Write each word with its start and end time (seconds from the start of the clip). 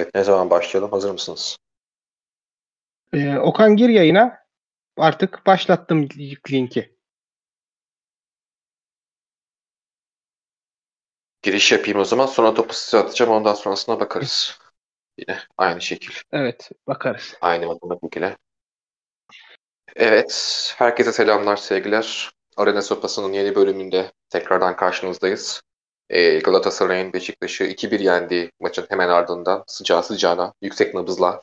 Evet, 0.00 0.14
ne 0.14 0.24
zaman 0.24 0.50
başlayalım? 0.50 0.90
Hazır 0.90 1.10
mısınız? 1.10 1.56
Ee, 3.12 3.36
Okan 3.38 3.76
gir 3.76 3.88
yayına. 3.88 4.38
Artık 4.96 5.46
başlattım 5.46 6.08
linki. 6.50 6.96
Giriş 11.42 11.72
yapayım 11.72 11.98
o 11.98 12.04
zaman. 12.04 12.26
Sonra 12.26 12.54
topu 12.54 12.74
size 12.74 12.98
atacağım. 12.98 13.32
Ondan 13.32 13.54
sonrasına 13.54 14.00
bakarız. 14.00 14.58
Yine 15.18 15.38
aynı 15.58 15.80
şekil. 15.80 16.14
Evet 16.32 16.70
bakarız. 16.86 17.34
Aynı 17.40 17.66
matematik 17.66 18.16
ile. 18.16 18.36
Evet. 19.96 20.74
Herkese 20.76 21.12
selamlar, 21.12 21.56
sevgiler. 21.56 22.30
Arena 22.56 22.82
Sopası'nın 22.82 23.32
yeni 23.32 23.54
bölümünde 23.54 24.12
tekrardan 24.28 24.76
karşınızdayız. 24.76 25.62
Ee, 26.10 26.38
Galatasaray'ın 26.38 27.12
Beşiktaş'ı 27.12 27.64
2-1 27.64 28.00
yendiği 28.02 28.50
maçın 28.60 28.86
hemen 28.88 29.08
ardından 29.08 29.64
sıcağı 29.66 30.02
sıcağına, 30.02 30.54
yüksek 30.62 30.94
nabızla 30.94 31.42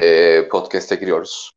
e, 0.00 0.48
podcast'e 0.48 0.94
giriyoruz. 0.96 1.52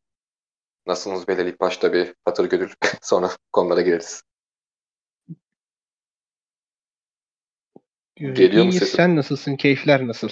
Nasılsınız 0.86 1.28
Belirli 1.28 1.48
ilk 1.50 1.60
başta 1.60 1.92
bir 1.92 2.14
hatır 2.24 2.44
gönül. 2.44 2.70
Sonra 3.02 3.30
konulara 3.52 3.80
gireriz. 3.80 4.22
Geliyor 8.16 8.64
mu 8.64 8.72
sesim? 8.72 8.96
Sen 8.96 9.16
nasılsın? 9.16 9.56
Keyifler 9.56 10.06
nasıl? 10.06 10.28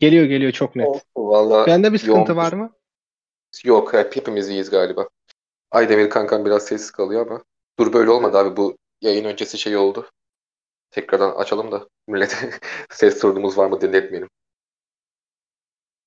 Geliyor 0.00 0.24
geliyor 0.24 0.52
çok 0.52 0.76
net. 0.76 1.04
Valla 1.16 1.66
Bende 1.66 1.92
bir 1.92 1.98
sıkıntı 1.98 2.32
yoğun- 2.32 2.36
var 2.36 2.52
mı? 2.52 2.72
Yok 3.64 3.92
hep 3.94 4.16
hepimiz 4.16 4.48
iyiyiz 4.48 4.70
galiba. 4.70 5.08
Aydemir 5.70 6.10
kankam 6.10 6.44
biraz 6.44 6.66
sessiz 6.66 6.90
kalıyor 6.90 7.26
ama. 7.26 7.44
Dur 7.78 7.92
böyle 7.92 8.10
olmadı 8.10 8.38
abi 8.38 8.56
bu 8.56 8.76
yayın 9.00 9.24
öncesi 9.24 9.58
şey 9.58 9.76
oldu. 9.76 10.10
Tekrardan 10.90 11.30
açalım 11.34 11.72
da 11.72 11.88
millete 12.06 12.50
ses 12.90 13.20
sorunumuz 13.20 13.58
var 13.58 13.66
mı 13.66 13.80
dinletmeyelim. 13.80 14.28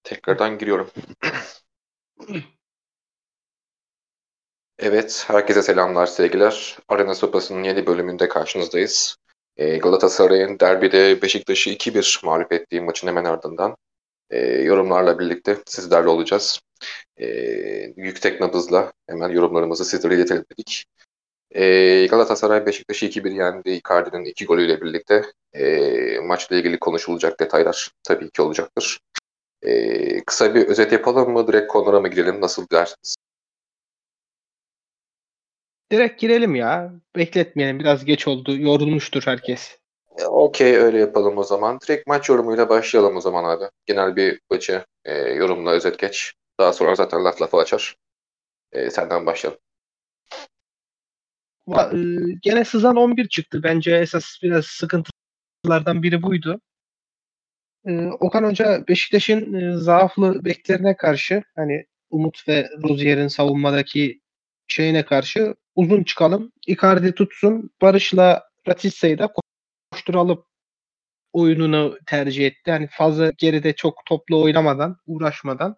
Tekrardan 0.04 0.58
giriyorum. 0.58 0.90
Evet, 4.80 5.24
herkese 5.28 5.62
selamlar, 5.62 6.06
sevgiler. 6.06 6.78
Arena 6.88 7.16
Sopası'nın 7.16 7.64
yeni 7.64 7.86
bölümünde 7.88 8.28
karşınızdayız. 8.30 9.18
Ee, 9.58 9.78
Galatasaray'ın 9.78 10.60
derbide 10.60 11.22
Beşiktaş'ı 11.22 11.70
2-1 11.70 12.26
mağlup 12.26 12.52
ettiği 12.54 12.82
maçın 12.82 13.08
hemen 13.08 13.26
ardından 13.26 13.76
e, 14.30 14.40
yorumlarla 14.40 15.20
birlikte 15.20 15.58
sizlerle 15.66 16.10
olacağız. 16.10 16.62
E, 17.18 17.28
yüksek 17.98 18.42
nabızla 18.42 18.94
hemen 19.08 19.30
yorumlarımızı 19.30 19.86
sizlere 19.86 20.16
iletelim 20.16 20.46
dedik. 20.52 20.86
E, 21.56 22.06
Galatasaray 22.08 22.66
Beşiktaş'ı 22.66 23.06
2-1 23.06 23.32
yendi. 23.32 23.70
Icardi'nin 23.72 24.26
iki 24.26 24.46
golüyle 24.46 24.82
birlikte 24.82 25.24
e, 25.54 26.20
maçla 26.20 26.56
ilgili 26.56 26.80
konuşulacak 26.80 27.40
detaylar 27.40 27.92
tabii 28.04 28.30
ki 28.30 28.42
olacaktır. 28.42 29.00
E, 29.62 30.24
kısa 30.24 30.56
bir 30.56 30.68
özet 30.68 30.92
yapalım 30.92 31.34
mı? 31.34 31.48
Direkt 31.48 31.68
konulara 31.68 32.00
mı 32.00 32.08
girelim? 32.08 32.42
Nasıl 32.42 32.70
dersiniz? 32.72 33.16
Direkt 35.92 36.22
girelim 36.22 36.56
ya. 36.56 36.94
Bekletmeyelim. 37.16 37.80
Biraz 37.80 38.06
geç 38.06 38.28
oldu. 38.28 38.58
Yorulmuştur 38.58 39.24
herkes. 39.26 39.78
E, 40.18 40.26
Okey 40.26 40.78
öyle 40.78 41.00
yapalım 41.00 41.38
o 41.38 41.44
zaman. 41.44 41.80
Direkt 41.80 42.08
maç 42.08 42.30
yorumuyla 42.30 42.70
başlayalım 42.70 43.18
o 43.18 43.22
zaman 43.22 43.44
abi. 43.44 43.66
Genel 43.86 44.16
bir 44.16 44.40
maçı 44.52 44.86
e, 45.06 45.14
yorumla 45.18 45.72
özet 45.72 46.00
geç. 46.00 46.34
Daha 46.60 46.74
sonra 46.74 46.96
zaten 46.96 47.24
laf 47.24 47.42
lafa 47.42 47.58
açar. 47.58 47.96
E, 48.72 48.90
senden 48.90 49.26
başlayalım. 49.26 49.60
E, 51.68 51.98
Gene 52.42 52.66
sızan 52.66 52.96
11 52.96 53.28
çıktı. 53.28 53.64
Bence 53.64 53.96
esas 53.96 54.26
biraz 54.44 54.66
sıkıntılardan 54.66 56.04
biri 56.04 56.22
buydu. 56.24 56.62
E, 57.86 58.08
Okan 58.08 58.44
Hoca 58.44 58.84
Beşiktaş'ın 58.88 59.54
e, 59.54 59.78
zaaflı 59.78 60.46
beklerine 60.46 60.98
karşı 60.98 61.44
hani 61.56 61.86
Umut 62.10 62.48
ve 62.48 62.70
Rozier'in 62.84 63.28
savunmadaki 63.28 64.22
şeyine 64.68 65.06
karşı 65.06 65.56
uzun 65.76 66.04
çıkalım. 66.04 66.52
Icardi 66.68 67.16
tutsun. 67.16 67.70
Barış'la 67.82 68.50
Ratissa'yı 68.68 69.20
da 69.20 69.34
koşturalım 69.92 70.46
oyununu 71.34 71.98
tercih 72.06 72.48
etti. 72.48 72.72
Hani 72.72 72.88
fazla 72.92 73.32
geride 73.38 73.74
çok 73.76 74.06
toplu 74.06 74.42
oynamadan, 74.44 74.98
uğraşmadan. 75.06 75.76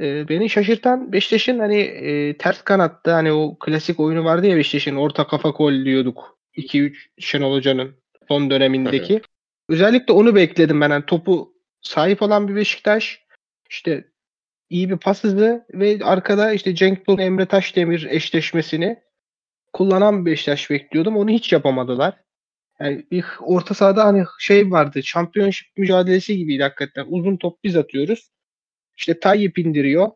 Ee, 0.00 0.28
beni 0.28 0.50
şaşırtan 0.50 1.12
Beşiktaş'ın 1.12 1.58
hani 1.58 1.80
e, 1.80 2.36
ters 2.38 2.62
kanatta 2.62 3.14
hani 3.14 3.32
o 3.32 3.58
klasik 3.58 4.00
oyunu 4.00 4.24
vardı 4.24 4.46
ya 4.46 4.56
Beşiktaş'ın 4.56 4.96
orta 4.96 5.26
kafa 5.26 5.48
gol 5.48 5.84
diyorduk. 5.84 6.38
2-3 6.56 6.96
Şenol 7.18 7.54
Hoca'nın 7.54 7.94
son 8.28 8.50
dönemindeki. 8.50 9.22
Özellikle 9.68 10.12
onu 10.12 10.34
bekledim 10.34 10.80
ben. 10.80 10.90
Hani 10.90 11.06
topu 11.06 11.54
sahip 11.80 12.22
olan 12.22 12.48
bir 12.48 12.56
Beşiktaş 12.56 13.22
işte 13.70 14.04
iyi 14.70 14.90
bir 14.90 14.96
pas 14.96 15.24
hızı 15.24 15.66
ve 15.74 15.98
arkada 16.04 16.52
işte 16.52 16.74
Cenk 16.74 17.06
Tosun 17.06 17.18
Emre 17.18 17.46
Taşdemir 17.46 18.06
eşleşmesini 18.10 18.98
kullanan 19.72 20.26
bir 20.26 20.30
Beşiktaş 20.30 20.70
bekliyordum. 20.70 21.16
Onu 21.16 21.30
hiç 21.30 21.52
yapamadılar. 21.52 22.14
Yani 22.80 23.06
bir 23.10 23.24
orta 23.40 23.74
sahada 23.74 24.04
hani 24.04 24.24
şey 24.38 24.70
vardı. 24.70 25.02
Şampiyonşip 25.02 25.76
mücadelesi 25.76 26.36
gibiydi 26.36 26.62
hakikaten. 26.62 27.06
Uzun 27.08 27.36
top 27.36 27.64
biz 27.64 27.76
atıyoruz. 27.76 28.33
İşte 28.96 29.20
Tayyip 29.20 29.58
indiriyor. 29.58 30.10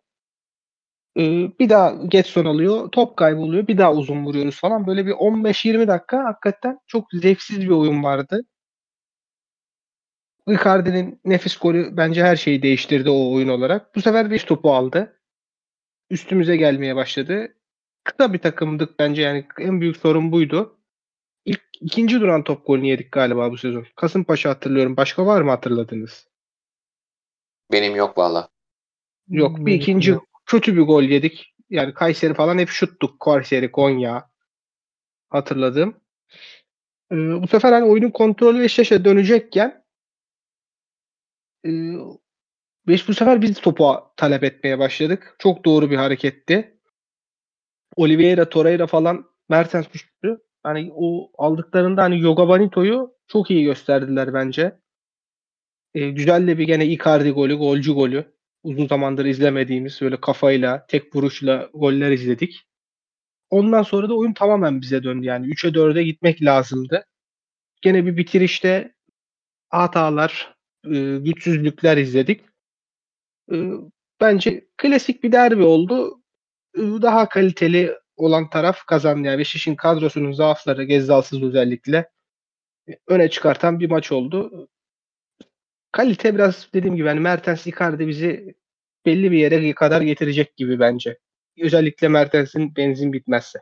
Ee, 1.19 1.50
bir 1.59 1.69
daha 1.69 1.91
Getson 1.91 2.44
alıyor. 2.44 2.89
Top 2.93 3.16
kayboluyor. 3.16 3.66
Bir 3.66 3.78
daha 3.78 3.93
uzun 3.94 4.25
vuruyoruz 4.25 4.61
falan. 4.61 4.87
Böyle 4.87 5.06
bir 5.06 5.12
15-20 5.12 5.89
dakika 5.89 6.25
hakikaten 6.25 6.78
çok 6.87 7.06
zevksiz 7.12 7.61
bir 7.61 7.69
oyun 7.69 8.03
vardı. 8.05 8.44
Icardi'nin 10.49 11.21
nefis 11.25 11.56
golü 11.56 11.97
bence 11.97 12.25
her 12.25 12.37
şeyi 12.37 12.62
değiştirdi 12.62 13.11
o 13.11 13.33
oyun 13.34 13.49
olarak. 13.49 13.94
Bu 13.94 14.00
sefer 14.03 14.31
5 14.31 14.44
topu 14.44 14.75
aldı. 14.75 15.21
Üstümüze 16.11 16.56
gelmeye 16.56 16.97
başladı. 16.97 17.55
Kısa 18.05 18.33
bir 18.33 18.38
takımdık 18.38 18.99
bence 18.99 19.22
yani 19.22 19.47
en 19.59 19.81
büyük 19.81 19.97
sorun 19.97 20.33
buydu. 20.33 20.78
İlk 21.44 21.62
ikinci 21.81 22.21
duran 22.21 22.44
top 22.44 22.67
golünü 22.67 22.87
yedik 22.87 23.12
galiba 23.12 23.50
bu 23.50 23.56
sezon. 23.56 23.87
Kasımpaşa 23.97 24.50
hatırlıyorum. 24.50 24.97
Başka 24.97 25.27
var 25.27 25.43
mı 25.43 25.50
hatırladınız? 25.50 26.28
Benim 27.72 27.97
yok 27.97 28.19
valla. 28.19 28.49
Yok 29.28 29.66
bir 29.66 29.75
ikinci 29.75 30.11
yok. 30.11 30.25
kötü 30.47 30.77
bir 30.77 30.83
gol 30.83 31.03
yedik. 31.03 31.55
Yani 31.71 31.94
Kayseri 31.94 32.34
falan 32.34 32.59
hep 32.59 32.69
şuttuk. 32.69 33.21
Kayseri, 33.21 33.72
Konya 33.72 34.31
hatırladım. 35.31 36.00
Ee, 37.12 37.16
bu 37.16 37.49
sefer 37.49 37.72
hani 37.72 37.84
oyunun 37.84 38.11
kontrolü 38.11 38.61
Beşiktaş'a 38.61 39.05
dönecekken 39.05 39.84
e, 41.67 41.71
Beş 42.88 43.09
bu 43.09 43.15
sefer 43.15 43.43
biz 43.43 43.61
topu 43.61 43.94
talep 44.17 44.44
etmeye 44.44 44.78
başladık. 44.78 45.37
Çok 45.38 45.65
doğru 45.65 45.91
bir 45.91 45.97
hareketti. 45.97 46.78
Oliveira, 47.97 48.49
Torreira 48.49 48.87
falan 48.87 49.25
Mertens 49.49 49.93
düştü. 49.93 50.38
Hani 50.62 50.91
o 50.94 51.31
aldıklarında 51.38 52.03
hani 52.03 52.21
Yoga 52.21 52.49
Bonito'yu 52.49 53.15
çok 53.27 53.50
iyi 53.50 53.65
gösterdiler 53.65 54.34
bence. 54.34 54.78
E, 55.94 56.11
güzel 56.11 56.47
de 56.47 56.59
bir 56.59 56.67
gene 56.67 56.87
Icardi 56.87 57.31
golü, 57.31 57.55
golcü 57.55 57.93
golü. 57.93 58.38
Uzun 58.62 58.86
zamandır 58.86 59.24
izlemediğimiz 59.24 60.00
böyle 60.00 60.20
kafayla, 60.20 60.86
tek 60.86 61.16
vuruşla 61.16 61.70
goller 61.74 62.10
izledik. 62.10 62.66
Ondan 63.50 63.82
sonra 63.82 64.08
da 64.08 64.16
oyun 64.16 64.32
tamamen 64.32 64.80
bize 64.80 65.02
döndü. 65.02 65.26
Yani 65.26 65.46
3'e 65.46 65.74
4'e 65.74 66.02
gitmek 66.02 66.42
lazımdı. 66.42 67.04
Gene 67.82 68.06
bir 68.06 68.16
bitirişte 68.16 68.94
hatalar, 69.69 70.54
e, 70.84 71.19
güçsüzlükler 71.19 71.96
izledik. 71.96 72.41
E, 73.52 73.56
bence 74.20 74.69
klasik 74.76 75.22
bir 75.22 75.32
derbi 75.32 75.62
oldu. 75.62 76.22
E, 76.76 76.80
daha 76.80 77.28
kaliteli 77.28 77.94
olan 78.16 78.50
taraf 78.50 78.86
kazandı. 78.86 79.26
Yani 79.28 79.38
Beşiktaş'ın 79.38 79.75
kadrosunun 79.75 80.32
zaafları, 80.32 80.84
Gezzalsız 80.84 81.42
özellikle 81.42 82.10
öne 83.06 83.30
çıkartan 83.30 83.80
bir 83.80 83.90
maç 83.90 84.12
oldu. 84.12 84.69
Kalite 85.93 86.34
biraz 86.34 86.69
dediğim 86.75 86.97
gibi 86.97 87.06
yani 87.09 87.21
Mertens 87.21 87.67
Icardi 87.67 88.08
bizi 88.08 88.55
belli 89.06 89.32
bir 89.32 89.38
yere 89.38 89.75
kadar 89.75 90.00
getirecek 90.00 90.56
gibi 90.56 90.81
bence. 90.81 91.19
Özellikle 91.61 92.08
Mertens'in 92.08 92.76
benzin 92.76 93.12
bitmezse. 93.12 93.58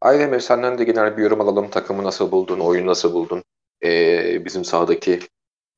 Aydemir 0.00 0.40
senden 0.40 0.78
de 0.78 0.84
genel 0.84 1.16
bir 1.16 1.22
yorum 1.22 1.40
alalım. 1.40 1.70
Takımı 1.70 2.04
nasıl 2.04 2.32
buldun? 2.32 2.60
Oyunu 2.60 2.86
nasıl 2.86 3.12
buldun? 3.12 3.44
Ee, 3.84 4.44
bizim 4.44 4.64
sahadaki 4.64 5.20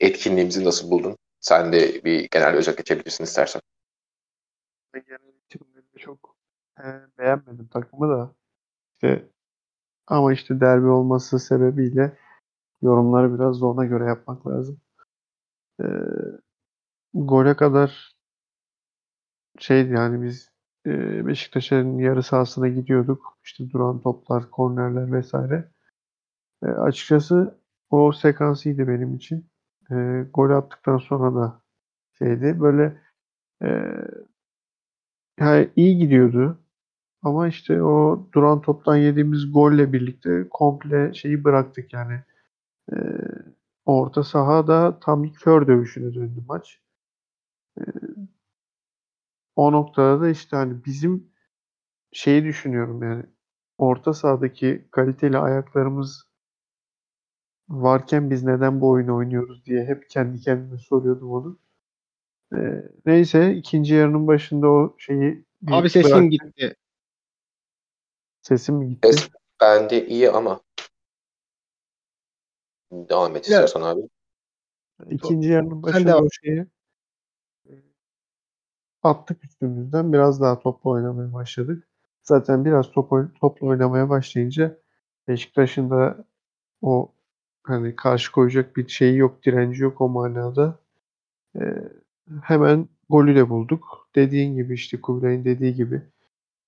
etkinliğimizi 0.00 0.64
nasıl 0.64 0.90
buldun? 0.90 1.16
Sen 1.40 1.72
de 1.72 2.04
bir 2.04 2.28
genel 2.30 2.54
özet 2.54 2.76
geçebilirsin 2.76 3.24
istersen. 3.24 3.62
Genel 4.94 5.34
itibariyle 5.46 5.98
çok 5.98 6.36
e, 6.78 6.84
beğenmedim 7.18 7.68
takımı 7.68 8.08
da. 8.08 8.34
İşte 8.94 9.28
ama 10.06 10.32
işte 10.32 10.60
derbi 10.60 10.86
olması 10.86 11.38
sebebiyle 11.38 12.18
yorumları 12.82 13.34
biraz 13.34 13.60
da 13.60 13.66
ona 13.66 13.84
göre 13.84 14.04
yapmak 14.04 14.46
lazım. 14.46 14.80
E, 15.80 15.84
gole 17.14 17.56
kadar 17.56 18.12
şeydi 19.58 19.92
yani 19.92 20.22
biz 20.22 20.50
e, 20.86 21.26
Beşiktaş'ın 21.26 21.98
yarı 21.98 22.22
sahasına 22.22 22.68
gidiyorduk. 22.68 23.38
İşte 23.44 23.70
duran 23.70 24.00
toplar, 24.00 24.50
kornerler 24.50 25.12
vesaire. 25.12 25.68
E, 26.64 26.66
açıkçası 26.66 27.58
o 27.90 28.12
sekans 28.12 28.66
iyiydi 28.66 28.88
benim 28.88 29.14
için. 29.16 29.46
e, 29.92 30.26
gol 30.34 30.50
attıktan 30.50 30.98
sonra 30.98 31.34
da 31.34 31.62
şeydi. 32.18 32.60
Böyle 32.60 33.02
e, 33.64 33.68
yani 35.40 35.70
iyi 35.76 35.98
gidiyordu. 35.98 36.58
Ama 37.22 37.48
işte 37.48 37.82
o 37.82 38.28
duran 38.34 38.60
toptan 38.62 38.96
yediğimiz 38.96 39.52
golle 39.52 39.92
birlikte 39.92 40.48
komple 40.50 41.14
şeyi 41.14 41.44
bıraktık 41.44 41.92
yani. 41.92 42.20
E, 42.92 42.96
orta 43.86 44.22
sahada 44.24 44.98
tam 45.00 45.22
bir 45.24 45.32
kör 45.32 45.66
dövüşüne 45.66 46.14
döndü 46.14 46.44
maç. 46.48 46.80
E, 47.78 47.82
o 49.56 49.72
noktada 49.72 50.20
da 50.20 50.28
işte 50.28 50.56
hani 50.56 50.84
bizim 50.84 51.32
şeyi 52.12 52.44
düşünüyorum 52.44 53.02
yani 53.02 53.24
orta 53.78 54.12
sahadaki 54.14 54.88
kaliteli 54.90 55.38
ayaklarımız 55.38 56.24
varken 57.68 58.30
biz 58.30 58.42
neden 58.42 58.80
bu 58.80 58.88
oyunu 58.90 59.16
oynuyoruz 59.16 59.64
diye 59.66 59.84
hep 59.84 60.10
kendi 60.10 60.40
kendime 60.40 60.78
soruyordum 60.78 61.30
onu. 61.30 61.58
Ee, 62.56 62.82
neyse 63.06 63.54
ikinci 63.54 63.94
yarının 63.94 64.26
başında 64.26 64.68
o 64.68 64.94
şeyi 64.98 65.44
Abi 65.70 65.90
sesin 65.90 66.10
bırak- 66.10 66.30
gitti. 66.30 66.76
Sesim 68.42 68.74
mi 68.74 68.88
gitti? 68.88 69.12
Ses 69.12 69.28
bende 69.60 70.06
iyi 70.06 70.30
ama 70.30 70.60
devam 72.92 73.36
et 73.36 73.44
istiyorsan 73.44 73.82
abi. 73.82 74.00
İkinci 75.10 75.48
yarının 75.48 75.82
başında 75.82 76.18
o 76.18 76.28
şeyi 76.42 76.66
attık 79.02 79.44
üstümüzden. 79.44 80.12
Biraz 80.12 80.40
daha 80.40 80.58
topla 80.58 80.90
oynamaya 80.90 81.32
başladık. 81.32 81.88
Zaten 82.22 82.64
biraz 82.64 82.90
top, 82.90 83.10
topla 83.40 83.66
oynamaya 83.66 84.08
başlayınca 84.08 84.78
Beşiktaş'ın 85.28 85.90
da 85.90 86.24
o 86.82 87.12
hani 87.62 87.96
karşı 87.96 88.32
koyacak 88.32 88.76
bir 88.76 88.88
şeyi 88.88 89.16
yok, 89.16 89.44
direnci 89.44 89.82
yok 89.82 90.00
o 90.00 90.08
manada. 90.08 90.78
Ee, 91.60 91.74
hemen 92.42 92.88
golü 93.08 93.36
de 93.36 93.48
bulduk. 93.48 94.08
Dediğin 94.14 94.54
gibi 94.54 94.74
işte 94.74 95.00
Kubilay'ın 95.00 95.44
dediği 95.44 95.74
gibi 95.74 96.02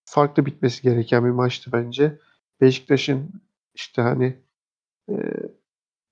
farklı 0.04 0.46
bitmesi 0.46 0.82
gereken 0.82 1.24
bir 1.24 1.30
maçtı 1.30 1.72
bence. 1.72 2.18
Beşiktaş'ın 2.60 3.30
işte 3.74 4.02
hani 4.02 4.36
e, 5.10 5.14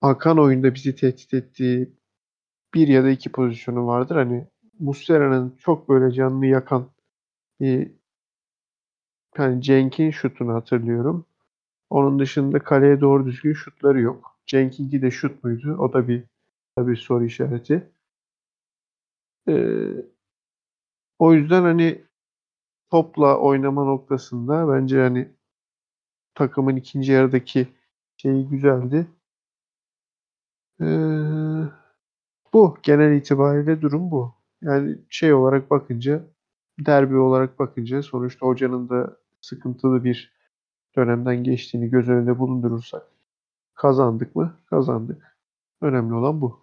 akan 0.03 0.39
oyunda 0.39 0.75
bizi 0.75 0.95
tehdit 0.97 1.35
ettiği 1.35 1.93
bir 2.75 2.89
ya 2.89 3.05
da 3.05 3.11
iki 3.11 3.33
pozisyonu 3.33 3.87
vardır. 3.87 4.17
Hani 4.17 4.49
Muslera'nın 4.79 5.57
çok 5.59 5.89
böyle 5.89 6.15
canını 6.15 6.47
yakan 6.47 6.91
bir 7.61 7.93
hani 9.37 9.63
Cenk'in 9.63 10.11
şutunu 10.11 10.55
hatırlıyorum. 10.55 11.27
Onun 11.91 12.19
dışında 12.19 12.59
kaleye 12.59 13.01
doğru 13.01 13.27
düzgün 13.27 13.53
şutları 13.53 14.01
yok. 14.01 14.39
Cenk'inki 14.47 15.03
de 15.03 15.11
şut 15.11 15.45
muydu? 15.45 15.77
O 15.79 15.93
da 15.93 16.09
bir 16.09 16.25
tabii 16.77 16.97
soru 16.97 17.25
işareti. 17.25 17.91
Ee, 19.49 20.13
o 21.19 21.35
yüzden 21.35 21.63
hani 21.63 22.05
topla 22.91 23.39
oynama 23.39 23.85
noktasında 23.85 24.69
bence 24.69 25.01
hani 25.01 25.29
takımın 26.35 26.77
ikinci 26.77 27.13
yarıdaki 27.13 27.69
şeyi 28.17 28.49
güzeldi. 28.49 29.07
Ee, 30.83 30.87
bu 32.53 32.79
genel 32.83 33.17
itibariyle 33.17 33.83
durum 33.83 34.11
bu. 34.11 34.35
Yani 34.63 34.99
şey 35.11 35.35
olarak 35.35 35.71
bakınca 35.71 36.25
derbi 36.79 37.17
olarak 37.17 37.59
bakınca 37.59 38.03
sonuçta 38.03 38.47
hocanın 38.47 38.89
da 38.89 39.17
sıkıntılı 39.41 40.05
bir 40.05 40.33
dönemden 40.97 41.45
geçtiğini 41.45 41.91
göz 41.91 42.09
önünde 42.09 42.39
bulundurursak 42.39 43.03
kazandık 43.75 44.37
mı? 44.37 44.57
Kazandık. 44.71 45.37
Önemli 45.81 46.15
olan 46.15 46.41
bu. 46.41 46.61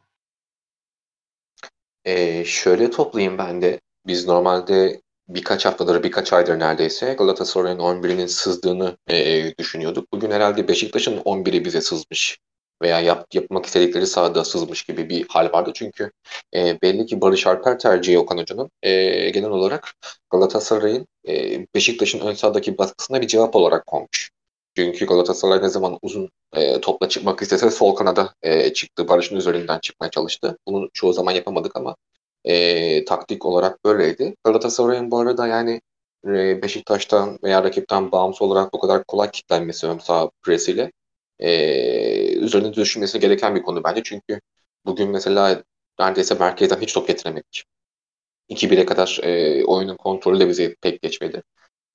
Ee, 2.05 2.43
şöyle 2.45 2.91
toplayayım 2.91 3.37
ben 3.37 3.61
de. 3.61 3.79
Biz 4.07 4.27
normalde 4.27 5.01
birkaç 5.29 5.65
haftadır, 5.65 6.03
birkaç 6.03 6.33
aydır 6.33 6.59
neredeyse 6.59 7.13
Galatasaray'ın 7.13 7.79
11'inin 7.79 8.25
sızdığını 8.25 8.97
e, 9.07 9.57
düşünüyorduk. 9.57 10.13
Bugün 10.13 10.31
herhalde 10.31 10.67
Beşiktaş'ın 10.67 11.17
11'i 11.17 11.65
bize 11.65 11.81
sızmış 11.81 12.39
veya 12.81 12.99
yap, 12.99 13.27
yapmak 13.33 13.65
istedikleri 13.65 14.07
sahada 14.07 14.43
sızmış 14.43 14.83
gibi 14.83 15.09
bir 15.09 15.25
hal 15.29 15.51
vardı. 15.53 15.71
Çünkü 15.73 16.11
e, 16.55 16.81
belli 16.81 17.05
ki 17.05 17.21
Barış 17.21 17.47
Alper 17.47 17.79
tercihi 17.79 18.19
Okan 18.19 18.37
Hoca'nın 18.37 18.71
e, 18.83 19.29
genel 19.29 19.49
olarak 19.49 19.93
Galatasaray'ın 20.29 21.07
e, 21.27 21.65
Beşiktaş'ın 21.75 22.19
ön 22.19 22.33
sahadaki 22.33 22.77
baskısına 22.77 23.21
bir 23.21 23.27
cevap 23.27 23.55
olarak 23.55 23.85
konmuş. 23.85 24.31
Çünkü 24.75 25.05
Galatasaray 25.05 25.61
ne 25.61 25.69
zaman 25.69 25.99
uzun 26.01 26.29
e, 26.55 26.81
topla 26.81 27.09
çıkmak 27.09 27.41
istese 27.41 27.71
sol 27.71 27.95
kanada 27.95 28.33
e, 28.41 28.73
çıktı. 28.73 29.07
Barış'ın 29.07 29.35
üzerinden 29.35 29.79
çıkmaya 29.79 30.09
çalıştı. 30.11 30.57
Bunu 30.67 30.89
çoğu 30.93 31.13
zaman 31.13 31.31
yapamadık 31.31 31.75
ama 31.75 31.95
e, 32.45 33.05
taktik 33.05 33.45
olarak 33.45 33.85
böyleydi. 33.85 34.35
Galatasaray'ın 34.43 35.11
bu 35.11 35.19
arada 35.19 35.47
yani 35.47 35.81
e, 36.27 36.61
Beşiktaş'tan 36.61 37.39
veya 37.43 37.63
rakipten 37.63 38.11
bağımsız 38.11 38.41
olarak 38.41 38.73
bu 38.73 38.79
kadar 38.79 39.03
kolay 39.03 39.31
kitlenmesi 39.31 39.87
ön 39.87 39.97
saha 39.97 40.29
presiyle 40.43 40.91
e, 41.39 42.33
üzerine 42.33 42.73
düşünmesi 42.73 43.19
gereken 43.19 43.55
bir 43.55 43.63
konu 43.63 43.83
bence. 43.83 44.01
Çünkü 44.03 44.41
bugün 44.85 45.09
mesela 45.09 45.63
neredeyse 45.99 46.35
merkezden 46.35 46.81
hiç 46.81 46.93
top 46.93 47.07
getiremedik. 47.07 47.63
2-1'e 48.49 48.85
kadar 48.85 49.19
e, 49.23 49.65
oyunun 49.65 49.97
kontrolü 49.97 50.39
de 50.39 50.49
bize 50.49 50.75
pek 50.81 51.01
geçmedi. 51.01 51.43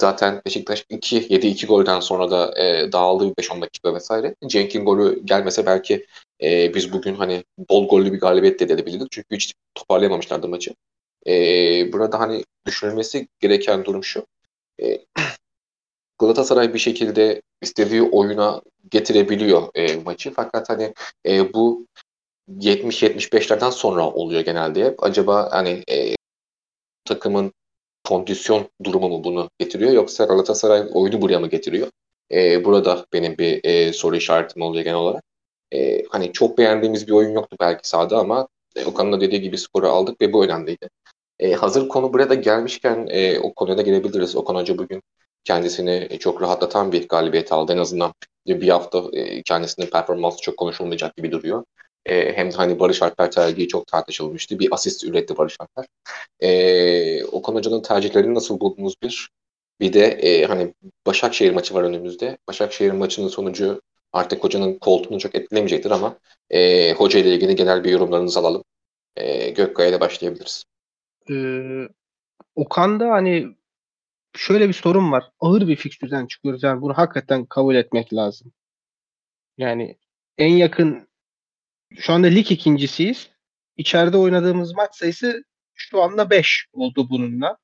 Zaten 0.00 0.42
Beşiktaş 0.46 0.84
2 0.88 1.26
yedi 1.28 1.46
2 1.46 1.66
golden 1.66 2.00
sonra 2.00 2.30
da 2.30 2.62
e, 2.62 2.92
dağıldı 2.92 3.34
5-10 3.38 3.60
dakika 3.60 3.94
vesaire. 3.94 4.34
Cenk'in 4.46 4.84
golü 4.84 5.22
gelmese 5.24 5.66
belki 5.66 6.06
e, 6.42 6.74
biz 6.74 6.92
bugün 6.92 7.14
hani 7.14 7.44
bol 7.58 7.88
gollü 7.88 8.12
bir 8.12 8.20
galibiyet 8.20 8.60
de 8.60 8.64
edebilirdik. 8.64 9.08
Çünkü 9.10 9.36
hiç 9.36 9.54
toparlayamamışlardı 9.74 10.48
maçı. 10.48 10.74
E, 11.26 11.32
burada 11.92 12.20
hani 12.20 12.44
düşünülmesi 12.66 13.28
gereken 13.40 13.84
durum 13.84 14.04
şu. 14.04 14.26
E, 14.82 15.04
Galatasaray 16.18 16.74
bir 16.74 16.78
şekilde 16.78 17.42
istediği 17.64 18.02
oyuna 18.02 18.62
getirebiliyor 18.90 19.68
e, 19.74 19.96
maçı. 19.96 20.32
Fakat 20.34 20.70
hani 20.70 20.94
e, 21.26 21.52
bu 21.54 21.86
70-75'lerden 22.48 23.70
sonra 23.70 24.06
oluyor 24.06 24.40
genelde 24.40 24.84
hep. 24.84 25.02
Acaba 25.02 25.48
hani 25.52 25.82
e, 25.90 26.14
takımın 27.04 27.52
kondisyon 28.04 28.68
durumu 28.84 29.08
mu 29.08 29.24
bunu 29.24 29.50
getiriyor 29.58 29.92
yoksa 29.92 30.24
Galatasaray 30.24 30.88
oyunu 30.92 31.22
buraya 31.22 31.38
mı 31.38 31.48
getiriyor? 31.48 31.88
E, 32.32 32.64
burada 32.64 33.06
benim 33.12 33.38
bir 33.38 33.64
e, 33.64 33.92
soru 33.92 34.16
işaretim 34.16 34.62
oluyor 34.62 34.84
genel 34.84 34.98
olarak. 34.98 35.22
E, 35.72 36.04
hani 36.10 36.32
çok 36.32 36.58
beğendiğimiz 36.58 37.06
bir 37.06 37.12
oyun 37.12 37.30
yoktu 37.30 37.56
belki 37.60 37.88
sahada 37.88 38.18
ama 38.18 38.48
e, 38.76 38.84
Okan'ın 38.84 39.12
da 39.12 39.20
dediği 39.20 39.40
gibi 39.40 39.58
skoru 39.58 39.88
aldık 39.88 40.20
ve 40.20 40.32
bu 40.32 40.44
önemliydi. 40.44 40.88
E, 41.38 41.52
hazır 41.52 41.88
konu 41.88 42.12
buraya 42.12 42.30
da 42.30 42.34
gelmişken 42.34 43.06
e, 43.10 43.38
o 43.38 43.54
konuya 43.54 43.78
da 43.78 43.82
girebiliriz. 43.82 44.36
Okan 44.36 44.54
Hoca 44.54 44.78
bugün 44.78 45.02
kendisini 45.44 46.18
çok 46.18 46.42
rahatlatan 46.42 46.92
bir 46.92 47.08
galibiyet 47.08 47.52
aldı. 47.52 47.72
En 47.72 47.78
azından 47.78 48.14
bir 48.46 48.68
hafta 48.68 49.02
e, 49.12 49.42
kendisinin 49.42 49.86
performansı 49.86 50.40
çok 50.40 50.56
konuşulmayacak 50.56 51.16
gibi 51.16 51.32
duruyor. 51.32 51.64
E, 52.06 52.36
hem 52.36 52.52
de 52.52 52.56
hani 52.56 52.80
Barış 52.80 53.02
Alper 53.02 53.30
tercihi 53.30 53.68
çok 53.68 53.86
tartışılmıştı. 53.86 54.58
Bir 54.58 54.74
asist 54.74 55.04
üretti 55.04 55.36
Barış 55.36 55.56
Alper. 55.60 55.86
E, 56.40 57.24
Okan 57.24 57.54
Hoca'nın 57.54 57.82
tercihlerini 57.82 58.34
nasıl 58.34 58.60
buldunuz 58.60 58.94
bir? 59.02 59.30
Bir 59.80 59.92
de 59.92 60.06
e, 60.06 60.44
hani 60.44 60.74
Başakşehir 61.06 61.52
maçı 61.52 61.74
var 61.74 61.82
önümüzde. 61.82 62.38
Başakşehir 62.48 62.92
maçının 62.92 63.28
sonucu 63.28 63.82
artık 64.12 64.44
hocanın 64.44 64.78
koltuğunu 64.78 65.20
çok 65.20 65.34
etkilemeyecektir 65.34 65.90
ama 65.90 66.18
e, 66.50 66.92
hoca 66.92 67.18
ile 67.18 67.34
ilgili 67.34 67.56
genel 67.56 67.84
bir 67.84 67.90
yorumlarınızı 67.90 68.40
alalım. 68.40 68.64
E, 69.16 69.50
Gökkaya 69.50 69.88
ile 69.88 70.00
başlayabiliriz. 70.00 70.64
Ee, 71.30 71.88
Okan'da 72.54 73.10
hani 73.10 73.56
şöyle 74.36 74.68
bir 74.68 74.74
sorun 74.74 75.12
var. 75.12 75.30
Ağır 75.40 75.68
bir 75.68 75.76
fikstürden 75.76 76.26
çıkıyoruz. 76.26 76.62
Yani 76.62 76.82
bunu 76.82 76.98
hakikaten 76.98 77.46
kabul 77.46 77.74
etmek 77.74 78.14
lazım. 78.14 78.52
Yani 79.58 79.98
en 80.38 80.52
yakın 80.52 81.08
şu 81.96 82.12
anda 82.12 82.26
lig 82.26 82.52
ikincisiyiz. 82.52 83.30
İçeride 83.76 84.16
oynadığımız 84.16 84.74
maç 84.74 84.96
sayısı 84.96 85.44
şu 85.74 86.02
anda 86.02 86.30
5 86.30 86.66
oldu 86.72 87.10
bununla. 87.10 87.58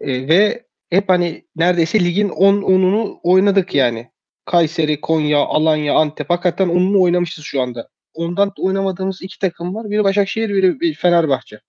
Ee, 0.00 0.28
ve 0.28 0.66
hep 0.90 1.08
hani 1.08 1.46
neredeyse 1.56 2.00
ligin 2.00 2.28
10 2.28 2.62
onunu 2.62 3.20
oynadık 3.22 3.74
yani. 3.74 4.10
Kayseri, 4.44 5.00
Konya, 5.00 5.38
Alanya, 5.38 5.94
Antep 5.94 6.30
hakikaten 6.30 6.68
onunu 6.68 7.02
oynamışız 7.02 7.44
şu 7.44 7.62
anda. 7.62 7.88
Ondan 8.14 8.52
oynamadığımız 8.58 9.22
iki 9.22 9.38
takım 9.38 9.74
var. 9.74 9.90
Biri 9.90 10.04
Başakşehir, 10.04 10.48
biri 10.48 10.80
bir 10.80 10.94
Fenerbahçe. 10.94 11.60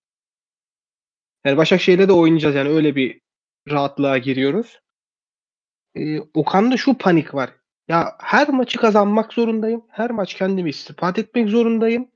Yani 1.46 1.58
Başakşehir'le 1.58 2.08
de 2.08 2.14
oynayacağız 2.14 2.56
yani 2.56 2.70
öyle 2.70 2.96
bir 2.96 3.22
rahatlığa 3.70 4.18
giriyoruz. 4.18 4.80
Ee, 5.96 6.20
Okan'da 6.34 6.78
şu 6.78 6.98
panik 6.98 7.34
var. 7.34 7.50
Ya 7.88 8.16
her 8.20 8.50
maçı 8.50 8.80
kazanmak 8.80 9.34
zorundayım. 9.34 9.86
Her 9.90 10.12
maç 10.12 10.34
kendimi 10.34 10.70
istifade 10.70 11.22
etmek 11.22 11.50
zorundayım. 11.50 12.12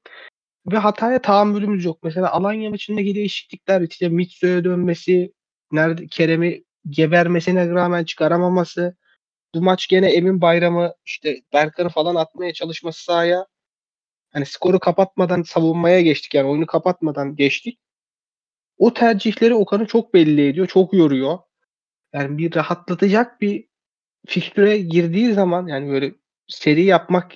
Ve 0.71 0.77
hataya 0.77 1.21
tahammülümüz 1.21 1.85
yok. 1.85 1.99
Mesela 2.03 2.31
Alanya 2.31 2.69
maçındaki 2.69 3.15
değişiklikler 3.15 3.81
işte 3.81 4.09
Mitsu'ya 4.09 4.63
dönmesi, 4.63 5.33
nerede 5.71 6.07
Kerem'i 6.07 6.63
gebermesine 6.89 7.69
rağmen 7.69 8.03
çıkaramaması. 8.03 8.97
Bu 9.55 9.61
maç 9.61 9.87
gene 9.87 10.11
Emin 10.11 10.41
Bayramı 10.41 10.93
işte 11.05 11.41
Berkan'ı 11.53 11.89
falan 11.89 12.15
atmaya 12.15 12.53
çalışması 12.53 13.03
sahaya. 13.03 13.47
hani 14.33 14.45
skoru 14.45 14.79
kapatmadan 14.79 15.43
savunmaya 15.43 16.01
geçtik. 16.01 16.33
Yani 16.33 16.49
oyunu 16.49 16.65
kapatmadan 16.67 17.35
geçtik. 17.35 17.79
O 18.81 18.93
tercihleri 18.93 19.53
Okan'ı 19.55 19.85
çok 19.85 20.13
belli 20.13 20.47
ediyor. 20.47 20.67
Çok 20.67 20.93
yoruyor. 20.93 21.37
Yani 22.13 22.37
bir 22.37 22.55
rahatlatacak 22.55 23.41
bir 23.41 23.67
fikstüre 24.27 24.77
girdiği 24.77 25.33
zaman 25.33 25.67
yani 25.67 25.89
böyle 25.89 26.15
seri 26.47 26.83
yapmak 26.83 27.31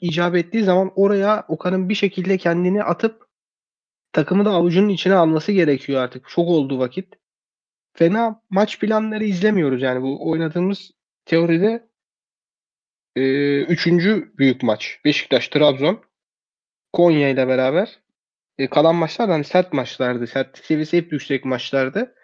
icap 0.00 0.36
ettiği 0.36 0.64
zaman 0.64 0.92
oraya 0.96 1.44
Okan'ın 1.48 1.88
bir 1.88 1.94
şekilde 1.94 2.38
kendini 2.38 2.84
atıp 2.84 3.26
takımı 4.12 4.44
da 4.44 4.50
avucunun 4.50 4.88
içine 4.88 5.14
alması 5.14 5.52
gerekiyor 5.52 6.02
artık. 6.02 6.28
Çok 6.28 6.48
oldu 6.48 6.78
vakit. 6.78 7.14
Fena 7.94 8.42
maç 8.50 8.80
planları 8.80 9.24
izlemiyoruz 9.24 9.82
yani 9.82 10.02
bu 10.02 10.30
oynadığımız 10.30 10.90
teoride 11.24 11.88
e, 13.16 13.22
üçüncü 13.62 14.32
büyük 14.38 14.62
maç. 14.62 15.00
Beşiktaş-Trabzon 15.04 16.00
Konya 16.92 17.28
ile 17.28 17.48
beraber. 17.48 18.00
E, 18.60 18.66
kalan 18.66 18.94
maçlar 18.96 19.30
hani 19.30 19.44
sert 19.44 19.72
maçlardı. 19.72 20.26
Sert 20.26 20.58
seviyesi 20.58 20.96
hep 20.96 21.12
yüksek 21.12 21.44
maçlardı. 21.44 22.14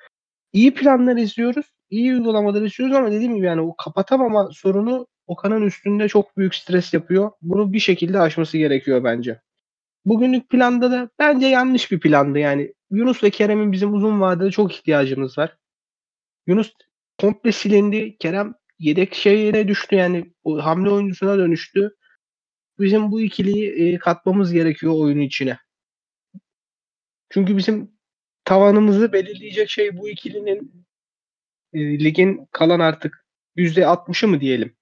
İyi 0.52 0.74
planlar 0.74 1.16
izliyoruz. 1.16 1.66
iyi 1.90 2.14
uygulamalar 2.14 2.62
izliyoruz 2.62 2.96
ama 2.96 3.12
dediğim 3.12 3.36
gibi 3.36 3.46
yani 3.46 3.60
o 3.60 3.76
kapatamama 3.76 4.50
sorunu 4.52 5.06
Okan'ın 5.26 5.62
üstünde 5.62 6.08
çok 6.08 6.36
büyük 6.36 6.54
stres 6.54 6.94
yapıyor. 6.94 7.30
Bunu 7.42 7.72
bir 7.72 7.78
şekilde 7.78 8.20
aşması 8.20 8.58
gerekiyor 8.58 9.04
bence. 9.04 9.40
Bugünlük 10.04 10.50
planda 10.50 10.90
da 10.90 11.10
bence 11.18 11.46
yanlış 11.46 11.92
bir 11.92 12.00
plandı 12.00 12.38
yani. 12.38 12.74
Yunus 12.90 13.22
ve 13.24 13.30
Kerem'in 13.30 13.72
bizim 13.72 13.94
uzun 13.94 14.20
vadede 14.20 14.50
çok 14.50 14.72
ihtiyacımız 14.72 15.38
var. 15.38 15.56
Yunus 16.46 16.72
komple 17.20 17.52
silindi. 17.52 18.16
Kerem 18.18 18.54
yedek 18.78 19.14
şeyine 19.14 19.68
düştü 19.68 19.96
yani 19.96 20.32
o 20.44 20.64
hamle 20.64 20.90
oyuncusuna 20.90 21.38
dönüştü. 21.38 21.96
Bizim 22.78 23.12
bu 23.12 23.20
ikiliyi 23.20 23.94
e, 23.94 23.98
katmamız 23.98 24.52
gerekiyor 24.52 24.92
oyunu 24.96 25.22
içine. 25.22 25.58
Çünkü 27.30 27.56
bizim 27.56 27.90
tavanımızı 28.44 29.12
belirleyecek 29.12 29.70
şey 29.70 29.98
bu 29.98 30.08
ikilinin 30.08 30.86
e, 31.72 31.98
ligin 32.04 32.48
kalan 32.52 32.80
artık 32.80 33.26
%60'ı 33.56 34.28
mı 34.28 34.40
diyelim? 34.40 34.76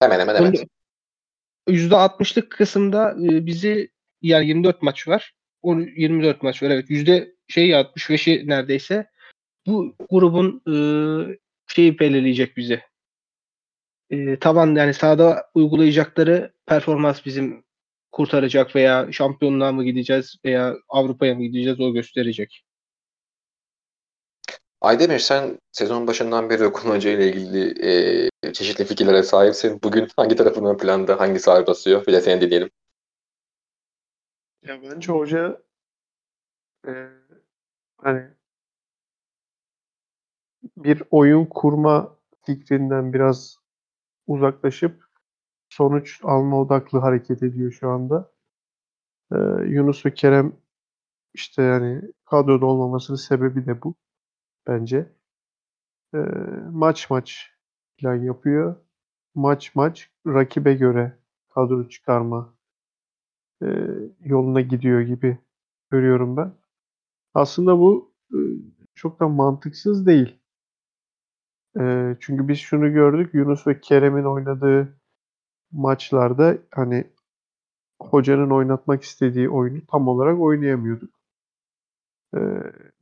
Hemen 0.00 0.20
hemen 0.20 0.34
evet. 0.34 0.66
%60'lık 1.68 2.50
kısımda 2.50 3.16
e, 3.22 3.46
bizi 3.46 3.90
yani 4.22 4.46
24 4.46 4.82
maç 4.82 5.08
var. 5.08 5.34
24 5.64 6.42
maç 6.42 6.62
var 6.62 6.70
evet. 6.70 6.90
Yüzde 6.90 7.34
şey 7.48 7.70
65'i 7.70 8.48
neredeyse 8.48 9.10
bu 9.66 9.96
grubun 10.10 10.62
e, 10.68 10.76
şeyi 11.66 11.98
belirleyecek 11.98 12.56
bizi. 12.56 12.82
E, 14.10 14.38
taban 14.38 14.74
yani 14.74 14.94
sahada 14.94 15.50
uygulayacakları 15.54 16.52
performans 16.66 17.26
bizim 17.26 17.63
kurtaracak 18.14 18.76
veya 18.76 19.12
şampiyonluğa 19.12 19.72
mı 19.72 19.84
gideceğiz 19.84 20.36
veya 20.44 20.76
Avrupa'ya 20.88 21.34
mı 21.34 21.42
gideceğiz 21.42 21.80
o 21.80 21.92
gösterecek. 21.92 22.64
Aydemir 24.80 25.18
sen 25.18 25.58
sezon 25.72 26.06
başından 26.06 26.50
beri 26.50 26.64
Okan 26.64 26.90
Hoca 26.90 27.10
ile 27.10 27.28
ilgili 27.28 27.86
e, 28.46 28.52
çeşitli 28.52 28.84
fikirlere 28.84 29.22
sahipsin. 29.22 29.80
Bugün 29.82 30.08
hangi 30.16 30.36
tarafın 30.36 30.64
ön 30.64 30.78
planda, 30.78 31.20
hangi 31.20 31.40
sahip 31.40 31.66
basıyor? 31.66 32.06
Bir 32.06 32.12
de 32.12 32.20
seni 32.20 32.40
dinleyelim. 32.40 32.70
Ya 34.62 34.82
bence 34.82 35.12
hoca 35.12 35.62
e, 36.86 36.92
hani 37.96 38.22
bir 40.76 41.02
oyun 41.10 41.44
kurma 41.44 42.16
fikrinden 42.42 43.12
biraz 43.12 43.58
uzaklaşıp 44.26 45.03
sonuç 45.74 46.20
alma 46.24 46.60
odaklı 46.60 46.98
hareket 46.98 47.42
ediyor 47.42 47.72
şu 47.72 47.90
anda. 47.90 48.32
Ee, 49.32 49.36
Yunus 49.66 50.06
ve 50.06 50.14
Kerem 50.14 50.56
işte 51.34 51.62
yani 51.62 52.02
kadroda 52.24 52.66
olmamasının 52.66 53.16
sebebi 53.16 53.66
de 53.66 53.82
bu 53.82 53.94
bence. 54.66 55.12
Ee, 56.14 56.18
maç 56.70 57.10
maç 57.10 57.52
plan 57.98 58.14
yapıyor. 58.14 58.76
Maç 59.34 59.74
maç 59.74 60.10
rakibe 60.26 60.74
göre 60.74 61.18
kadro 61.48 61.88
çıkarma 61.88 62.54
e, 63.62 63.66
yoluna 64.24 64.60
gidiyor 64.60 65.00
gibi 65.00 65.38
görüyorum 65.90 66.36
ben. 66.36 66.52
Aslında 67.34 67.78
bu 67.78 68.14
e, 68.32 68.38
çok 68.94 69.20
da 69.20 69.28
mantıksız 69.28 70.06
değil. 70.06 70.40
E, 71.80 72.16
çünkü 72.20 72.48
biz 72.48 72.58
şunu 72.58 72.92
gördük. 72.92 73.34
Yunus 73.34 73.66
ve 73.66 73.80
Kerem'in 73.80 74.24
oynadığı 74.24 75.03
maçlarda 75.74 76.58
hani 76.70 77.10
hocanın 78.02 78.50
oynatmak 78.50 79.02
istediği 79.02 79.50
oyunu 79.50 79.86
tam 79.86 80.08
olarak 80.08 80.40
oynayamıyorduk. 80.40 81.14
E, 82.34 82.40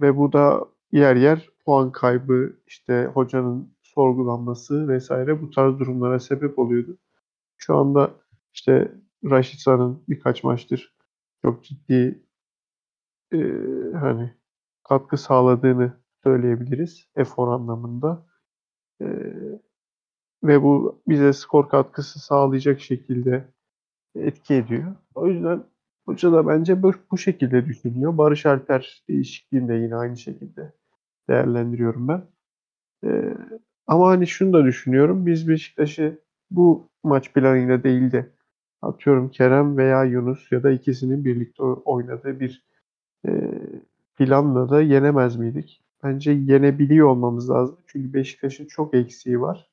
ve 0.00 0.16
bu 0.16 0.32
da 0.32 0.68
yer 0.92 1.16
yer 1.16 1.50
puan 1.64 1.92
kaybı, 1.92 2.56
işte 2.66 3.10
hocanın 3.14 3.76
sorgulanması 3.82 4.88
vesaire 4.88 5.42
bu 5.42 5.50
tarz 5.50 5.78
durumlara 5.78 6.20
sebep 6.20 6.58
oluyordu. 6.58 6.98
Şu 7.56 7.76
anda 7.76 8.10
işte 8.54 8.92
Raşitsa'nın 9.24 10.04
birkaç 10.08 10.44
maçtır 10.44 10.96
çok 11.42 11.64
ciddi 11.64 12.24
e, 13.32 13.38
hani 14.00 14.34
katkı 14.84 15.16
sağladığını 15.16 15.92
söyleyebiliriz 16.24 17.08
efor 17.16 17.48
anlamında. 17.48 18.26
E, 19.00 19.06
ve 20.44 20.62
bu 20.62 21.02
bize 21.08 21.32
skor 21.32 21.68
katkısı 21.68 22.20
sağlayacak 22.20 22.80
şekilde 22.80 23.44
etki 24.14 24.54
ediyor. 24.54 24.94
O 25.14 25.28
yüzden 25.28 25.64
hoca 26.06 26.32
da 26.32 26.46
bence 26.46 26.82
bu, 26.82 27.18
şekilde 27.18 27.66
düşünüyor. 27.66 28.18
Barış 28.18 28.46
Alper 28.46 29.02
değişikliğini 29.08 29.68
de 29.68 29.74
yine 29.74 29.96
aynı 29.96 30.16
şekilde 30.16 30.72
değerlendiriyorum 31.28 32.08
ben. 32.08 32.22
E, 33.04 33.34
ama 33.86 34.08
hani 34.08 34.26
şunu 34.26 34.52
da 34.52 34.64
düşünüyorum. 34.64 35.26
Biz 35.26 35.48
Beşiktaş'ı 35.48 36.18
bu 36.50 36.88
maç 37.04 37.32
planıyla 37.32 37.82
değil 37.84 38.12
de 38.12 38.30
atıyorum 38.82 39.30
Kerem 39.30 39.76
veya 39.76 40.04
Yunus 40.04 40.52
ya 40.52 40.62
da 40.62 40.70
ikisinin 40.70 41.24
birlikte 41.24 41.62
oynadığı 41.62 42.40
bir 42.40 42.66
e, 43.28 43.30
planla 44.16 44.70
da 44.70 44.82
yenemez 44.82 45.36
miydik? 45.36 45.84
Bence 46.04 46.32
yenebiliyor 46.32 47.08
olmamız 47.08 47.50
lazım. 47.50 47.78
Çünkü 47.86 48.14
Beşiktaş'ın 48.14 48.66
çok 48.66 48.94
eksiği 48.94 49.40
var. 49.40 49.71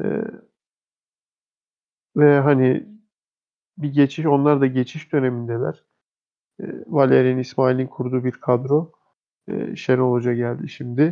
E, 0.00 0.06
ve 2.16 2.40
hani 2.40 2.86
bir 3.78 3.94
geçiş, 3.94 4.26
onlar 4.26 4.60
da 4.60 4.66
geçiş 4.66 5.12
dönemindeler. 5.12 5.84
E, 6.60 6.64
Valerian 6.86 7.38
İsmail'in 7.38 7.86
kurduğu 7.86 8.24
bir 8.24 8.32
kadro. 8.32 8.92
E, 9.48 9.76
Şenol 9.76 10.12
Hoca 10.12 10.34
geldi 10.34 10.68
şimdi. 10.68 11.02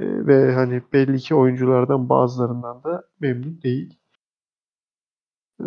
E, 0.00 0.06
ve 0.26 0.54
hani 0.54 0.82
belli 0.94 1.18
ki 1.18 1.34
oyunculardan 1.34 2.08
bazılarından 2.08 2.84
da 2.84 3.04
memnun 3.20 3.62
değil. 3.62 3.98
E, 5.60 5.64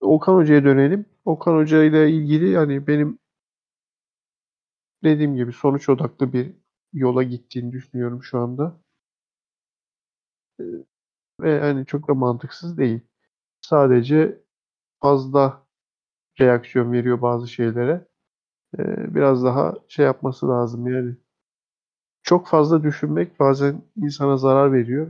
Okan 0.00 0.34
Hoca'ya 0.34 0.64
dönelim. 0.64 1.06
Okan 1.24 1.54
Hoca 1.56 1.84
ile 1.84 2.10
ilgili 2.10 2.48
yani 2.50 2.86
benim 2.86 3.18
dediğim 5.04 5.36
gibi 5.36 5.52
sonuç 5.52 5.88
odaklı 5.88 6.32
bir 6.32 6.52
yola 6.92 7.22
gittiğini 7.22 7.72
düşünüyorum 7.72 8.22
şu 8.22 8.38
anda. 8.38 8.80
Ve 11.40 11.60
hani 11.60 11.86
çok 11.86 12.08
da 12.08 12.14
mantıksız 12.14 12.78
değil. 12.78 13.00
Sadece 13.60 14.38
fazla 15.00 15.66
reaksiyon 16.40 16.92
veriyor 16.92 17.22
bazı 17.22 17.48
şeylere. 17.48 18.06
Ee, 18.78 19.14
biraz 19.14 19.44
daha 19.44 19.74
şey 19.88 20.04
yapması 20.04 20.48
lazım 20.48 20.86
yani. 20.86 21.16
Çok 22.22 22.48
fazla 22.48 22.82
düşünmek 22.82 23.40
bazen 23.40 23.82
insana 23.96 24.36
zarar 24.36 24.72
veriyor. 24.72 25.06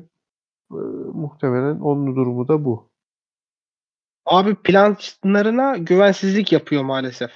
Ee, 0.73 0.77
muhtemelen 1.15 1.81
onun 1.81 2.17
durumu 2.17 2.49
da 2.49 2.65
bu. 2.65 2.91
Abi 4.27 4.55
planlarına 4.55 5.77
güvensizlik 5.77 6.53
yapıyor 6.53 6.83
maalesef. 6.83 7.31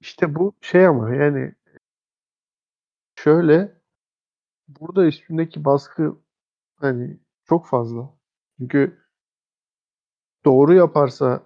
İşte 0.00 0.34
bu 0.34 0.54
şey 0.60 0.86
ama 0.86 1.14
yani 1.14 1.54
şöyle 3.16 3.82
burada 4.68 5.06
üstündeki 5.06 5.64
baskı 5.64 6.16
hani 6.82 7.18
çok 7.44 7.66
fazla. 7.66 8.14
Çünkü 8.58 8.98
doğru 10.44 10.74
yaparsa 10.74 11.42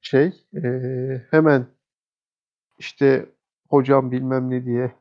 şey 0.00 0.44
e, 0.54 0.68
hemen 1.30 1.66
işte 2.78 3.26
hocam 3.68 4.12
bilmem 4.12 4.50
ne 4.50 4.64
diye 4.64 4.92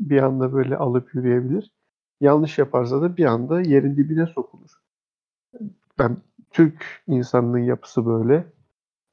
bir 0.00 0.22
anda 0.22 0.52
böyle 0.52 0.76
alıp 0.76 1.14
yürüyebilir. 1.14 1.72
Yanlış 2.20 2.58
yaparsa 2.58 3.02
da 3.02 3.16
bir 3.16 3.24
anda 3.24 3.60
yerin 3.60 3.96
dibine 3.96 4.26
sokulur. 4.26 4.70
Ben 5.98 6.16
Türk 6.50 7.02
insanının 7.06 7.58
yapısı 7.58 8.06
böyle. 8.06 8.46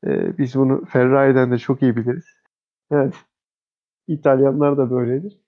Ee, 0.06 0.38
biz 0.38 0.56
bunu 0.56 0.86
Ferrari'den 0.86 1.52
de 1.52 1.58
çok 1.58 1.82
iyi 1.82 1.96
biliriz. 1.96 2.26
Evet. 2.92 3.14
İtalyanlar 4.08 4.78
da 4.78 4.92
böyledir. 4.92 5.40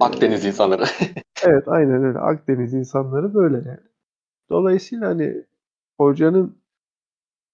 Akdeniz 0.00 0.44
insanları. 0.44 0.84
evet 1.46 1.68
aynen 1.68 2.04
öyle. 2.04 2.18
Akdeniz 2.18 2.74
insanları 2.74 3.34
böyle 3.34 3.56
yani. 3.56 3.80
Dolayısıyla 4.50 5.08
hani 5.08 5.44
hocanın 5.98 6.58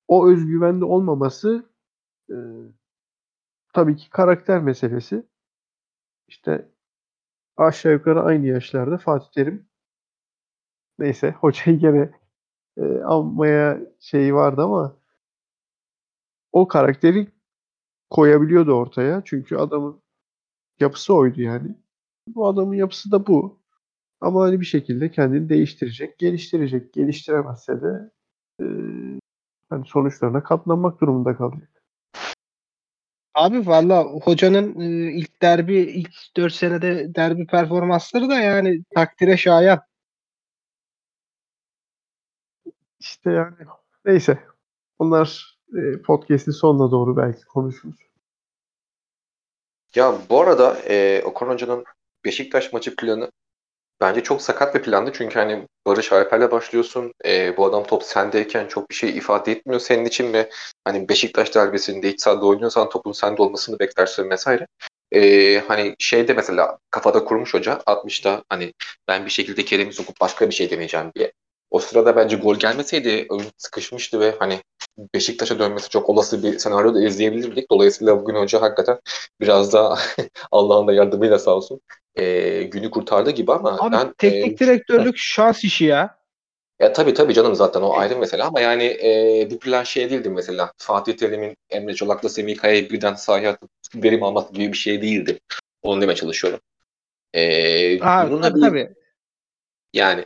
o 0.08 0.28
özgüvende 0.30 0.84
olmaması 0.84 1.66
e, 2.30 2.36
tabii 3.74 3.96
ki 3.96 4.10
karakter 4.10 4.62
meselesi. 4.62 5.26
İşte 6.28 6.68
aşağı 7.56 7.92
yukarı 7.92 8.22
aynı 8.22 8.46
yaşlarda 8.46 8.98
Fatih 8.98 9.28
Terim 9.32 9.66
neyse 10.98 11.30
hocayı 11.30 11.78
gene 11.78 12.10
e, 12.78 13.02
almaya 13.02 13.80
şeyi 14.00 14.34
vardı 14.34 14.62
ama 14.62 14.96
o 16.52 16.68
karakteri 16.68 17.28
koyabiliyordu 18.10 18.72
ortaya. 18.72 19.22
Çünkü 19.26 19.56
adamın 19.56 20.02
yapısı 20.80 21.14
oydu 21.14 21.42
yani. 21.42 21.76
Bu 22.28 22.48
adamın 22.48 22.74
yapısı 22.74 23.12
da 23.12 23.28
bu. 23.28 23.61
Ama 24.22 24.42
hani 24.42 24.60
bir 24.60 24.66
şekilde 24.66 25.10
kendini 25.10 25.48
değiştirecek, 25.48 26.18
geliştirecek. 26.18 26.92
Geliştiremezse 26.92 27.82
de 27.82 28.10
e, 28.60 28.64
hani 29.70 29.86
sonuçlarına 29.86 30.42
katlanmak 30.42 31.00
durumunda 31.00 31.36
kalacak. 31.36 31.68
Abi 33.34 33.66
valla 33.66 34.04
hocanın 34.04 34.80
e, 34.80 35.12
ilk 35.12 35.42
derbi 35.42 35.76
ilk 35.76 36.14
4 36.36 36.52
senede 36.52 37.14
derbi 37.14 37.46
performansları 37.46 38.28
da 38.28 38.34
yani 38.34 38.84
takdire 38.94 39.36
şayan. 39.36 39.80
İşte 43.00 43.30
yani 43.30 43.54
neyse. 44.04 44.38
Bunlar 44.98 45.58
e, 45.76 46.02
podcast'in 46.02 46.52
sonuna 46.52 46.90
doğru 46.90 47.16
belki 47.16 47.44
konuşuruz. 47.44 47.96
Ya 49.94 50.14
bu 50.30 50.40
arada 50.40 50.76
e, 50.88 51.22
Okan 51.24 51.48
Hoca'nın 51.48 51.84
Beşiktaş 52.24 52.72
maçı 52.72 52.96
planı 52.96 53.30
bence 54.02 54.22
çok 54.22 54.42
sakat 54.42 54.74
bir 54.74 54.82
plandı. 54.82 55.10
Çünkü 55.14 55.38
hani 55.38 55.66
Barış 55.86 56.12
Alper'le 56.12 56.50
başlıyorsun. 56.50 57.12
E, 57.24 57.56
bu 57.56 57.66
adam 57.66 57.84
top 57.84 58.02
sendeyken 58.02 58.66
çok 58.66 58.90
bir 58.90 58.94
şey 58.94 59.10
ifade 59.10 59.52
etmiyor 59.52 59.80
senin 59.80 60.04
için 60.04 60.32
ve 60.32 60.50
hani 60.84 61.08
Beşiktaş 61.08 61.54
derbisinde 61.54 62.08
iç 62.08 62.20
sahada 62.20 62.46
oynuyorsan 62.46 62.88
topun 62.88 63.12
sende 63.12 63.42
olmasını 63.42 63.78
beklersin 63.78 64.30
vesaire. 64.30 64.66
E, 65.12 65.58
hani 65.68 65.94
şeyde 65.98 66.32
mesela 66.32 66.78
kafada 66.90 67.24
kurmuş 67.24 67.54
hoca 67.54 67.72
60'ta 67.86 68.44
hani 68.48 68.72
ben 69.08 69.24
bir 69.24 69.30
şekilde 69.30 69.64
Kerem'i 69.64 69.92
sokup 69.92 70.20
başka 70.20 70.48
bir 70.48 70.54
şey 70.54 70.70
deneyeceğim 70.70 71.10
diye. 71.14 71.32
O 71.70 71.78
sırada 71.78 72.16
bence 72.16 72.36
gol 72.36 72.56
gelmeseydi 72.56 73.26
oyun 73.28 73.50
sıkışmıştı 73.56 74.20
ve 74.20 74.34
hani 74.38 74.60
Beşiktaş'a 75.14 75.58
dönmesi 75.58 75.88
çok 75.88 76.08
olası 76.10 76.42
bir 76.42 76.58
senaryo 76.58 76.94
da 76.94 77.04
izleyebilirdik. 77.04 77.70
Dolayısıyla 77.70 78.20
bugün 78.20 78.34
hoca 78.34 78.62
hakikaten 78.62 79.00
biraz 79.40 79.72
da 79.72 79.98
Allah'ın 80.52 80.86
da 80.86 80.92
yardımıyla 80.92 81.38
sağ 81.38 81.50
olsun 81.50 81.80
e, 82.14 82.62
günü 82.62 82.90
kurtardı 82.90 83.30
gibi 83.30 83.52
ama 83.52 83.78
Abi 83.80 83.92
ben 83.92 84.12
teknik 84.18 84.62
e, 84.62 84.66
direktörlük 84.66 85.16
şans 85.16 85.64
işi 85.64 85.84
ya. 85.84 86.18
ya 86.80 86.92
tabii 86.92 87.14
tabii 87.14 87.34
canım 87.34 87.54
zaten 87.54 87.82
o 87.82 87.92
ayrı 87.96 88.18
mesele 88.18 88.42
ama 88.42 88.60
yani 88.60 88.84
e, 88.84 89.48
bu 89.50 89.58
plan 89.58 89.82
şey 89.82 90.10
değildi 90.10 90.30
mesela. 90.30 90.72
Fatih 90.76 91.16
Terim'in 91.16 91.56
Emre 91.70 91.94
Çolak'la 91.94 92.28
Semih 92.28 92.56
Kaya'yı 92.56 92.90
birden 92.90 93.14
sahaya 93.14 93.50
atıp 93.50 93.70
verim 93.94 94.22
almak 94.22 94.54
gibi 94.54 94.72
bir 94.72 94.78
şey 94.78 95.02
değildi. 95.02 95.40
Onu 95.82 96.00
demeye 96.00 96.16
çalışıyorum. 96.16 96.60
E, 97.34 98.02
Aa, 98.02 98.30
bununla 98.30 98.48
tabii, 98.48 98.60
bir, 98.60 98.68
tabii. 98.68 98.94
yani 99.92 100.24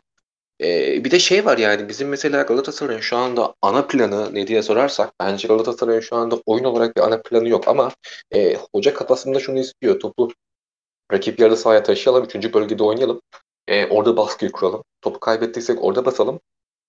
ee, 0.61 1.05
bir 1.05 1.11
de 1.11 1.19
şey 1.19 1.45
var 1.45 1.59
yani 1.59 1.89
bizim 1.89 2.09
mesela 2.09 2.43
Galatasaray'ın 2.43 3.01
şu 3.01 3.17
anda 3.17 3.55
ana 3.63 3.87
planı 3.87 4.35
ne 4.35 4.47
diye 4.47 4.63
sorarsak 4.63 5.13
bence 5.21 5.49
Galatasaray'ın 5.49 6.01
şu 6.01 6.17
anda 6.17 6.41
oyun 6.47 6.65
olarak 6.65 6.97
bir 6.97 7.03
ana 7.03 7.23
planı 7.23 7.49
yok 7.49 7.69
ama 7.69 7.91
e, 8.35 8.57
hoca 8.73 8.95
kafasında 8.95 9.41
şunu 9.41 9.59
istiyor. 9.59 10.01
Topu 10.01 10.31
rakip 11.13 11.41
yarı 11.41 11.57
sahaya 11.57 11.83
taşıyalım. 11.83 12.25
Üçüncü 12.25 12.53
bölgede 12.53 12.83
oynayalım. 12.85 13.21
E, 13.69 13.87
orada 13.87 14.17
baskıyı 14.17 14.53
kuralım. 14.53 14.85
Topu 15.03 15.21
kaybettiysek 15.21 15.85
orada 15.85 16.05
basalım. 16.05 16.41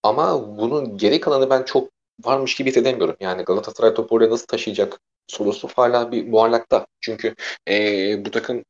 Ama 0.03 0.57
bunun 0.57 0.97
geri 0.97 1.19
kalanı 1.19 1.49
ben 1.49 1.63
çok 1.63 1.89
varmış 2.23 2.55
gibi 2.55 2.69
hissedemiyorum. 2.69 3.15
Yani 3.19 3.43
Galatasaray 3.43 3.93
topu 3.93 4.15
oraya 4.15 4.29
nasıl 4.29 4.45
taşıyacak 4.47 4.99
sorusu 5.27 5.67
hala 5.75 6.11
bir 6.11 6.27
muallakta. 6.27 6.87
Çünkü 7.01 7.35
e, 7.69 8.25
bu 8.25 8.31
takım 8.31 8.63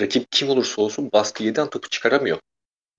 rakip 0.00 0.32
kim 0.32 0.48
olursa 0.50 0.82
olsun 0.82 1.10
baskı 1.12 1.44
yeden 1.44 1.70
topu 1.70 1.88
çıkaramıyor. 1.88 2.38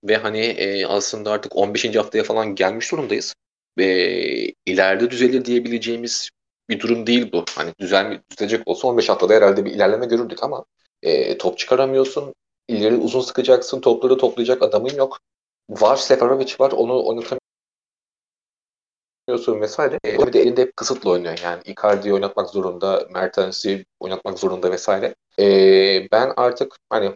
Ve 0.04 0.18
hani 0.18 0.40
e, 0.40 0.86
aslında 0.86 1.32
artık 1.32 1.56
15. 1.56 1.96
haftaya 1.96 2.24
falan 2.24 2.56
gelmiş 2.56 2.92
durumdayız. 2.92 3.36
Ve 3.78 4.54
ileride 4.66 5.12
düzelir 5.12 5.46
diyebileceğimiz 5.46 6.30
bir 6.70 6.80
durum 6.80 7.08
değil 7.08 7.32
bu. 7.34 7.46
Hani 7.56 7.74
düzel, 7.80 8.22
düzelecek 8.32 8.68
olsa 8.68 8.88
15 8.88 9.10
haftada 9.10 9.34
herhalde 9.34 9.66
bir 9.66 9.72
ilerleme 9.72 10.06
görürdük 10.06 10.44
ama 10.44 10.66
e, 11.04 11.38
top 11.38 11.58
çıkaramıyorsun. 11.58 12.34
İleri 12.68 12.96
uzun 12.96 13.22
sıkacaksın. 13.22 13.82
Topları 13.82 14.18
toplayacak 14.18 14.62
adamın 14.64 14.96
yok. 14.96 15.20
Var 15.70 15.96
Seferovic 15.96 16.56
var. 16.60 16.72
Onu 16.72 17.06
oynatamıyorsun 17.06 17.42
vesaire. 19.62 20.00
E, 20.06 20.28
bir 20.28 20.34
de 20.34 20.42
elinde 20.42 20.62
hep 20.62 20.78
kısıtlı 20.78 21.10
oynuyor. 21.10 21.40
Yani 21.44 21.62
Icardi'yi 21.66 22.14
oynatmak 22.14 22.50
zorunda, 22.50 23.08
Mertens'i 23.14 23.86
oynatmak 24.00 24.40
zorunda 24.40 24.72
vesaire. 24.72 25.16
E, 25.40 25.46
ben 26.12 26.34
artık 26.38 26.76
hani 26.90 27.16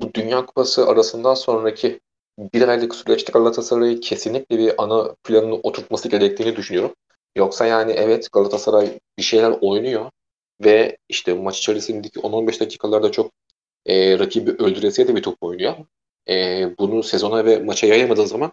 bu 0.00 0.14
Dünya 0.14 0.46
Kupası 0.46 0.86
arasından 0.88 1.34
sonraki 1.34 2.00
bir 2.38 2.68
aylık 2.68 2.94
süreçte 2.94 3.32
Galatasaray'ı 3.32 4.00
kesinlikle 4.00 4.58
bir 4.58 4.82
ana 4.82 5.14
planını 5.24 5.54
oturtması 5.54 6.08
gerektiğini 6.08 6.56
düşünüyorum. 6.56 6.94
Yoksa 7.36 7.66
yani 7.66 7.92
evet 7.92 8.32
Galatasaray 8.32 8.98
bir 9.18 9.22
şeyler 9.22 9.50
oynuyor 9.60 10.10
ve 10.64 10.96
işte 11.08 11.34
maç 11.34 11.58
içerisindeki 11.58 12.20
10-15 12.20 12.60
dakikalarda 12.60 13.12
çok 13.12 13.32
e, 13.86 14.18
rakibi 14.18 14.50
öldüresiye 14.50 15.08
de 15.08 15.16
bir 15.16 15.22
top 15.22 15.36
oynuyor. 15.40 15.74
E, 16.28 16.66
bunu 16.78 17.02
sezona 17.02 17.44
ve 17.44 17.58
maça 17.58 17.86
yayamadığın 17.86 18.24
zaman 18.24 18.52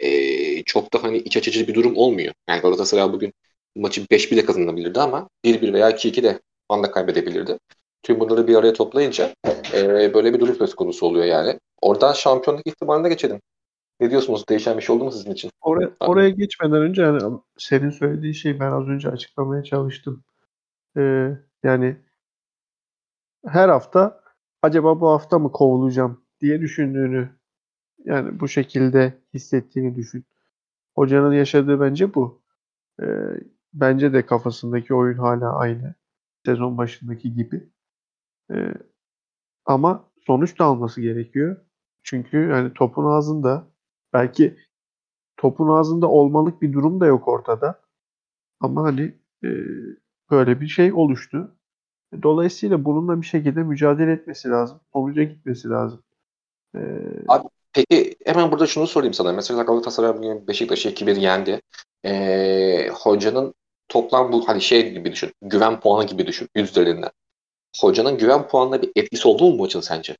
e, 0.00 0.62
çok 0.62 0.92
da 0.92 1.02
hani 1.02 1.18
iç 1.18 1.36
açıcı 1.36 1.68
bir 1.68 1.74
durum 1.74 1.96
olmuyor. 1.96 2.34
Yani 2.48 2.60
Galatasaray 2.60 3.12
bugün 3.12 3.32
maçı 3.76 4.06
5 4.10 4.32
bile 4.32 4.44
kazanabilirdi 4.44 5.00
ama 5.00 5.28
1-1 5.44 5.72
veya 5.72 5.90
2-2 5.90 6.22
de 6.22 6.40
anda 6.68 6.90
kaybedebilirdi. 6.90 7.58
Tüm 8.02 8.20
bunları 8.20 8.46
bir 8.46 8.56
araya 8.56 8.72
toplayınca 8.72 9.34
e, 9.74 10.14
böyle 10.14 10.34
bir 10.34 10.40
durum 10.40 10.56
söz 10.56 10.74
konusu 10.74 11.06
oluyor 11.06 11.24
yani. 11.24 11.58
Oradan 11.80 12.12
şampiyonluk 12.12 12.66
ihtimaline 12.66 13.08
geçelim. 13.08 13.40
Ne 14.00 14.10
diyorsunuz? 14.10 14.44
Değişen 14.48 14.76
bir 14.76 14.82
şey 14.82 14.96
oldu 14.96 15.04
mu 15.04 15.12
sizin 15.12 15.30
için? 15.30 15.50
Oraya, 15.60 15.90
oraya 16.00 16.28
geçmeden 16.28 16.82
önce 16.82 17.02
yani 17.02 17.38
senin 17.58 17.90
söylediğin 17.90 18.32
şeyi 18.32 18.60
ben 18.60 18.72
az 18.72 18.88
önce 18.88 19.08
açıklamaya 19.08 19.62
çalıştım. 19.64 20.24
Ee, 20.96 21.30
yani 21.62 21.96
her 23.46 23.68
hafta 23.68 24.20
acaba 24.62 25.00
bu 25.00 25.08
hafta 25.10 25.38
mı 25.38 25.52
kovulacağım 25.52 26.24
diye 26.40 26.60
düşündüğünü 26.60 27.28
yani 28.04 28.40
bu 28.40 28.48
şekilde 28.48 29.18
hissettiğini 29.34 29.96
düşün. 29.96 30.24
Hocanın 30.94 31.32
yaşadığı 31.32 31.80
bence 31.80 32.14
bu. 32.14 32.42
Ee, 33.02 33.06
bence 33.72 34.12
de 34.12 34.26
kafasındaki 34.26 34.94
oyun 34.94 35.18
hala 35.18 35.56
aynı. 35.56 35.94
Sezon 36.46 36.78
başındaki 36.78 37.34
gibi. 37.34 37.68
Ee, 38.52 38.74
ama 39.64 40.10
sonuç 40.26 40.58
da 40.58 40.64
alması 40.64 41.00
gerekiyor. 41.00 41.56
Çünkü 42.02 42.36
yani 42.36 42.74
topun 42.74 43.04
ağzında 43.04 43.66
belki 44.12 44.56
topun 45.36 45.68
ağzında 45.68 46.08
olmalık 46.08 46.62
bir 46.62 46.72
durum 46.72 47.00
da 47.00 47.06
yok 47.06 47.28
ortada. 47.28 47.80
Ama 48.60 48.82
hani 48.82 49.14
e, 49.44 49.48
böyle 50.30 50.60
bir 50.60 50.68
şey 50.68 50.92
oluştu. 50.92 51.56
Dolayısıyla 52.22 52.84
bununla 52.84 53.20
bir 53.20 53.26
şekilde 53.26 53.62
mücadele 53.62 54.12
etmesi 54.12 54.48
lazım. 54.48 54.80
Sonuca 54.92 55.22
gitmesi 55.22 55.68
lazım. 55.68 56.02
Ee, 56.74 56.80
Abi 57.28 57.48
peki 57.72 58.16
hemen 58.24 58.52
burada 58.52 58.66
şunu 58.66 58.86
sorayım 58.86 59.14
sana. 59.14 59.32
Mesela 59.32 59.62
Galatasaray 59.62 60.16
bugün 60.16 60.46
Beşiktaş'ı 60.46 60.88
2-1 60.88 61.20
yendi. 61.20 61.60
Ee, 62.04 62.88
hocanın 62.94 63.54
toplam 63.88 64.32
bu 64.32 64.48
hani 64.48 64.60
şey 64.60 64.92
gibi 64.92 65.12
düşün. 65.12 65.32
Güven 65.42 65.80
puanı 65.80 66.06
gibi 66.06 66.26
düşün. 66.26 66.48
Yüz 66.56 66.70
üzerinden. 66.70 67.10
Hocanın 67.80 68.18
güven 68.18 68.48
puanına 68.48 68.82
bir 68.82 68.90
etkisi 68.96 69.28
oldu 69.28 69.50
mu 69.50 69.56
maçın 69.56 69.80
sence? 69.80 70.16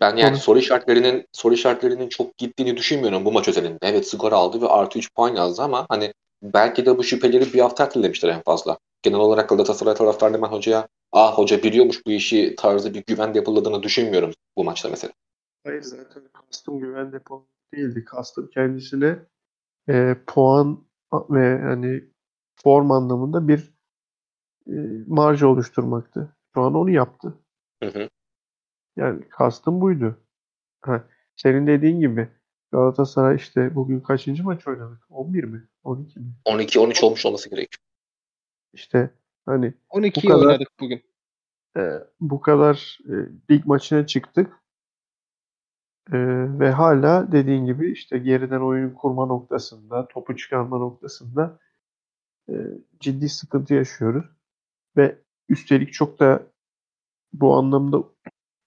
Ben 0.00 0.16
yani 0.16 0.32
Olur. 0.32 0.40
soru 0.40 0.58
işaretlerinin 0.58 1.26
soru 1.32 1.54
işaretlerinin 1.54 2.08
çok 2.08 2.38
gittiğini 2.38 2.76
düşünmüyorum 2.76 3.24
bu 3.24 3.32
maç 3.32 3.48
özelinde. 3.48 3.78
Evet 3.82 4.08
skor 4.08 4.32
aldı 4.32 4.60
ve 4.60 4.68
artı 4.68 4.98
3 4.98 5.14
puan 5.14 5.34
yazdı 5.34 5.62
ama 5.62 5.86
hani 5.88 6.12
belki 6.42 6.86
de 6.86 6.98
bu 6.98 7.04
şüpheleri 7.04 7.52
bir 7.52 7.60
hafta 7.60 7.84
ertelemiştir 7.84 8.28
en 8.28 8.42
fazla. 8.42 8.78
Genel 9.02 9.18
olarak 9.18 9.48
Galatasaray 9.48 9.94
taraftarı 9.94 10.42
ben 10.42 10.46
hocaya 10.46 10.88
ah 11.12 11.38
hoca 11.38 11.62
biliyormuş 11.62 12.06
bu 12.06 12.10
işi 12.10 12.54
tarzı 12.56 12.94
bir 12.94 13.04
güven 13.06 13.34
yapıldığını 13.34 13.82
düşünmüyorum 13.82 14.32
bu 14.56 14.64
maçta 14.64 14.88
mesela. 14.88 15.12
Hayır 15.64 15.82
zaten 15.82 16.22
kastım 16.32 16.78
güven 16.78 17.12
depo 17.12 17.46
değildi. 17.74 18.04
Kastım 18.04 18.50
kendisine 18.54 19.18
e, 19.88 20.16
puan 20.26 20.86
ve 21.12 21.58
hani 21.58 22.04
form 22.62 22.90
anlamında 22.90 23.48
bir 23.48 23.74
e, 24.66 24.74
marj 25.06 25.42
oluşturmaktı. 25.42 26.36
Şu 26.54 26.60
an 26.60 26.74
onu 26.74 26.90
yaptı. 26.90 27.34
Hı 27.82 27.88
hı. 27.88 28.08
Yani 28.96 29.28
kastım 29.28 29.80
buydu. 29.80 30.16
Ha, 30.82 31.04
senin 31.36 31.66
dediğin 31.66 32.00
gibi 32.00 32.28
Galatasaray 32.72 33.36
işte 33.36 33.74
bugün 33.74 34.00
kaçıncı 34.00 34.44
maç 34.44 34.68
oynadık? 34.68 35.02
11 35.10 35.44
mi? 35.44 35.68
12 35.84 36.20
mi? 36.20 36.26
12-13 36.46 37.04
olmuş 37.04 37.26
olması 37.26 37.50
gerekiyor. 37.50 37.80
İşte 38.72 39.10
hani 39.46 39.74
12'yi 39.90 40.24
Bu 40.24 40.28
kadar- 40.28 40.46
oynadık 40.46 40.68
bugün. 40.80 41.02
e, 41.76 41.90
bu 42.20 42.40
kadar 42.40 42.98
e, 43.08 43.12
lig 43.50 43.66
maçına 43.66 44.06
çıktık. 44.06 44.52
E, 46.12 46.18
ve 46.58 46.70
hala 46.70 47.32
dediğin 47.32 47.66
gibi 47.66 47.92
işte 47.92 48.18
geriden 48.18 48.60
oyun 48.60 48.90
kurma 48.90 49.26
noktasında, 49.26 50.08
topu 50.08 50.36
çıkarma 50.36 50.78
noktasında 50.78 51.58
e, 52.50 52.54
ciddi 53.00 53.28
sıkıntı 53.28 53.74
yaşıyoruz. 53.74 54.26
Ve 54.96 55.18
üstelik 55.48 55.92
çok 55.92 56.18
da 56.20 56.42
bu 57.32 57.54
anlamda 57.56 58.04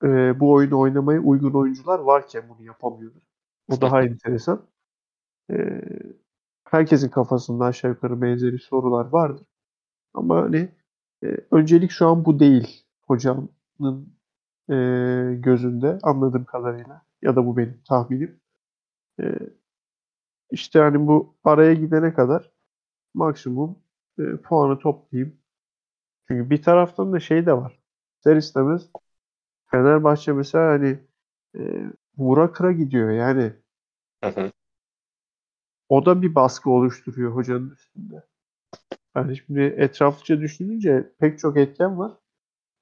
e, 0.04 0.40
bu 0.40 0.52
oyunu 0.54 0.80
oynamaya 0.80 1.20
uygun 1.22 1.54
oyuncular 1.54 2.00
varken 2.00 2.44
bunu 2.50 2.66
yapamıyoruz. 2.66 3.24
O 3.72 3.82
daha 3.82 4.04
enteresan. 4.04 4.66
E, 5.52 5.82
herkesin 6.64 7.10
kafasında 7.10 7.66
aşağı 7.66 7.92
yukarı 7.92 8.22
benzeri 8.22 8.60
sorular 8.60 9.06
vardır. 9.06 9.48
Ama 10.14 10.42
hani 10.42 10.70
e, 11.24 11.28
öncelik 11.52 11.92
şu 11.92 12.08
an 12.08 12.26
bu 12.26 12.40
değil 12.40 12.86
hocanın 13.08 13.50
e, 14.70 14.76
gözünde 15.40 16.00
anladığım 16.04 16.46
kadarıyla 16.46 17.06
ya 17.22 17.36
da 17.36 17.46
bu 17.46 17.58
benim 17.58 17.82
tahminim. 17.88 18.40
E, 19.22 19.40
işte 20.52 20.80
hani 20.80 21.08
bu 21.08 21.36
araya 21.44 21.74
gidene 21.74 22.14
kadar 22.14 22.52
maksimum 23.14 23.80
e, 24.20 24.38
puanı 24.38 24.80
toplayayım. 24.80 25.38
Çünkü 26.28 26.50
bir 26.50 26.62
taraftan 26.62 27.14
da 27.14 27.20
şey 27.20 27.46
de 27.46 27.54
var. 27.54 27.80
İster 28.18 28.36
istemez 28.38 28.90
Fenerbahçe 29.72 30.34
mesela 30.34 30.68
hani 30.68 31.00
e, 31.58 31.62
vura 32.18 32.52
kıra 32.52 32.72
gidiyor 32.72 33.12
yani. 33.12 33.54
Hı 34.24 34.30
hı. 34.30 34.52
O 35.90 36.06
da 36.06 36.22
bir 36.22 36.36
baskı 36.36 36.70
oluşturuyor 36.70 37.32
hocanın 37.32 37.70
üstünde. 37.70 38.24
Yani 39.16 39.38
şimdi 39.38 39.62
etraflıca 39.62 40.42
düşününce 40.42 41.14
pek 41.20 41.40
çok 41.40 41.58
etken 41.58 42.00
var. 42.00 42.12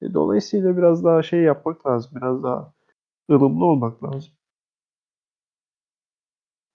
E, 0.01 0.13
dolayısıyla 0.13 0.77
biraz 0.77 1.03
daha 1.03 1.23
şey 1.23 1.41
yapmak 1.41 1.87
lazım. 1.87 2.11
Biraz 2.15 2.43
daha 2.43 2.73
ılımlı 3.31 3.65
olmak 3.65 4.03
lazım. 4.03 4.33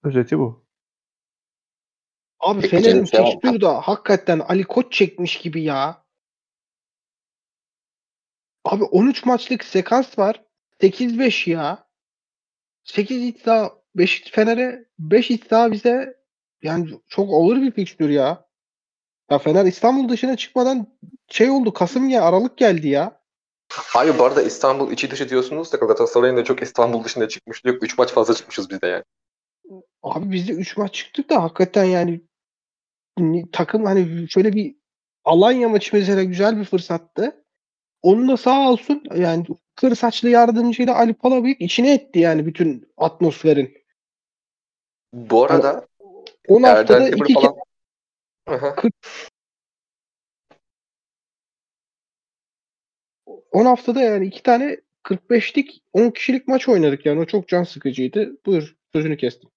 Özeti 0.03 0.39
bu. 0.39 0.63
Abi 2.39 2.61
Fener'in 2.61 3.05
fikstürü 3.05 3.61
da 3.61 3.81
hakikaten 3.81 4.39
Ali 4.39 4.63
Koç 4.63 4.93
çekmiş 4.93 5.37
gibi 5.37 5.63
ya. 5.63 6.02
Abi 8.63 8.83
13 8.83 9.25
maçlık 9.25 9.63
sekans 9.63 10.19
var. 10.19 10.43
8-5 10.81 11.49
ya. 11.49 11.87
8 12.83 13.23
iddia 13.23 13.69
5 13.95 14.23
Fener'e 14.31 14.85
5 14.99 15.31
iddia 15.31 15.71
bize 15.71 16.17
yani 16.61 16.89
çok 17.07 17.29
olur 17.29 17.61
bir 17.61 17.71
fikstür 17.71 18.09
ya. 18.09 18.45
Ya 19.31 19.39
Fener 19.39 19.65
İstanbul 19.65 20.09
dışına 20.09 20.37
çıkmadan 20.37 20.87
şey 21.27 21.49
oldu 21.49 21.73
Kasım 21.73 22.09
ya 22.09 22.23
Aralık 22.23 22.57
geldi 22.57 22.87
ya. 22.87 23.21
Abi 23.95 24.19
bu 24.19 24.23
arada 24.23 24.41
İstanbul 24.41 24.91
içi 24.91 25.11
dışı 25.11 25.29
diyorsunuz 25.29 25.73
da 25.73 25.77
Galatasaray'ın 25.77 26.37
da 26.37 26.43
çok 26.43 26.61
İstanbul 26.61 27.03
dışında 27.03 27.27
çıkmış. 27.27 27.61
Yok 27.65 27.83
3 27.83 27.97
maç 27.97 28.11
fazla 28.11 28.33
çıkmışız 28.33 28.69
biz 28.69 28.81
de 28.81 28.87
yani. 28.87 29.03
Abi 30.03 30.31
biz 30.31 30.47
de 30.47 30.51
3 30.53 30.77
maç 30.77 30.93
çıktık 30.93 31.29
da 31.29 31.43
hakikaten 31.43 31.83
yani 31.83 32.21
ni- 33.17 33.51
takım 33.51 33.85
hani 33.85 34.27
şöyle 34.29 34.53
bir 34.53 34.75
Alanya 35.25 35.69
maçı 35.69 35.95
mesela 35.95 36.23
güzel 36.23 36.59
bir 36.59 36.65
fırsattı. 36.65 37.42
Onu 38.03 38.27
da 38.27 38.37
sağ 38.37 38.69
olsun 38.69 39.03
yani 39.15 39.45
kır 39.75 39.95
saçlı 39.95 40.29
yardımcıyla 40.29 40.95
Ali 40.95 41.13
Palabıyık 41.13 41.61
içine 41.61 41.93
etti 41.93 42.19
yani 42.19 42.45
bütün 42.45 42.93
atmosferin. 42.97 43.77
Bu 45.13 45.43
arada 45.43 45.87
10 46.47 46.63
haftada 46.63 47.05
Demir 47.05 47.17
iki 47.17 47.33
falan... 47.33 47.55
Hı. 48.49 48.75
10 53.51 53.65
haftada 53.65 54.01
yani 54.01 54.25
iki 54.25 54.43
tane 54.43 54.77
45'lik 55.03 55.83
10 55.93 56.09
kişilik 56.09 56.47
maç 56.47 56.69
oynadık 56.69 57.05
yani 57.05 57.19
o 57.19 57.25
çok 57.25 57.47
can 57.47 57.63
sıkıcıydı. 57.63 58.37
Buyur 58.45 58.75
sözünü 58.93 59.17
kestim. 59.17 59.49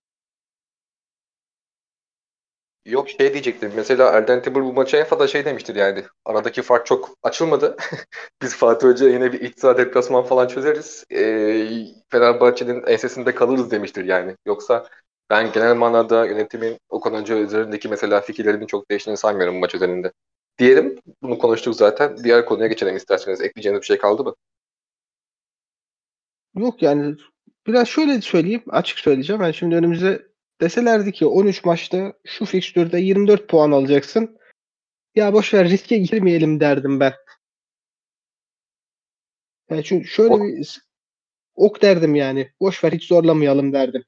Yok 2.86 3.10
şey 3.10 3.32
diyecektim. 3.32 3.72
Mesela 3.76 4.10
Erden 4.10 4.42
Timur 4.42 4.62
bu 4.62 4.72
maça 4.72 4.98
en 4.98 5.04
fazla 5.04 5.26
şey 5.28 5.44
demiştir 5.44 5.74
yani. 5.76 6.04
Aradaki 6.24 6.62
fark 6.62 6.86
çok 6.86 7.16
açılmadı. 7.22 7.76
Biz 8.42 8.56
Fatih 8.56 8.88
Hoca 8.88 9.08
yine 9.08 9.32
bir 9.32 9.40
iddia 9.40 9.78
deplasman 9.78 10.24
falan 10.24 10.46
çözeriz. 10.48 11.04
Ee, 11.12 11.86
Fenerbahçe'nin 12.10 12.82
ensesinde 12.86 13.34
kalırız 13.34 13.70
demiştir 13.70 14.04
yani. 14.04 14.36
Yoksa 14.46 14.86
ben 15.30 15.52
genel 15.52 15.74
manada 15.76 16.26
yönetimin 16.26 16.78
Okan 16.88 17.14
Hoca 17.20 17.36
üzerindeki 17.36 17.88
mesela 17.88 18.20
fikirlerinin 18.20 18.66
çok 18.66 18.90
değiştiğini 18.90 19.18
sanmıyorum 19.18 19.58
maç 19.58 19.74
üzerinde. 19.74 20.12
Diyelim. 20.58 20.98
Bunu 21.22 21.38
konuştuk 21.38 21.74
zaten. 21.74 22.16
Diğer 22.24 22.46
konuya 22.46 22.66
geçelim 22.66 22.96
isterseniz. 22.96 23.40
Ekleyeceğiniz 23.40 23.80
bir 23.80 23.86
şey 23.86 23.98
kaldı 23.98 24.24
mı? 24.24 24.34
Yok 26.56 26.82
yani 26.82 27.16
biraz 27.66 27.88
şöyle 27.88 28.20
söyleyeyim 28.20 28.62
açık 28.68 28.98
söyleyeceğim. 28.98 29.42
Ben 29.42 29.50
şimdi 29.50 29.76
önümüze 29.76 30.35
deselerdi 30.60 31.12
ki 31.12 31.26
13 31.26 31.64
maçta 31.64 32.12
şu 32.24 32.44
fikstürde 32.44 32.98
24 32.98 33.48
puan 33.48 33.70
alacaksın. 33.70 34.38
Ya 35.14 35.32
boş 35.32 35.54
ver 35.54 35.68
riske 35.68 35.98
girmeyelim 35.98 36.60
derdim 36.60 37.00
ben. 37.00 37.14
Yani 39.70 39.84
çünkü 39.84 40.08
şöyle 40.08 40.34
Ok. 40.34 40.40
bir 40.42 40.82
ok 41.54 41.82
derdim 41.82 42.14
yani. 42.14 42.52
Boş 42.60 42.84
ver 42.84 42.92
hiç 42.92 43.08
zorlamayalım 43.08 43.72
derdim. 43.72 44.04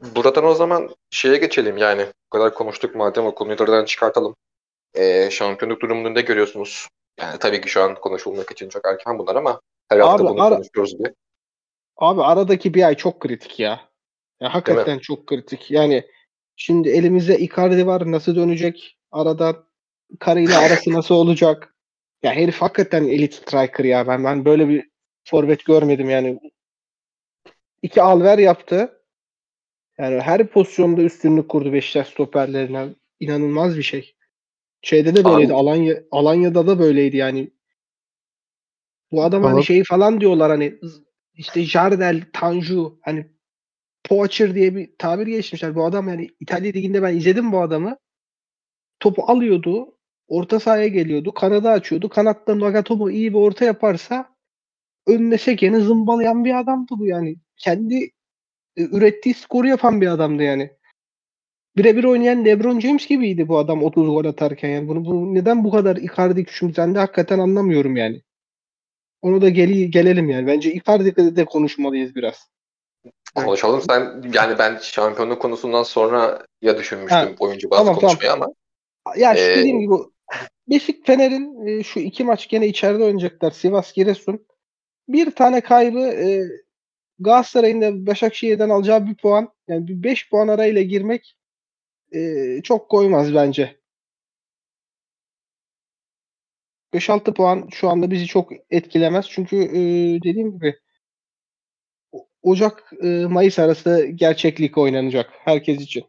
Buradan 0.00 0.44
o 0.44 0.54
zaman 0.54 0.94
şeye 1.10 1.36
geçelim 1.36 1.76
yani. 1.76 2.06
Bu 2.26 2.30
kadar 2.38 2.54
konuştuk 2.54 2.94
madem 2.94 3.26
o 3.26 3.34
konuyu 3.34 3.58
da 3.58 3.64
aradan 3.64 3.84
çıkartalım. 3.84 4.36
Ee, 4.94 5.28
şampiyonluk 5.30 5.80
durumunu 5.80 6.14
ne 6.14 6.20
görüyorsunuz? 6.20 6.88
Yani 7.20 7.38
tabii 7.38 7.60
ki 7.60 7.68
şu 7.68 7.82
an 7.82 7.94
konuşulmak 7.94 8.50
için 8.50 8.68
çok 8.68 8.86
erken 8.86 9.18
bunlar 9.18 9.36
ama 9.36 9.60
her 9.88 10.00
hafta 10.00 10.24
Abi, 10.24 10.32
bunu 10.32 10.42
ara- 10.42 10.54
konuşuyoruz 10.54 10.98
bir. 10.98 11.12
Abi 11.96 12.22
aradaki 12.22 12.74
bir 12.74 12.82
ay 12.82 12.94
çok 12.94 13.20
kritik 13.20 13.60
ya. 13.60 13.80
Ya 14.40 14.54
hakikaten 14.54 14.98
çok 14.98 15.26
kritik. 15.26 15.70
Yani 15.70 16.04
şimdi 16.56 16.88
elimizde 16.88 17.38
Icardi 17.38 17.86
var 17.86 18.12
nasıl 18.12 18.36
dönecek? 18.36 18.98
Arada 19.12 19.66
karıyla 20.20 20.60
arası 20.60 20.92
nasıl 20.92 21.14
olacak? 21.14 21.74
Ya 22.22 22.32
herif 22.32 22.62
hakikaten 22.62 23.04
elit 23.04 23.34
striker 23.34 23.84
ya. 23.84 24.06
Ben 24.06 24.24
ben 24.24 24.44
böyle 24.44 24.68
bir 24.68 24.90
forvet 25.24 25.64
görmedim 25.64 26.10
yani. 26.10 26.40
İki 27.82 28.02
alver 28.02 28.38
yaptı. 28.38 29.02
Yani 29.98 30.20
her 30.20 30.46
pozisyonda 30.46 31.02
üstünlük 31.02 31.48
kurdu 31.48 31.72
Beşiktaş 31.72 32.08
stoperlerine. 32.08 32.88
İnanılmaz 33.20 33.78
bir 33.78 33.82
şey. 33.82 34.16
Şeyde 34.82 35.14
de 35.14 35.24
böyleydi. 35.24 35.52
Abi- 35.52 35.54
Alanya 35.54 36.02
Alanya'da 36.10 36.66
da 36.66 36.78
böyleydi 36.78 37.16
yani. 37.16 37.50
Bu 39.12 39.24
adam 39.24 39.42
hani 39.42 39.50
Tamam. 39.50 39.64
şey 39.64 39.84
falan 39.84 40.20
diyorlar 40.20 40.50
hani 40.50 40.78
işte 41.36 41.62
Jardel, 41.64 42.22
Tanju 42.32 42.98
hani 43.02 43.26
poacher 44.04 44.54
diye 44.54 44.76
bir 44.76 44.90
tabir 44.98 45.26
geçmişler. 45.26 45.74
Bu 45.74 45.84
adam 45.84 46.08
yani 46.08 46.28
İtalya 46.40 46.72
liginde 46.72 47.02
ben 47.02 47.16
izledim 47.16 47.52
bu 47.52 47.60
adamı. 47.60 47.96
Topu 49.00 49.22
alıyordu. 49.22 49.96
Orta 50.28 50.60
sahaya 50.60 50.88
geliyordu. 50.88 51.34
Kanadı 51.34 51.68
açıyordu. 51.68 52.08
Kanattan 52.08 52.60
Nagatomo 52.60 53.10
iyi 53.10 53.32
bir 53.32 53.38
orta 53.38 53.64
yaparsa 53.64 54.36
önüne 55.06 55.38
sekeni 55.38 55.80
zımbalayan 55.80 56.44
bir 56.44 56.58
adamdı 56.58 56.92
bu 56.98 57.06
yani. 57.06 57.36
Kendi 57.56 58.10
e, 58.76 58.82
ürettiği 58.82 59.34
skoru 59.34 59.66
yapan 59.66 60.00
bir 60.00 60.06
adamdı 60.06 60.42
yani. 60.42 60.70
Birebir 61.76 62.04
oynayan 62.04 62.44
LeBron 62.44 62.80
James 62.80 63.06
gibiydi 63.06 63.48
bu 63.48 63.58
adam 63.58 63.82
30 63.82 64.06
gol 64.06 64.24
atarken 64.24 64.68
yani. 64.68 64.88
Bunu, 64.88 65.04
bunu 65.04 65.34
neden 65.34 65.64
bu 65.64 65.70
kadar 65.70 65.96
Icardi 65.96 66.44
küçümsendi 66.44 66.98
hakikaten 66.98 67.38
anlamıyorum 67.38 67.96
yani. 67.96 68.22
Onu 69.26 69.40
da 69.40 69.48
geli, 69.48 69.90
gelelim 69.90 70.30
yani. 70.30 70.46
Bence 70.46 70.72
Icardi'de 70.72 71.36
de 71.36 71.44
konuşmalıyız 71.44 72.14
biraz. 72.14 72.48
Konuşalım. 73.34 73.82
Sen 73.88 74.22
yani 74.34 74.58
ben 74.58 74.78
şampiyonluk 74.82 75.42
konusundan 75.42 75.82
sonra 75.82 76.46
ya 76.62 76.78
düşünmüştüm 76.78 77.18
Ha, 77.18 77.28
oyuncu 77.38 77.70
bazı 77.70 77.84
tamam, 77.84 78.00
konuşmayı 78.00 78.32
ama 78.32 78.46
Ya 79.16 79.34
işte 79.34 79.52
Ee, 79.52 79.56
dediğim 79.56 79.80
gibi 79.80 79.94
Beşik 80.68 81.06
Fener'in 81.06 81.66
e, 81.66 81.82
şu 81.82 82.00
iki 82.00 82.24
maç 82.24 82.48
gene 82.48 82.66
içeride 82.66 83.04
oynayacaklar. 83.04 83.50
Sivas 83.50 83.92
Giresun. 83.92 84.46
Bir 85.08 85.30
tane 85.30 85.60
kaybı 85.60 86.00
e, 86.00 86.42
Galatasaray'ın 87.18 87.80
da 87.80 88.06
Başakşehir'den 88.06 88.68
alacağı 88.68 89.06
bir 89.06 89.14
puan. 89.14 89.48
Yani 89.68 89.88
bir 89.88 90.02
5 90.02 90.30
puan 90.30 90.48
arayla 90.48 90.82
girmek 90.82 91.36
e, 92.12 92.20
çok 92.62 92.88
koymaz 92.88 93.34
bence. 93.34 93.76
5-6 96.96 97.34
puan 97.34 97.68
şu 97.72 97.88
anda 97.88 98.10
bizi 98.10 98.26
çok 98.26 98.52
etkilemez. 98.70 99.26
Çünkü 99.28 99.56
e, 99.56 99.80
dediğim 100.22 100.52
gibi 100.52 100.78
O- 102.12 102.28
Ocak 102.42 102.92
e, 103.02 103.06
Mayıs 103.06 103.58
arası 103.58 104.06
gerçeklik 104.14 104.78
oynanacak 104.78 105.30
herkes 105.32 105.80
için. 105.80 106.04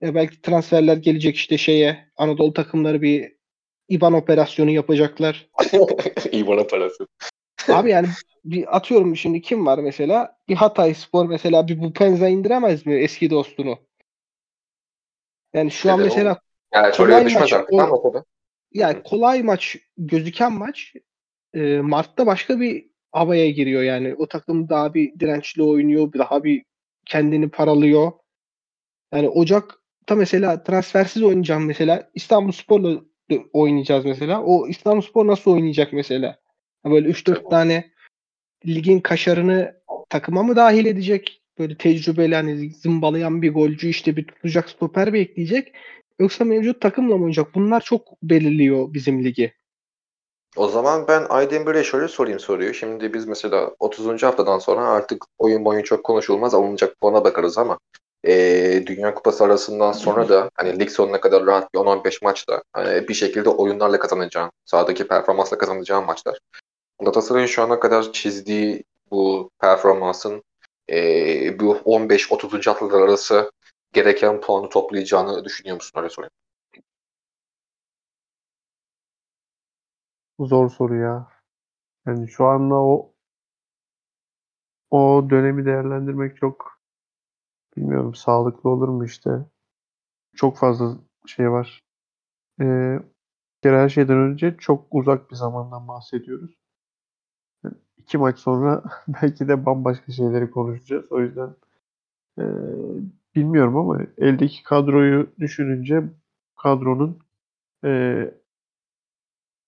Ya 0.00 0.14
belki 0.14 0.42
transferler 0.42 0.96
gelecek 0.96 1.36
işte 1.36 1.58
şeye 1.58 2.08
Anadolu 2.16 2.52
takımları 2.52 3.02
bir 3.02 3.32
IBAN 3.88 4.12
operasyonu 4.12 4.70
yapacaklar. 4.70 5.48
bana 6.46 6.66
parası. 6.66 7.06
Abi 7.68 7.90
yani 7.90 8.08
bir 8.44 8.76
atıyorum 8.76 9.16
şimdi 9.16 9.42
kim 9.42 9.66
var 9.66 9.78
mesela? 9.78 10.38
Bir 10.48 10.54
Hatay 10.54 10.94
Spor 10.94 11.26
mesela 11.26 11.68
bir 11.68 11.80
Bupenza 11.80 12.28
indiremez 12.28 12.86
mi 12.86 12.94
eski 12.94 13.30
dostunu? 13.30 13.78
Yani 15.54 15.70
şu 15.70 15.92
an 15.92 15.98
Neden 15.98 16.08
mesela 16.08 16.40
Yani 16.74 16.92
Kolay 16.92 17.14
oraya 17.14 17.26
düşmez 17.26 17.52
artık 17.52 17.72
o-. 17.72 18.24
yani 18.74 19.02
kolay 19.02 19.42
maç 19.42 19.76
gözüken 19.98 20.52
maç 20.52 20.94
e, 21.54 21.80
Mart'ta 21.80 22.26
başka 22.26 22.60
bir 22.60 22.86
havaya 23.12 23.50
giriyor 23.50 23.82
yani. 23.82 24.14
O 24.14 24.28
takım 24.28 24.68
daha 24.68 24.94
bir 24.94 25.20
dirençli 25.20 25.62
oynuyor, 25.62 26.12
daha 26.12 26.44
bir 26.44 26.64
kendini 27.06 27.48
paralıyor. 27.48 28.12
Yani 29.14 29.28
Ocak'ta 29.28 30.14
mesela 30.14 30.62
transfersiz 30.62 31.22
oynayacağım 31.22 31.66
mesela. 31.66 32.10
İstanbul 32.14 32.52
Spor'la 32.52 33.00
oynayacağız 33.52 34.04
mesela. 34.04 34.42
O 34.42 34.68
İstanbul 34.68 35.00
Spor 35.00 35.26
nasıl 35.26 35.50
oynayacak 35.50 35.92
mesela? 35.92 36.38
Böyle 36.84 37.08
3-4 37.08 37.50
tane 37.50 37.90
ligin 38.66 39.00
kaşarını 39.00 39.80
takıma 40.08 40.42
mı 40.42 40.56
dahil 40.56 40.86
edecek? 40.86 41.42
Böyle 41.58 41.76
tecrübeli 41.76 42.34
hani 42.34 42.70
zımbalayan 42.70 43.42
bir 43.42 43.52
golcü 43.52 43.88
işte 43.88 44.16
bir 44.16 44.26
tutacak 44.26 44.70
stoper 44.70 45.12
bekleyecek. 45.12 45.72
Yoksa 46.18 46.44
mevcut 46.44 46.80
takımla 46.80 47.16
mı 47.16 47.22
oynayacak? 47.22 47.54
Bunlar 47.54 47.80
çok 47.80 48.22
belirliyor 48.22 48.94
bizim 48.94 49.24
ligi. 49.24 49.54
O 50.56 50.68
zaman 50.68 51.08
ben 51.08 51.26
Aydemir'e 51.28 51.84
şöyle 51.84 52.08
sorayım 52.08 52.40
soruyu. 52.40 52.74
Şimdi 52.74 53.14
biz 53.14 53.26
mesela 53.26 53.70
30. 53.78 54.22
haftadan 54.22 54.58
sonra 54.58 54.88
artık 54.88 55.24
oyun 55.38 55.64
boyu 55.64 55.84
çok 55.84 56.04
konuşulmaz 56.04 56.54
alınacak 56.54 57.00
puana 57.00 57.24
bakarız 57.24 57.58
ama 57.58 57.78
e, 58.26 58.82
Dünya 58.86 59.14
Kupası 59.14 59.44
arasından 59.44 59.92
sonra 59.92 60.28
da 60.28 60.50
hani 60.54 60.80
lig 60.80 60.90
sonuna 60.90 61.20
kadar 61.20 61.46
rahat 61.46 61.74
bir 61.74 61.78
10-15 61.78 62.24
maçta 62.24 62.62
hani 62.72 63.08
bir 63.08 63.14
şekilde 63.14 63.48
oyunlarla 63.48 63.98
kazanacağın, 63.98 64.50
sahadaki 64.64 65.08
performansla 65.08 65.58
kazanacağın 65.58 66.04
maçlar. 66.04 66.38
Galatasaray'ın 67.00 67.46
şu 67.46 67.62
ana 67.62 67.80
kadar 67.80 68.12
çizdiği 68.12 68.84
bu 69.10 69.50
performansın 69.60 70.42
e, 70.90 70.96
bu 71.60 71.76
15-30. 71.76 72.66
haftalar 72.66 73.02
arası 73.02 73.50
gereken 73.94 74.40
puanı 74.40 74.68
toplayacağını 74.68 75.44
düşünüyor 75.44 75.76
musun? 75.76 75.98
Öyle 76.00 76.10
sorayım. 76.10 76.30
Zor 80.40 80.68
soru 80.70 80.94
ya. 80.96 81.28
Yani 82.06 82.28
şu 82.28 82.46
anda 82.46 82.74
o 82.74 83.14
o 84.90 85.26
dönemi 85.30 85.64
değerlendirmek 85.66 86.36
çok 86.36 86.80
bilmiyorum 87.76 88.14
sağlıklı 88.14 88.70
olur 88.70 88.88
mu 88.88 89.04
işte. 89.04 89.30
Çok 90.36 90.58
fazla 90.58 90.98
şey 91.26 91.50
var. 91.50 91.84
Ee, 92.62 93.00
kere 93.62 93.78
her 93.82 93.88
şeyden 93.88 94.18
önce 94.18 94.56
çok 94.58 94.88
uzak 94.90 95.30
bir 95.30 95.36
zamandan 95.36 95.88
bahsediyoruz. 95.88 96.56
Yani 97.64 97.74
iki 97.96 98.18
maç 98.18 98.38
sonra 98.38 98.82
belki 99.08 99.48
de 99.48 99.66
bambaşka 99.66 100.12
şeyleri 100.12 100.50
konuşacağız. 100.50 101.12
O 101.12 101.20
yüzden 101.20 101.56
e, 102.40 102.44
bilmiyorum 103.36 103.76
ama 103.76 103.98
eldeki 104.18 104.62
kadroyu 104.62 105.26
düşününce 105.40 106.02
kadronun 106.56 107.18
e, 107.84 108.34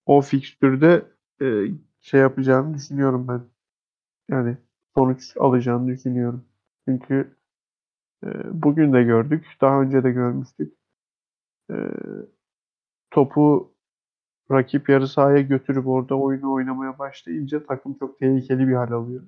o 0.07 0.21
fikstürde 0.21 1.05
e, 1.43 1.47
şey 2.01 2.21
yapacağını 2.21 2.75
düşünüyorum 2.75 3.29
ben. 3.29 3.43
Yani 4.31 4.59
sonuç 4.97 5.37
alacağını 5.37 5.89
düşünüyorum. 5.89 6.45
Çünkü 6.89 7.37
e, 8.25 8.29
bugün 8.63 8.93
de 8.93 9.03
gördük. 9.03 9.47
Daha 9.61 9.83
önce 9.83 10.05
de 10.05 10.11
görmüştük. 10.13 10.75
E, 11.71 11.77
topu 13.11 13.73
rakip 14.51 14.89
yarı 14.89 15.09
sahaya 15.09 15.43
götürüp 15.43 15.87
orada 15.87 16.15
oyunu 16.19 16.53
oynamaya 16.53 16.99
başlayınca 16.99 17.67
takım 17.67 17.95
çok 17.99 18.19
tehlikeli 18.19 18.69
bir 18.69 18.75
hal 18.75 18.93
alıyor. 18.93 19.23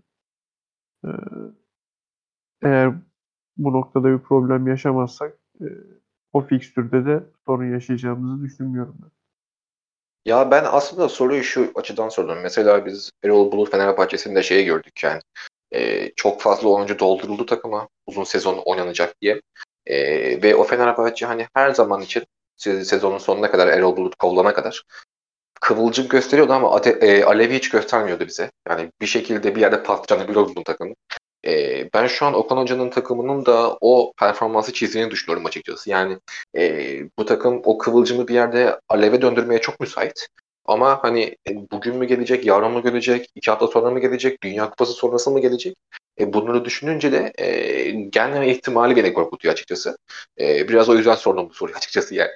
E, 1.04 1.10
eğer 2.62 2.94
bu 3.58 3.72
noktada 3.72 4.08
bir 4.08 4.18
problem 4.18 4.66
yaşamazsak 4.66 5.32
e, 5.60 5.66
o 6.32 6.40
fikstürde 6.40 7.06
de 7.06 7.22
sorun 7.46 7.72
yaşayacağımızı 7.72 8.44
düşünmüyorum 8.44 8.96
ben. 9.02 9.10
Ya 10.24 10.50
ben 10.50 10.64
aslında 10.66 11.08
soruyu 11.08 11.42
şu 11.42 11.72
açıdan 11.74 12.08
sordum. 12.08 12.38
Mesela 12.42 12.86
biz 12.86 13.10
Erol 13.24 13.52
Bulut 13.52 13.70
Fenerbahçe'sinde 13.70 14.42
şeyi 14.42 14.64
gördük 14.64 15.04
yani. 15.04 15.20
E, 15.74 16.10
çok 16.16 16.40
fazla 16.40 16.68
oyuncu 16.68 16.98
dolduruldu 16.98 17.46
takıma 17.46 17.88
uzun 18.06 18.24
sezon 18.24 18.62
oynanacak 18.64 19.14
diye. 19.20 19.40
E, 19.86 19.96
ve 20.42 20.54
o 20.54 20.64
Fenerbahçe 20.64 21.26
hani 21.26 21.46
her 21.54 21.70
zaman 21.70 22.02
için 22.02 22.24
sezonun 22.56 23.18
sonuna 23.18 23.50
kadar 23.50 23.68
Erol 23.68 23.96
Bulut 23.96 24.16
kovulana 24.16 24.54
kadar 24.54 24.84
kıvılcım 25.60 26.08
gösteriyordu 26.08 26.52
ama 26.52 26.74
ate, 26.74 26.90
e, 26.90 27.24
alevi 27.24 27.54
hiç 27.54 27.68
göstermiyordu 27.70 28.26
bize. 28.26 28.50
Yani 28.68 28.90
bir 29.00 29.06
şekilde 29.06 29.54
bir 29.54 29.60
yerde 29.60 29.82
patlayacağını 29.82 30.28
biliyordum 30.28 30.62
takımın. 30.64 30.96
E, 31.46 31.84
ben 31.94 32.06
şu 32.06 32.26
an 32.26 32.34
Okan 32.34 32.56
Hoca'nın 32.56 32.90
takımının 32.90 33.46
da 33.46 33.78
o 33.80 34.12
performansı 34.18 34.72
çizdiğini 34.72 35.10
düşünüyorum 35.10 35.46
açıkçası. 35.46 35.90
Yani 35.90 36.18
e, 36.56 37.00
bu 37.18 37.24
takım 37.24 37.60
o 37.64 37.78
kıvılcımı 37.78 38.28
bir 38.28 38.34
yerde 38.34 38.80
aleve 38.88 39.22
döndürmeye 39.22 39.60
çok 39.60 39.80
müsait. 39.80 40.28
Ama 40.64 40.98
hani 41.02 41.36
e, 41.48 41.70
bugün 41.70 41.96
mü 41.96 42.06
gelecek, 42.06 42.46
yarın 42.46 42.72
mı 42.72 42.82
gelecek, 42.82 43.30
iki 43.34 43.50
hafta 43.50 43.66
sonra 43.66 43.90
mı 43.90 44.00
gelecek, 44.00 44.42
Dünya 44.42 44.70
Kupası 44.70 44.92
sonrası 44.92 45.30
mı 45.30 45.40
gelecek? 45.40 45.76
E, 46.20 46.32
bunları 46.32 46.64
düşününce 46.64 47.12
de 47.12 47.32
e, 47.38 47.90
gelmeme 47.90 48.50
ihtimali 48.50 48.96
beni 48.96 49.12
korkutuyor 49.12 49.52
açıkçası. 49.52 49.98
E, 50.40 50.68
biraz 50.68 50.88
o 50.88 50.94
yüzden 50.94 51.14
sordum 51.14 51.48
bu 51.50 51.54
soruyu 51.54 51.76
açıkçası 51.76 52.14
yani. 52.14 52.30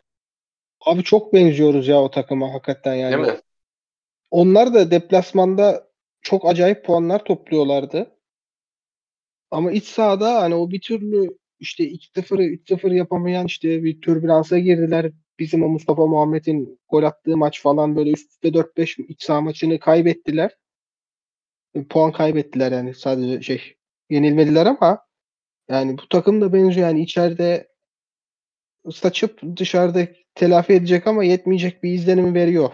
Abi 0.80 1.02
çok 1.02 1.32
benziyoruz 1.32 1.88
ya 1.88 2.02
o 2.02 2.10
takıma 2.10 2.54
hakikaten 2.54 2.94
yani. 2.94 3.12
Değil 3.12 3.34
mi? 3.34 3.40
Onlar 4.30 4.74
da 4.74 4.90
deplasmanda 4.90 5.88
çok 6.22 6.46
acayip 6.46 6.84
puanlar 6.84 7.24
topluyorlardı. 7.24 8.10
Ama 9.52 9.72
iç 9.72 9.84
sahada 9.84 10.42
hani 10.42 10.54
o 10.54 10.70
bir 10.70 10.80
türlü 10.80 11.38
işte 11.60 11.84
2-0'ı 11.84 12.42
3-0 12.42 12.92
yapamayan 12.94 13.46
işte 13.46 13.84
bir 13.84 14.00
türbülansa 14.00 14.58
girdiler. 14.58 15.12
Bizim 15.38 15.62
o 15.62 15.68
Mustafa 15.68 16.06
Muhammed'in 16.06 16.80
gol 16.88 17.02
attığı 17.02 17.36
maç 17.36 17.62
falan 17.62 17.96
böyle 17.96 18.10
üst 18.10 18.30
üste 18.30 18.48
4-5 18.48 19.06
iç 19.08 19.22
saha 19.22 19.40
maçını 19.40 19.78
kaybettiler. 19.78 20.56
Puan 21.88 22.12
kaybettiler 22.12 22.72
yani 22.72 22.94
sadece 22.94 23.42
şey 23.42 23.76
yenilmediler 24.10 24.66
ama 24.66 25.06
yani 25.68 25.98
bu 25.98 26.08
takım 26.08 26.40
da 26.40 26.52
benziyor 26.52 26.88
yani 26.88 27.02
içeride 27.02 27.68
saçıp 28.92 29.40
dışarıda 29.56 30.08
telafi 30.34 30.72
edecek 30.72 31.06
ama 31.06 31.24
yetmeyecek 31.24 31.82
bir 31.82 31.92
izlenimi 31.92 32.34
veriyor. 32.34 32.70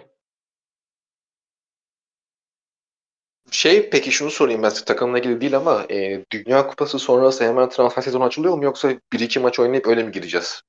Şey 3.51 3.91
peki 3.91 4.13
şunu 4.13 4.31
sorayım 4.31 4.63
ben 4.63 4.73
takımla 4.87 5.19
ilgili 5.19 5.41
değil 5.41 5.57
ama 5.57 5.87
e, 5.91 6.25
Dünya 6.31 6.67
Kupası 6.67 6.99
sonrası 6.99 7.45
hemen 7.45 7.69
transfer 7.69 8.03
sezonu 8.03 8.25
açılıyor 8.25 8.57
mu 8.57 8.65
yoksa 8.65 8.89
1-2 9.13 9.41
maç 9.41 9.59
oynayıp 9.59 9.87
öyle 9.87 10.03
mi 10.03 10.13
gireceğiz 10.13 10.63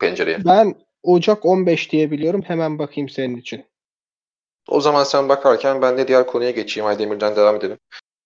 pencereye? 0.00 0.44
Ben 0.44 0.74
Ocak 1.02 1.44
15 1.44 1.92
diye 1.92 2.10
biliyorum. 2.10 2.42
Hemen 2.42 2.78
bakayım 2.78 3.08
senin 3.08 3.36
için. 3.36 3.64
O 4.68 4.80
zaman 4.80 5.04
sen 5.04 5.28
bakarken 5.28 5.82
ben 5.82 5.98
de 5.98 6.08
diğer 6.08 6.26
konuya 6.26 6.50
geçeyim. 6.50 6.86
Aydemir'den 6.86 7.36
devam 7.36 7.56
edelim. 7.56 7.78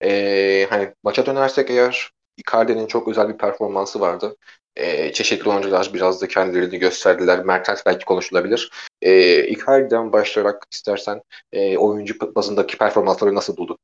Ee, 0.02 0.66
hani 0.70 0.92
maça 1.02 1.26
dönersek 1.26 1.70
eğer 1.70 2.10
Icardi'nin 2.36 2.86
çok 2.86 3.08
özel 3.08 3.28
bir 3.28 3.38
performansı 3.38 4.00
vardı. 4.00 4.36
Ee, 4.76 5.12
çeşitli 5.12 5.50
oyuncular 5.50 5.90
biraz 5.94 6.22
da 6.22 6.28
kendilerini 6.28 6.78
gösterdiler. 6.78 7.44
Mertens 7.44 7.86
belki 7.86 8.04
konuşulabilir. 8.04 8.70
Ee, 9.02 9.46
Icardi'den 9.48 10.12
başlayarak 10.12 10.62
istersen 10.72 11.22
e, 11.52 11.78
oyuncu 11.78 12.34
bazındaki 12.34 12.78
performansları 12.78 13.34
nasıl 13.34 13.56
buldun? 13.56 13.78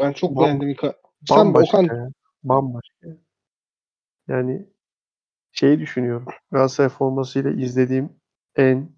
Ben 0.00 0.12
çok 0.12 0.30
Bam- 0.30 0.44
beğendim. 0.44 0.68
Ica- 0.70 0.94
Sen 1.28 1.38
Bambaşka 1.38 1.78
Okan 1.78 1.96
ya. 1.96 2.10
Bambaşka. 2.42 3.08
Yani 4.28 4.66
şeyi 5.52 5.80
düşünüyorum. 5.80 6.26
Galatasaray 6.50 6.88
formasıyla 6.88 7.50
izlediğim 7.50 8.16
en 8.56 8.90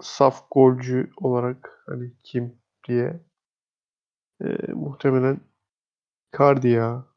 saf 0.00 0.50
golcü 0.50 1.10
olarak 1.16 1.82
hani 1.86 2.12
kim 2.24 2.58
diye 2.88 3.20
e, 4.44 4.46
muhtemelen 4.72 5.40
Icardi 6.34 6.68
ya. 6.68 7.09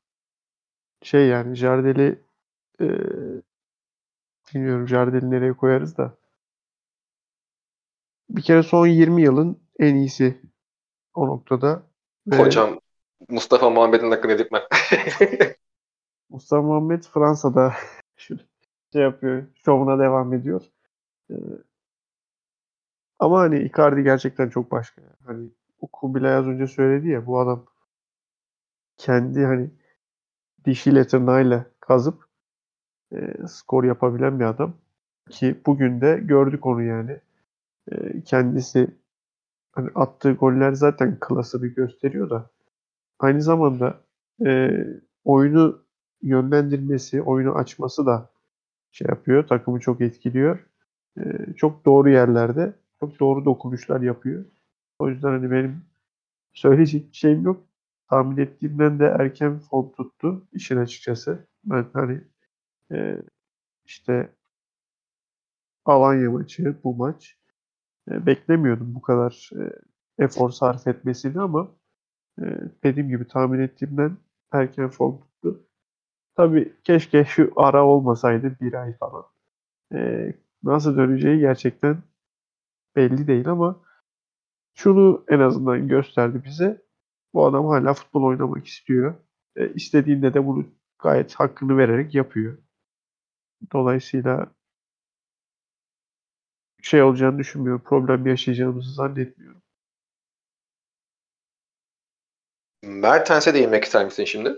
Şey 1.04 1.28
yani 1.28 1.56
Jardel'i 1.56 2.20
e, 2.82 2.88
bilmiyorum 4.54 4.88
Jardel'i 4.88 5.32
nereye 5.32 5.54
koyarız 5.54 5.98
da 5.98 6.18
bir 8.30 8.42
kere 8.42 8.64
son 8.64 8.88
20 8.88 9.22
yılın 9.22 9.60
en 9.80 9.96
iyisi 9.96 10.42
o 11.14 11.28
noktada. 11.28 11.84
Hocam 12.32 12.80
Mustafa 13.30 13.70
Muhammed'in 13.70 14.12
hakkını 14.12 14.32
edip 14.32 14.52
Mustafa 16.30 16.62
Muhammed 16.62 17.04
Fransa'da 17.04 17.74
şu- 18.16 18.40
şey 18.94 19.02
yapıyor, 19.02 19.44
şovuna 19.66 20.00
devam 20.00 20.34
ediyor. 20.34 20.62
Ee, 21.30 21.36
ama 23.20 23.40
hani 23.40 23.60
Icardi 23.60 24.04
gerçekten 24.04 24.50
çok 24.50 24.72
başka. 24.72 25.02
Hani 25.26 25.50
o 25.82 25.88
Kubilay 25.88 26.36
az 26.36 26.48
önce 26.48 26.68
söyledi 26.68 27.10
ya 27.10 27.26
bu 27.26 27.40
adam 27.40 27.66
kendi 28.98 29.46
hani 29.46 29.70
dişiyle 30.66 31.08
tırnağıyla 31.08 31.66
kazıp 31.80 32.26
e, 33.14 33.48
skor 33.48 33.84
yapabilen 33.84 34.40
bir 34.40 34.46
adam. 34.46 34.74
Ki 35.30 35.62
bugün 35.66 36.02
de 36.02 36.20
gördük 36.24 36.66
onu 36.66 36.84
yani. 36.84 37.20
E, 37.92 38.22
kendisi 38.22 38.88
hani 39.72 39.90
attığı 39.96 40.34
goller 40.34 40.74
zaten 40.74 41.18
klasını 41.20 41.68
gösteriyor 41.68 42.30
da 42.30 42.50
aynı 43.20 43.42
zamanda 43.42 44.02
e, 44.46 44.72
oyunu 45.26 45.82
yönlendirmesi, 46.22 47.22
oyunu 47.22 47.56
açması 47.56 48.06
da 48.06 48.30
şey 48.92 49.08
yapıyor. 49.10 49.48
Takımı 49.48 49.80
çok 49.80 50.02
etkiliyor. 50.02 50.60
E, 51.18 51.54
çok 51.58 51.86
doğru 51.86 52.10
yerlerde 52.10 52.74
çok 53.00 53.20
doğru 53.20 53.46
dokunuşlar 53.46 54.02
yapıyor. 54.02 54.46
O 55.00 55.10
yüzden 55.10 55.30
hani 55.30 55.52
benim 55.52 55.82
söyleyecek 56.54 57.12
bir 57.12 57.18
şeyim 57.18 57.44
yok. 57.46 57.64
Tahmin 58.10 58.38
ettiğimden 58.38 59.00
de 59.00 59.06
erken 59.20 59.60
form 59.60 59.92
tuttu 59.92 60.48
işin 60.54 60.78
açıkçası. 60.78 61.48
Ben 61.66 61.86
hani 61.94 62.22
e, 62.94 63.18
işte 63.86 64.36
Alanya 65.86 66.32
maçı, 66.32 66.76
bu 66.84 66.96
maç 66.96 67.38
e, 68.12 68.26
beklemiyordum 68.26 68.96
bu 68.96 69.02
kadar 69.02 69.52
e, 69.60 69.64
efor 70.26 70.52
sarf 70.52 70.88
etmesini 70.88 71.42
ama 71.42 71.72
e, 72.42 72.44
dediğim 72.84 73.10
gibi 73.10 73.28
tahmin 73.28 73.60
ettiğimden 73.60 74.18
erken 74.54 74.90
form 74.90 75.20
tuttu. 75.22 75.68
Tabii 76.36 76.74
keşke 76.84 77.26
şu 77.26 77.54
ara 77.58 77.86
olmasaydı 77.86 78.58
bir 78.62 78.74
ay 78.74 78.98
falan. 78.98 79.26
E, 79.96 80.34
nasıl 80.64 80.98
döneceği 80.98 81.40
gerçekten 81.40 82.04
belli 82.96 83.28
değil 83.28 83.50
ama 83.50 83.82
şunu 84.76 85.26
en 85.30 85.40
azından 85.40 85.90
gösterdi 85.90 86.44
bize. 86.46 86.83
Bu 87.34 87.46
adam 87.46 87.66
hala 87.66 87.94
futbol 87.94 88.24
oynamak 88.24 88.68
istiyor. 88.68 89.16
E, 89.56 89.74
istediğinde 89.74 90.34
de 90.34 90.46
bunu 90.46 90.66
gayet 91.00 91.36
hakkını 91.36 91.78
vererek 91.78 92.16
yapıyor. 92.16 92.58
Dolayısıyla 93.74 94.52
şey 96.82 97.04
olacağını 97.04 97.40
düşünmüyorum. 97.40 97.84
Problem 97.86 98.28
yaşayacağımızı 98.28 98.94
zannetmiyorum. 98.94 99.62
Mertens'e 102.84 103.54
değinmek 103.54 103.84
ister 103.84 104.06
misin 104.06 104.26
şimdi? 104.26 104.58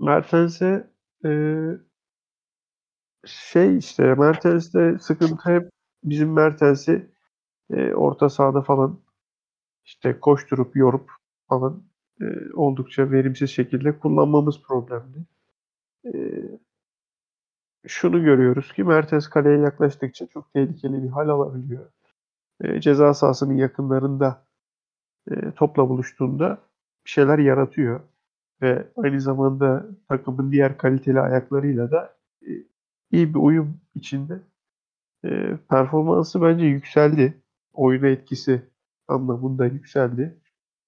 Mertens'e 0.00 0.90
e, 1.24 1.30
şey 3.26 3.78
işte 3.78 4.14
Mertens'te 4.14 4.98
sıkıntı 4.98 5.50
hep 5.50 5.70
bizim 6.04 6.32
Mertens'i 6.32 7.10
e, 7.70 7.94
orta 7.94 8.28
sahada 8.28 8.62
falan 8.62 9.03
işte 9.84 10.20
koşturup 10.20 10.76
yorup 10.76 11.10
falan 11.48 11.84
e, 12.20 12.24
oldukça 12.54 13.10
verimsiz 13.10 13.50
şekilde 13.50 13.98
kullanmamız 13.98 14.62
problemli. 14.62 15.24
E, 16.06 16.12
şunu 17.86 18.24
görüyoruz 18.24 18.72
ki 18.72 18.84
Mertens 18.84 19.28
kaleye 19.28 19.58
yaklaştıkça 19.58 20.26
çok 20.26 20.52
tehlikeli 20.52 21.02
bir 21.02 21.08
hal 21.08 21.28
alabiliyor. 21.28 21.90
E, 22.60 22.80
ceza 22.80 23.14
sahasının 23.14 23.54
yakınlarında 23.56 24.46
e, 25.30 25.50
topla 25.50 25.88
buluştuğunda 25.88 26.58
bir 27.04 27.10
şeyler 27.10 27.38
yaratıyor. 27.38 28.00
Ve 28.62 28.88
aynı 28.96 29.20
zamanda 29.20 29.86
takımın 30.08 30.52
diğer 30.52 30.78
kaliteli 30.78 31.20
ayaklarıyla 31.20 31.90
da 31.90 32.16
e, 32.42 32.50
iyi 33.10 33.34
bir 33.34 33.38
uyum 33.38 33.80
içinde. 33.94 34.40
E, 35.24 35.56
performansı 35.70 36.42
bence 36.42 36.64
yükseldi. 36.66 37.42
Oyuna 37.72 38.06
etkisi 38.06 38.62
anlamında 39.08 39.66
yükseldi. 39.66 40.38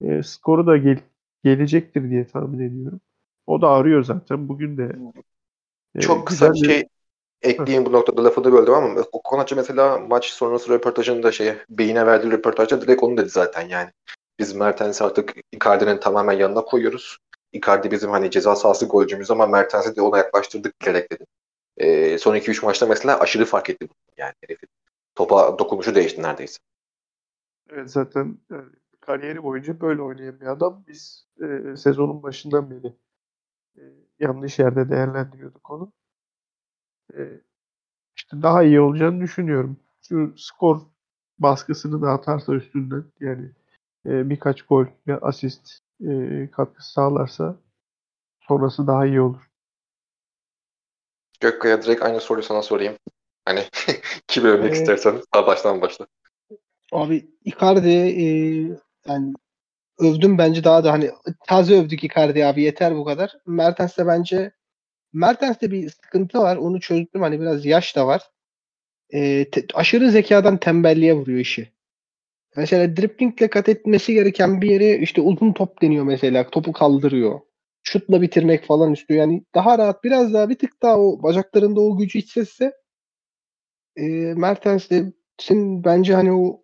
E, 0.01 0.23
skoru 0.23 0.67
da 0.67 0.77
gel 0.77 0.99
gelecektir 1.43 2.09
diye 2.09 2.27
tahmin 2.27 2.59
ediyorum. 2.59 3.01
O 3.47 3.61
da 3.61 3.69
arıyor 3.69 4.03
zaten. 4.03 4.49
Bugün 4.49 4.77
de 4.77 4.95
e, 5.95 6.01
Çok 6.01 6.27
kısa 6.27 6.53
bir 6.53 6.65
şey 6.65 6.87
ekleyeyim 7.41 7.85
bu 7.85 7.91
noktada 7.91 8.23
lafını 8.23 8.51
böldüm 8.51 8.73
ama 8.73 9.03
o 9.11 9.21
Konaçı 9.21 9.55
mesela 9.55 9.99
maç 9.99 10.25
sonrası 10.25 10.69
röportajında 10.69 11.31
şey 11.31 11.53
Beyine 11.69 12.05
verdiği 12.05 12.31
röportajda 12.31 12.81
direkt 12.81 13.03
onu 13.03 13.17
dedi 13.17 13.29
zaten 13.29 13.67
yani. 13.67 13.89
Biz 14.39 14.55
Mertens'i 14.55 15.03
artık 15.03 15.35
Icardi'nin 15.51 15.99
tamamen 15.99 16.33
yanına 16.33 16.61
koyuyoruz. 16.61 17.17
Icardi 17.53 17.91
bizim 17.91 18.11
hani 18.11 18.31
ceza 18.31 18.55
sahası 18.55 18.85
golcümüz 18.85 19.31
ama 19.31 19.47
Mertens'i 19.47 19.95
de 19.95 20.01
ona 20.01 20.17
yaklaştırdık 20.17 20.81
bilerek 20.81 21.11
dedi. 21.11 21.25
Ee, 21.77 22.17
son 22.17 22.35
2-3 22.35 22.63
maçta 22.63 22.85
mesela 22.85 23.19
aşırı 23.19 23.45
fark 23.45 23.69
etti. 23.69 23.87
Yani 24.17 24.33
herifin 24.41 24.69
topa 25.15 25.59
dokunuşu 25.59 25.95
değişti 25.95 26.21
neredeyse. 26.21 26.59
Evet 27.69 27.91
zaten 27.91 28.37
yani 28.49 28.69
kariyeri 28.99 29.43
boyunca 29.43 29.81
böyle 29.81 30.01
oynayan 30.01 30.39
bir 30.41 30.45
adam. 30.45 30.83
Biz 30.87 31.27
e, 31.41 31.75
sezonun 31.77 32.23
başından 32.23 32.71
beri 32.71 32.93
e, 33.77 33.81
yanlış 34.19 34.59
yerde 34.59 34.89
değerlendiriyorduk 34.89 35.71
onu. 35.71 35.91
E, 37.17 37.41
işte 38.15 38.41
daha 38.41 38.63
iyi 38.63 38.81
olacağını 38.81 39.21
düşünüyorum. 39.21 39.77
Şu 40.01 40.33
skor 40.37 40.81
baskısını 41.39 42.01
da 42.01 42.11
atarsa 42.11 42.53
üstünden 42.53 43.05
yani 43.19 43.51
e, 44.05 44.29
birkaç 44.29 44.61
gol 44.61 44.85
ve 45.07 45.19
asist 45.19 45.79
e, 46.01 46.49
katkısı 46.51 46.91
sağlarsa 46.93 47.55
sonrası 48.39 48.87
daha 48.87 49.05
iyi 49.05 49.21
olur. 49.21 49.49
Gökkaya 51.39 51.81
direkt 51.81 52.01
aynı 52.01 52.21
soruyu 52.21 52.43
sana 52.43 52.61
sorayım. 52.61 52.97
Hani 53.45 53.63
kimi 54.27 54.47
övmek 54.47 54.63
Evet. 54.63 54.75
istersen 54.75 55.21
sağ 55.33 55.47
baştan 55.47 55.81
başla. 55.81 56.07
Abi 56.91 57.27
Icardi 57.45 57.89
e, 57.89 58.25
yani 59.07 59.33
övdüm 59.99 60.37
bence 60.37 60.65
daha 60.65 60.85
da 60.85 60.93
hani 60.93 61.11
taze 61.47 61.75
övdük 61.75 62.05
Icardi 62.05 62.45
abi 62.45 62.63
yeter 62.63 62.95
bu 62.97 63.05
kadar. 63.05 63.33
Mertens'te 63.47 64.07
bence 64.07 64.51
Mertens'te 65.13 65.71
bir 65.71 65.89
sıkıntı 65.89 66.39
var. 66.39 66.57
Onu 66.57 66.81
çözdüm 66.81 67.21
hani 67.23 67.41
biraz 67.41 67.65
yaş 67.67 67.95
da 67.97 68.07
var. 68.07 68.23
E, 69.13 69.51
te- 69.51 69.65
aşırı 69.73 70.11
zekadan 70.11 70.57
tembelliğe 70.57 71.13
vuruyor 71.13 71.39
işi. 71.39 71.73
Mesela 72.57 72.97
driplingle 72.97 73.49
kat 73.49 73.69
etmesi 73.69 74.13
gereken 74.13 74.61
bir 74.61 74.71
yere 74.71 74.99
işte 74.99 75.21
uzun 75.21 75.53
top 75.53 75.81
deniyor 75.81 76.05
mesela. 76.05 76.49
Topu 76.51 76.73
kaldırıyor. 76.73 77.41
Şutla 77.83 78.21
bitirmek 78.21 78.65
falan 78.65 78.93
istiyor. 78.93 79.21
Yani 79.21 79.43
daha 79.55 79.79
rahat 79.79 80.03
biraz 80.05 80.33
daha 80.33 80.49
bir 80.49 80.55
tık 80.59 80.83
daha 80.83 80.99
o 80.99 81.23
bacaklarında 81.23 81.81
o 81.81 81.97
gücü 81.97 82.19
hissetse 82.19 82.73
e, 83.97 84.33
Mertens'in 84.37 85.83
bence 85.83 86.13
hani 86.15 86.31
o 86.33 86.63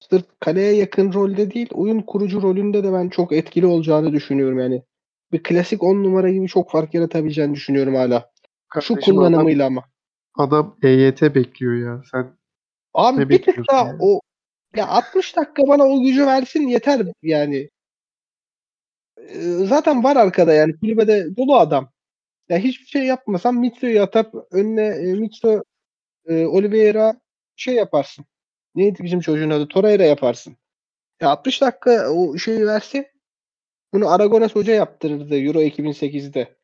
sırf 0.00 0.24
kaleye 0.40 0.72
yakın 0.72 1.12
rolde 1.12 1.50
değil 1.50 1.68
oyun 1.72 2.00
kurucu 2.00 2.42
rolünde 2.42 2.84
de 2.84 2.92
ben 2.92 3.08
çok 3.08 3.32
etkili 3.32 3.66
olacağını 3.66 4.12
düşünüyorum 4.12 4.58
yani. 4.58 4.82
Bir 5.32 5.42
klasik 5.42 5.82
10 5.82 6.04
numara 6.04 6.30
gibi 6.30 6.48
çok 6.48 6.70
fark 6.70 6.94
yaratabileceğini 6.94 7.54
düşünüyorum 7.54 7.94
hala. 7.94 8.30
Şu 8.80 8.94
Kardeşim 8.94 9.14
kullanımıyla 9.14 9.66
ama. 9.66 9.84
Adam, 10.34 10.58
adam 10.58 10.76
EYT 10.82 11.22
bekliyor 11.22 11.74
ya. 11.74 12.02
Sen 12.10 12.40
Abi 12.94 13.20
Ne 13.20 13.28
bir 13.28 13.42
tık 13.42 13.68
daha 13.70 13.86
yani? 13.86 13.98
o 14.00 14.20
ya 14.76 14.88
60 14.88 15.36
dakika 15.36 15.62
bana 15.68 15.84
o 15.84 16.02
gücü 16.02 16.26
versin 16.26 16.68
yeter 16.68 17.06
yani. 17.22 17.70
Ee, 19.18 19.40
Zaten 19.42 20.04
var 20.04 20.16
arkada 20.16 20.52
yani 20.52 20.76
kulübede 20.80 21.36
dolu 21.36 21.56
adam. 21.56 21.90
Ya 22.48 22.58
hiçbir 22.58 22.86
şey 22.86 23.04
yapmasam 23.04 23.58
Mitso'yu 23.58 24.02
atıp 24.02 24.34
önüne 24.50 24.86
e, 24.86 25.14
Mitso 25.14 25.62
e, 26.26 26.46
Oliveira 26.46 27.20
şey 27.56 27.74
yaparsın. 27.74 28.24
Neydi 28.74 29.04
bizim 29.04 29.20
çocuğun 29.20 29.50
adı? 29.50 29.68
Torreira 29.68 30.04
yaparsın. 30.04 30.56
Ya 31.20 31.30
60 31.30 31.60
dakika 31.60 32.10
o 32.10 32.38
şeyi 32.38 32.66
versin. 32.66 33.06
Bunu 33.92 34.08
Aragones 34.08 34.54
Hoca 34.54 34.74
yaptırırdı 34.74 35.38
Euro 35.38 35.62
2008'de. 35.62 36.56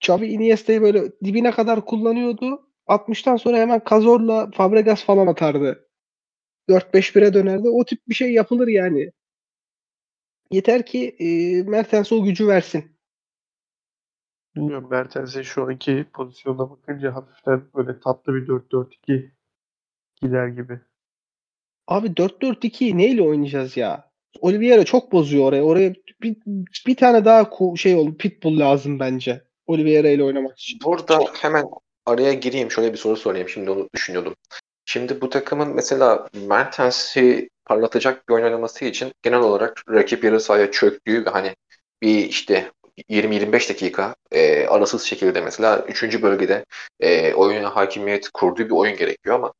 Xavi 0.00 0.26
Iniesta'yı 0.26 0.82
böyle 0.82 1.12
dibine 1.24 1.50
kadar 1.50 1.84
kullanıyordu. 1.84 2.68
60'tan 2.86 3.38
sonra 3.38 3.56
hemen 3.58 3.82
Cazor'la 3.90 4.50
Fabregas 4.50 5.04
falan 5.04 5.26
atardı. 5.26 5.88
4-5-1'e 6.68 7.34
dönerdi. 7.34 7.68
O 7.68 7.84
tip 7.84 8.08
bir 8.08 8.14
şey 8.14 8.32
yapılır 8.32 8.68
yani. 8.68 9.12
Yeter 10.50 10.86
ki 10.86 11.16
e, 11.18 11.62
Mertens 11.62 12.12
o 12.12 12.24
gücü 12.24 12.46
versin. 12.46 12.96
bilmiyorum 14.56 14.90
Mertens'in 14.90 15.42
şu 15.42 15.64
anki 15.64 16.06
pozisyonuna 16.12 16.70
bakınca 16.70 17.14
hafiften 17.14 17.62
böyle 17.74 18.00
tatlı 18.00 18.34
bir 18.34 18.46
4-4-2 18.46 19.30
gider 20.22 20.48
gibi. 20.48 20.80
Abi 21.86 22.08
4-4-2'yi 22.08 22.98
neyle 22.98 23.22
oynayacağız 23.22 23.76
ya? 23.76 24.12
Oliveira 24.40 24.84
çok 24.84 25.12
bozuyor 25.12 25.44
oraya. 25.44 25.62
Oraya 25.62 25.94
bir, 26.22 26.36
bir 26.86 26.96
tane 26.96 27.24
daha 27.24 27.50
şey 27.76 27.94
oldu. 27.94 28.16
Pitbull 28.16 28.58
lazım 28.58 29.00
bence. 29.00 29.42
Oliveira 29.66 30.08
ile 30.08 30.24
oynamak 30.24 30.58
için. 30.58 30.78
Burada 30.84 31.20
hemen 31.40 31.64
araya 32.06 32.32
gireyim 32.32 32.70
şöyle 32.70 32.92
bir 32.92 32.98
soru 32.98 33.16
sorayım. 33.16 33.48
Şimdi 33.48 33.70
onu 33.70 33.88
düşünüyordum. 33.94 34.34
Şimdi 34.84 35.20
bu 35.20 35.30
takımın 35.30 35.68
mesela 35.68 36.28
Mertens'i 36.48 37.48
parlatacak 37.64 38.28
bir 38.28 38.34
oyun 38.34 38.44
oynaması 38.44 38.84
için 38.84 39.12
genel 39.22 39.40
olarak 39.40 39.82
rakip 39.88 40.24
yarı 40.24 40.40
sahaya 40.40 40.70
çöktüğü 40.70 41.24
ve 41.26 41.30
hani 41.30 41.56
bir 42.02 42.24
işte 42.24 42.70
20-25 43.10 43.68
dakika 43.68 44.14
e, 44.30 44.66
arasız 44.66 45.02
şekilde 45.02 45.40
mesela 45.40 45.84
3. 45.88 46.22
bölgede 46.22 46.64
e, 47.00 47.34
oyuna 47.34 47.76
hakimiyet 47.76 48.28
kurduğu 48.28 48.64
bir 48.64 48.70
oyun 48.70 48.96
gerekiyor 48.96 49.36
ama 49.36 49.52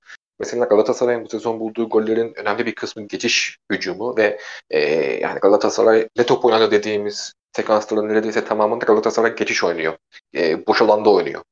mesela 0.43 0.65
Galatasaray'ın 0.65 1.25
bu 1.25 1.29
sezon 1.29 1.61
bulduğu 1.61 1.89
gollerin 1.89 2.35
önemli 2.35 2.67
bir 2.67 2.75
kısmı 2.75 3.03
geçiş 3.03 3.59
hücumu 3.73 4.17
ve 4.17 4.39
e, 4.71 4.81
yani 5.21 5.41
Galatasaray 5.41 6.09
ne 6.17 6.27
top 6.27 6.45
oynadı 6.45 6.71
dediğimiz 6.71 7.33
sekansların 7.53 8.09
neredeyse 8.09 8.45
tamamında 8.45 8.85
Galatasaray 8.85 9.37
geçiş 9.37 9.65
oynuyor. 9.65 9.97
E, 10.37 10.67
boş 10.67 10.83
alanda 10.83 11.11
oynuyor. 11.11 11.43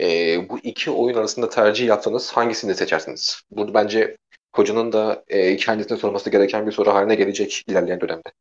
E, 0.00 0.48
bu 0.48 0.58
iki 0.58 0.90
oyun 0.90 1.16
arasında 1.16 1.48
tercih 1.48 1.86
yapsanız 1.86 2.32
hangisini 2.32 2.74
seçersiniz? 2.74 3.42
Burada 3.50 3.74
bence 3.74 4.16
hocanın 4.54 4.92
da 4.92 5.24
e, 5.28 5.56
kendisine 5.56 5.98
sorması 5.98 6.30
gereken 6.30 6.66
bir 6.66 6.72
soru 6.72 6.94
haline 6.94 7.14
gelecek 7.14 7.64
ilerleyen 7.68 8.00
dönemde. 8.00 8.32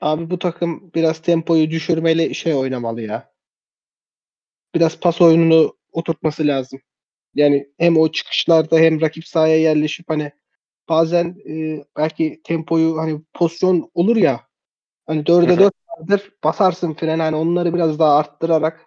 Abi 0.00 0.30
bu 0.30 0.38
takım 0.38 0.90
biraz 0.94 1.22
tempoyu 1.22 1.70
düşürmeli 1.70 2.34
şey 2.34 2.54
oynamalı 2.54 3.02
ya. 3.02 3.32
Biraz 4.74 5.00
pas 5.00 5.20
oyununu 5.20 5.76
oturtması 5.92 6.46
lazım. 6.46 6.80
Yani 7.36 7.68
hem 7.78 7.96
o 7.96 8.12
çıkışlarda 8.12 8.78
hem 8.78 9.00
rakip 9.00 9.26
sahaya 9.26 9.60
yerleşip 9.60 10.10
hani 10.10 10.32
bazen 10.88 11.36
e, 11.48 11.84
belki 11.96 12.40
tempoyu 12.44 12.98
hani 12.98 13.20
pozisyon 13.34 13.90
olur 13.94 14.16
ya 14.16 14.40
hani 15.06 15.26
4'e 15.26 15.50
Hı 15.50 15.56
hı. 15.56 15.58
4 15.58 15.74
vardır. 15.88 16.32
Basarsın 16.44 16.94
fren 16.94 17.18
hani 17.18 17.36
onları 17.36 17.74
biraz 17.74 17.98
daha 17.98 18.16
arttırarak 18.16 18.86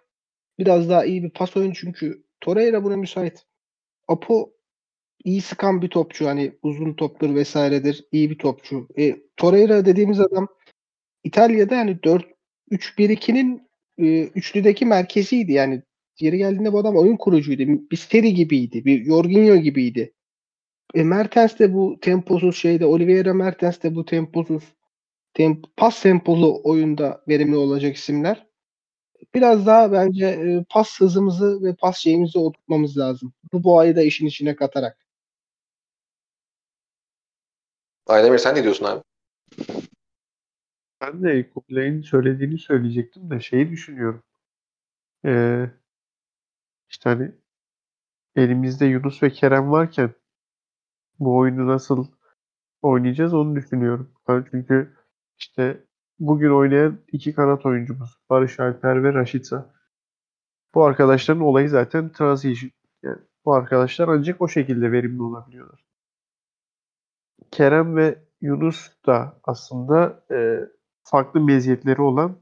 biraz 0.58 0.88
daha 0.88 1.04
iyi 1.04 1.22
bir 1.22 1.30
pas 1.30 1.56
oyun 1.56 1.72
çünkü 1.72 2.24
Torreira 2.40 2.84
buna 2.84 2.96
müsait. 2.96 3.46
Apo 4.08 4.52
iyi 5.24 5.40
sıkan 5.40 5.82
bir 5.82 5.88
topçu. 5.88 6.26
Hani 6.26 6.52
uzun 6.62 6.94
toptur 6.94 7.34
vesairedir. 7.34 8.04
iyi 8.12 8.30
bir 8.30 8.38
topçu. 8.38 8.88
E, 8.98 9.16
Torreira 9.36 9.86
dediğimiz 9.86 10.20
adam 10.20 10.48
İtalya'da 11.24 11.78
hani 11.78 12.02
4 12.02 12.24
3-1-2'nin 12.70 13.68
e, 13.98 14.22
üçlüdeki 14.22 14.86
merkeziydi. 14.86 15.52
Yani 15.52 15.82
yeri 16.18 16.38
geldiğinde 16.38 16.72
bu 16.72 16.78
adam 16.78 16.96
oyun 16.96 17.16
kurucuydu. 17.16 17.90
Bir 17.90 17.96
Steri 17.96 18.34
gibiydi. 18.34 18.84
Bir 18.84 19.04
Jorginho 19.04 19.56
gibiydi. 19.56 20.14
E, 20.94 21.04
Mertens 21.04 21.58
de 21.58 21.74
bu 21.74 21.98
temposuz 22.00 22.56
şeyde. 22.56 22.86
Oliveira 22.86 23.34
Mertens 23.34 23.82
de 23.82 23.94
bu 23.94 24.04
temposuz 24.04 24.64
temp 25.34 25.76
pas 25.76 26.02
tempolu 26.02 26.60
oyunda 26.64 27.24
verimli 27.28 27.56
olacak 27.56 27.96
isimler. 27.96 28.46
Biraz 29.34 29.66
daha 29.66 29.92
bence 29.92 30.26
e, 30.26 30.64
pas 30.70 31.00
hızımızı 31.00 31.62
ve 31.62 31.74
pas 31.74 31.98
şeyimizi 31.98 32.38
oturtmamız 32.38 32.98
lazım. 32.98 33.32
Bu 33.52 33.64
boğayı 33.64 33.96
da 33.96 34.02
işin 34.02 34.26
içine 34.26 34.56
katarak. 34.56 35.06
Aydemir 38.06 38.38
sen 38.38 38.54
ne 38.54 38.62
diyorsun 38.62 38.84
abi? 38.84 39.02
Ben 41.00 41.22
de 41.22 41.50
Kubilay'ın 41.50 42.02
söylediğini 42.02 42.58
söyleyecektim 42.58 43.30
de 43.30 43.40
şeyi 43.40 43.70
düşünüyorum. 43.70 44.22
Ee, 45.26 45.70
işte 46.90 47.10
hani 47.10 47.32
elimizde 48.36 48.86
Yunus 48.86 49.22
ve 49.22 49.30
Kerem 49.30 49.70
varken 49.70 50.14
bu 51.18 51.38
oyunu 51.38 51.66
nasıl 51.66 52.06
oynayacağız 52.82 53.34
onu 53.34 53.56
düşünüyorum. 53.56 54.12
Ben 54.28 54.46
çünkü 54.50 54.96
işte 55.38 55.84
bugün 56.18 56.50
oynayan 56.50 56.98
iki 57.12 57.34
kanat 57.34 57.66
oyuncumuz 57.66 58.18
Barış 58.30 58.60
Alper 58.60 59.04
ve 59.04 59.14
Raşitsa. 59.14 59.74
Bu 60.74 60.84
arkadaşların 60.84 61.42
olayı 61.42 61.68
zaten 61.68 62.12
transition. 62.12 62.70
Yani 63.02 63.18
bu 63.44 63.54
arkadaşlar 63.54 64.08
ancak 64.08 64.40
o 64.40 64.48
şekilde 64.48 64.92
verimli 64.92 65.22
olabiliyorlar. 65.22 65.84
Kerem 67.50 67.96
ve 67.96 68.24
Yunus 68.40 68.90
da 69.06 69.40
aslında 69.44 70.24
e, 70.30 70.60
farklı 71.02 71.40
meziyetleri 71.40 72.02
olan 72.02 72.38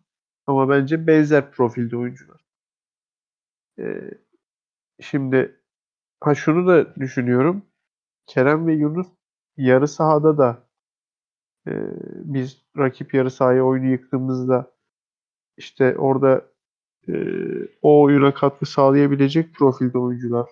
ama 0.46 0.68
bence 0.68 1.06
benzer 1.06 1.50
profilde 1.50 1.96
oyuncular. 1.96 2.44
E, 3.78 4.10
şimdi 5.00 5.60
ha 6.20 6.34
şunu 6.34 6.66
da 6.68 6.94
düşünüyorum. 6.94 7.62
Kerem 8.26 8.66
ve 8.66 8.72
Yunus 8.74 9.08
yarı 9.56 9.88
sahada 9.88 10.38
da 10.38 10.68
e, 11.68 11.72
biz 12.24 12.62
rakip 12.78 13.14
yarı 13.14 13.30
sahaya 13.30 13.64
oyunu 13.64 13.86
yıktığımızda 13.86 14.72
işte 15.56 15.98
orada 15.98 16.44
e, 17.08 17.14
o 17.82 18.02
oyuna 18.02 18.34
katkı 18.34 18.66
sağlayabilecek 18.66 19.54
profilde 19.54 19.98
oyuncular 19.98 20.48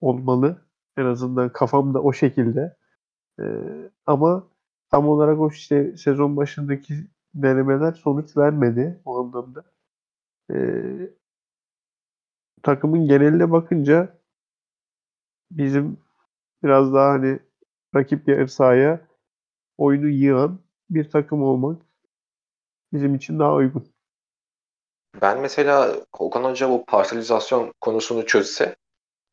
olmalı. 0.00 0.66
En 0.96 1.04
azından 1.04 1.52
kafamda 1.52 2.02
o 2.02 2.12
şekilde. 2.12 2.76
E, 3.40 3.44
ama 4.06 4.48
tam 4.90 5.08
olarak 5.08 5.40
o 5.40 5.48
işte 5.50 5.96
sezon 5.96 6.36
başındaki 6.36 6.94
denemeler 7.34 7.92
sonuç 7.92 8.36
vermedi 8.36 9.00
o 9.04 9.18
anlamda. 9.18 9.64
E, 10.52 10.56
takımın 12.62 13.08
geneline 13.08 13.50
bakınca 13.50 14.18
bizim 15.50 15.96
biraz 16.62 16.94
daha 16.94 17.10
hani 17.10 17.38
rakip 17.94 18.28
yarı 18.28 18.48
sahaya 18.48 19.00
oyunu 19.78 20.08
yığan 20.08 20.58
bir 20.90 21.10
takım 21.10 21.42
olmak 21.42 21.82
bizim 22.92 23.14
için 23.14 23.38
daha 23.38 23.54
uygun. 23.54 23.86
Ben 25.22 25.40
mesela 25.40 25.96
Okan 26.18 26.44
Hoca 26.44 26.70
bu 26.70 26.84
parselizasyon 26.84 27.74
konusunu 27.80 28.26
çözse 28.26 28.76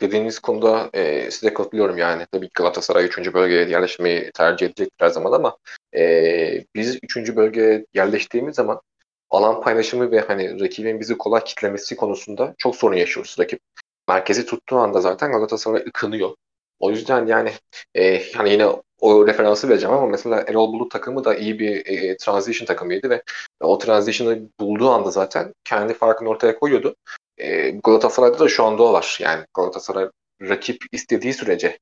dediğiniz 0.01 0.39
konuda 0.39 0.89
e, 0.93 1.31
size 1.31 1.53
katılıyorum 1.53 1.97
yani. 1.97 2.25
Tabii 2.31 2.49
Galatasaray 2.53 3.05
3. 3.05 3.33
bölgeye 3.33 3.69
yerleşmeyi 3.69 4.31
tercih 4.31 4.65
edecek 4.65 4.89
her 4.99 5.09
zaman 5.09 5.31
ama 5.31 5.57
e, 5.97 6.65
biz 6.75 6.99
3. 7.03 7.35
bölgeye 7.35 7.85
yerleştiğimiz 7.93 8.55
zaman 8.55 8.81
alan 9.29 9.61
paylaşımı 9.61 10.11
ve 10.11 10.19
hani 10.19 10.59
rakibin 10.59 10.99
bizi 10.99 11.17
kolay 11.17 11.43
kitlemesi 11.43 11.95
konusunda 11.95 12.55
çok 12.57 12.75
sorun 12.75 12.95
yaşıyoruz. 12.95 13.35
Rakip 13.39 13.59
merkezi 14.07 14.45
tuttuğu 14.45 14.77
anda 14.77 15.01
zaten 15.01 15.31
Galatasaray 15.31 15.81
ıkınıyor. 15.87 16.35
O 16.79 16.91
yüzden 16.91 17.25
yani 17.25 17.51
e, 17.95 18.31
hani 18.31 18.51
yine 18.51 18.67
o 18.99 19.27
referansı 19.27 19.69
vereceğim 19.69 19.95
ama 19.95 20.07
mesela 20.07 20.43
Erol 20.47 20.73
Bulut 20.73 20.91
takımı 20.91 21.23
da 21.23 21.35
iyi 21.35 21.59
bir 21.59 21.85
e, 21.85 22.17
transition 22.17 22.65
takımıydı 22.65 23.09
ve 23.09 23.21
o 23.61 23.77
transition'ı 23.77 24.49
bulduğu 24.59 24.89
anda 24.89 25.11
zaten 25.11 25.53
kendi 25.63 25.93
farkını 25.93 26.29
ortaya 26.29 26.59
koyuyordu. 26.59 26.95
E, 27.37 27.69
Galatasaray'da 27.69 28.39
da 28.39 28.49
şu 28.49 28.63
anda 28.63 28.83
o 28.83 28.93
var. 28.93 29.17
Yani 29.21 29.45
Galatasaray 29.53 30.09
rakip 30.41 30.83
istediği 30.91 31.33
sürece 31.33 31.79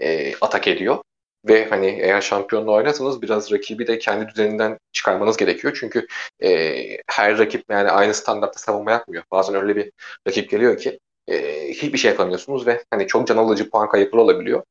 e, 0.00 0.34
atak 0.40 0.68
ediyor. 0.68 0.98
Ve 1.44 1.64
hani 1.68 1.86
eğer 1.86 2.20
şampiyonla 2.20 2.72
oynarsanız 2.72 3.22
biraz 3.22 3.52
rakibi 3.52 3.86
de 3.86 3.98
kendi 3.98 4.28
düzeninden 4.28 4.78
çıkarmanız 4.92 5.36
gerekiyor. 5.36 5.76
Çünkü 5.80 6.06
e, 6.42 6.48
her 7.06 7.38
rakip 7.38 7.64
yani 7.70 7.90
aynı 7.90 8.14
standartta 8.14 8.58
savunma 8.58 8.90
yapmıyor. 8.90 9.24
Bazen 9.30 9.54
öyle 9.54 9.76
bir 9.76 9.92
rakip 10.28 10.50
geliyor 10.50 10.78
ki 10.78 11.00
e, 11.28 11.68
hiçbir 11.68 11.98
şey 11.98 12.10
yapamıyorsunuz 12.10 12.66
ve 12.66 12.84
hani 12.90 13.06
çok 13.06 13.26
can 13.28 13.36
alıcı 13.36 13.70
puan 13.70 13.88
kayıpları 13.88 14.22
olabiliyor. 14.22 14.62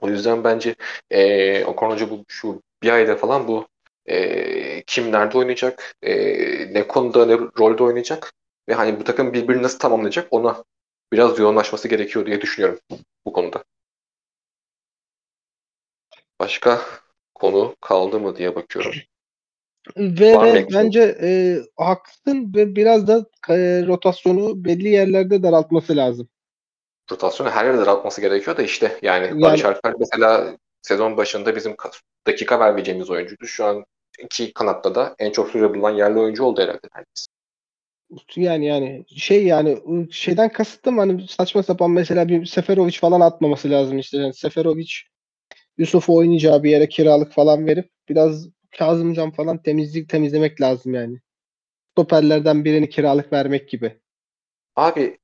O 0.00 0.08
yüzden 0.08 0.44
bence 0.44 0.74
e, 1.10 1.64
o 1.64 1.76
konucu 1.76 2.10
bu 2.10 2.24
şu 2.28 2.62
bir 2.82 2.90
ayda 2.90 3.16
falan 3.16 3.48
bu 3.48 3.68
e, 4.06 4.82
kim 4.86 5.12
nerede 5.12 5.38
oynayacak, 5.38 5.94
e, 6.02 6.14
ne 6.74 6.86
konuda 6.88 7.26
ne 7.26 7.38
rolde 7.58 7.82
oynayacak 7.82 8.32
ve 8.68 8.74
hani 8.74 9.00
bu 9.00 9.04
takım 9.04 9.32
birbirini 9.32 9.62
nasıl 9.62 9.78
tamamlayacak 9.78 10.28
ona 10.30 10.64
biraz 11.12 11.38
yoğunlaşması 11.38 11.88
gerekiyor 11.88 12.26
diye 12.26 12.40
düşünüyorum 12.40 12.78
bu 13.26 13.32
konuda. 13.32 13.64
Başka 16.42 16.80
konu 17.34 17.76
kaldı 17.80 18.20
mı 18.20 18.36
diye 18.36 18.54
bakıyorum. 18.54 18.92
Ve, 19.96 20.40
ve 20.40 20.66
bence 20.72 21.18
e, 21.22 21.58
haklısın 21.76 22.52
ve 22.56 22.76
biraz 22.76 23.06
da 23.06 23.26
e, 23.48 23.84
rotasyonu 23.86 24.64
belli 24.64 24.88
yerlerde 24.88 25.42
daraltması 25.42 25.96
lazım. 25.96 26.28
Rotasyonu 27.12 27.50
her 27.50 27.64
yerde 27.64 27.78
daraltması 27.78 28.20
gerekiyor 28.20 28.56
da 28.56 28.62
işte 28.62 28.98
yani, 29.02 29.26
yani 29.26 29.42
Barış 29.42 29.64
Alper 29.64 29.94
mesela 29.98 30.56
sezon 30.82 31.16
başında 31.16 31.56
bizim 31.56 31.76
dakika 32.26 32.60
vermeyeceğimiz 32.60 33.10
oyuncuydu. 33.10 33.46
Şu 33.46 33.64
an 33.64 33.84
iki 34.18 34.52
kanatta 34.52 34.94
da 34.94 35.14
en 35.18 35.30
çok 35.30 35.50
süre 35.50 35.74
bulan 35.74 35.90
yerli 35.90 36.18
oyuncu 36.18 36.44
oldu 36.44 36.62
herhalde 36.62 36.88
herkes. 36.92 37.26
Yani 38.36 38.66
yani 38.66 39.04
şey 39.16 39.44
yani 39.46 39.82
şeyden 40.10 40.52
kasıttım 40.52 40.98
hani 40.98 41.28
saçma 41.28 41.62
sapan 41.62 41.90
mesela 41.90 42.28
bir 42.28 42.46
Seferovic 42.46 42.98
falan 42.98 43.20
atmaması 43.20 43.70
lazım 43.70 43.98
işte. 43.98 44.18
Yani 44.18 44.34
Seferovic 44.34 44.92
Yusuf'u 45.78 46.16
oynayacağı 46.16 46.62
bir 46.62 46.70
yere 46.70 46.88
kiralık 46.88 47.32
falan 47.32 47.66
verip 47.66 47.90
biraz 48.08 48.48
Kazımcan 48.78 49.30
falan 49.30 49.62
temizlik 49.62 50.08
temizlemek 50.08 50.60
lazım 50.60 50.94
yani. 50.94 51.18
Stoperlerden 51.92 52.64
birini 52.64 52.88
kiralık 52.88 53.32
vermek 53.32 53.68
gibi. 53.68 54.00
Abi 54.76 55.18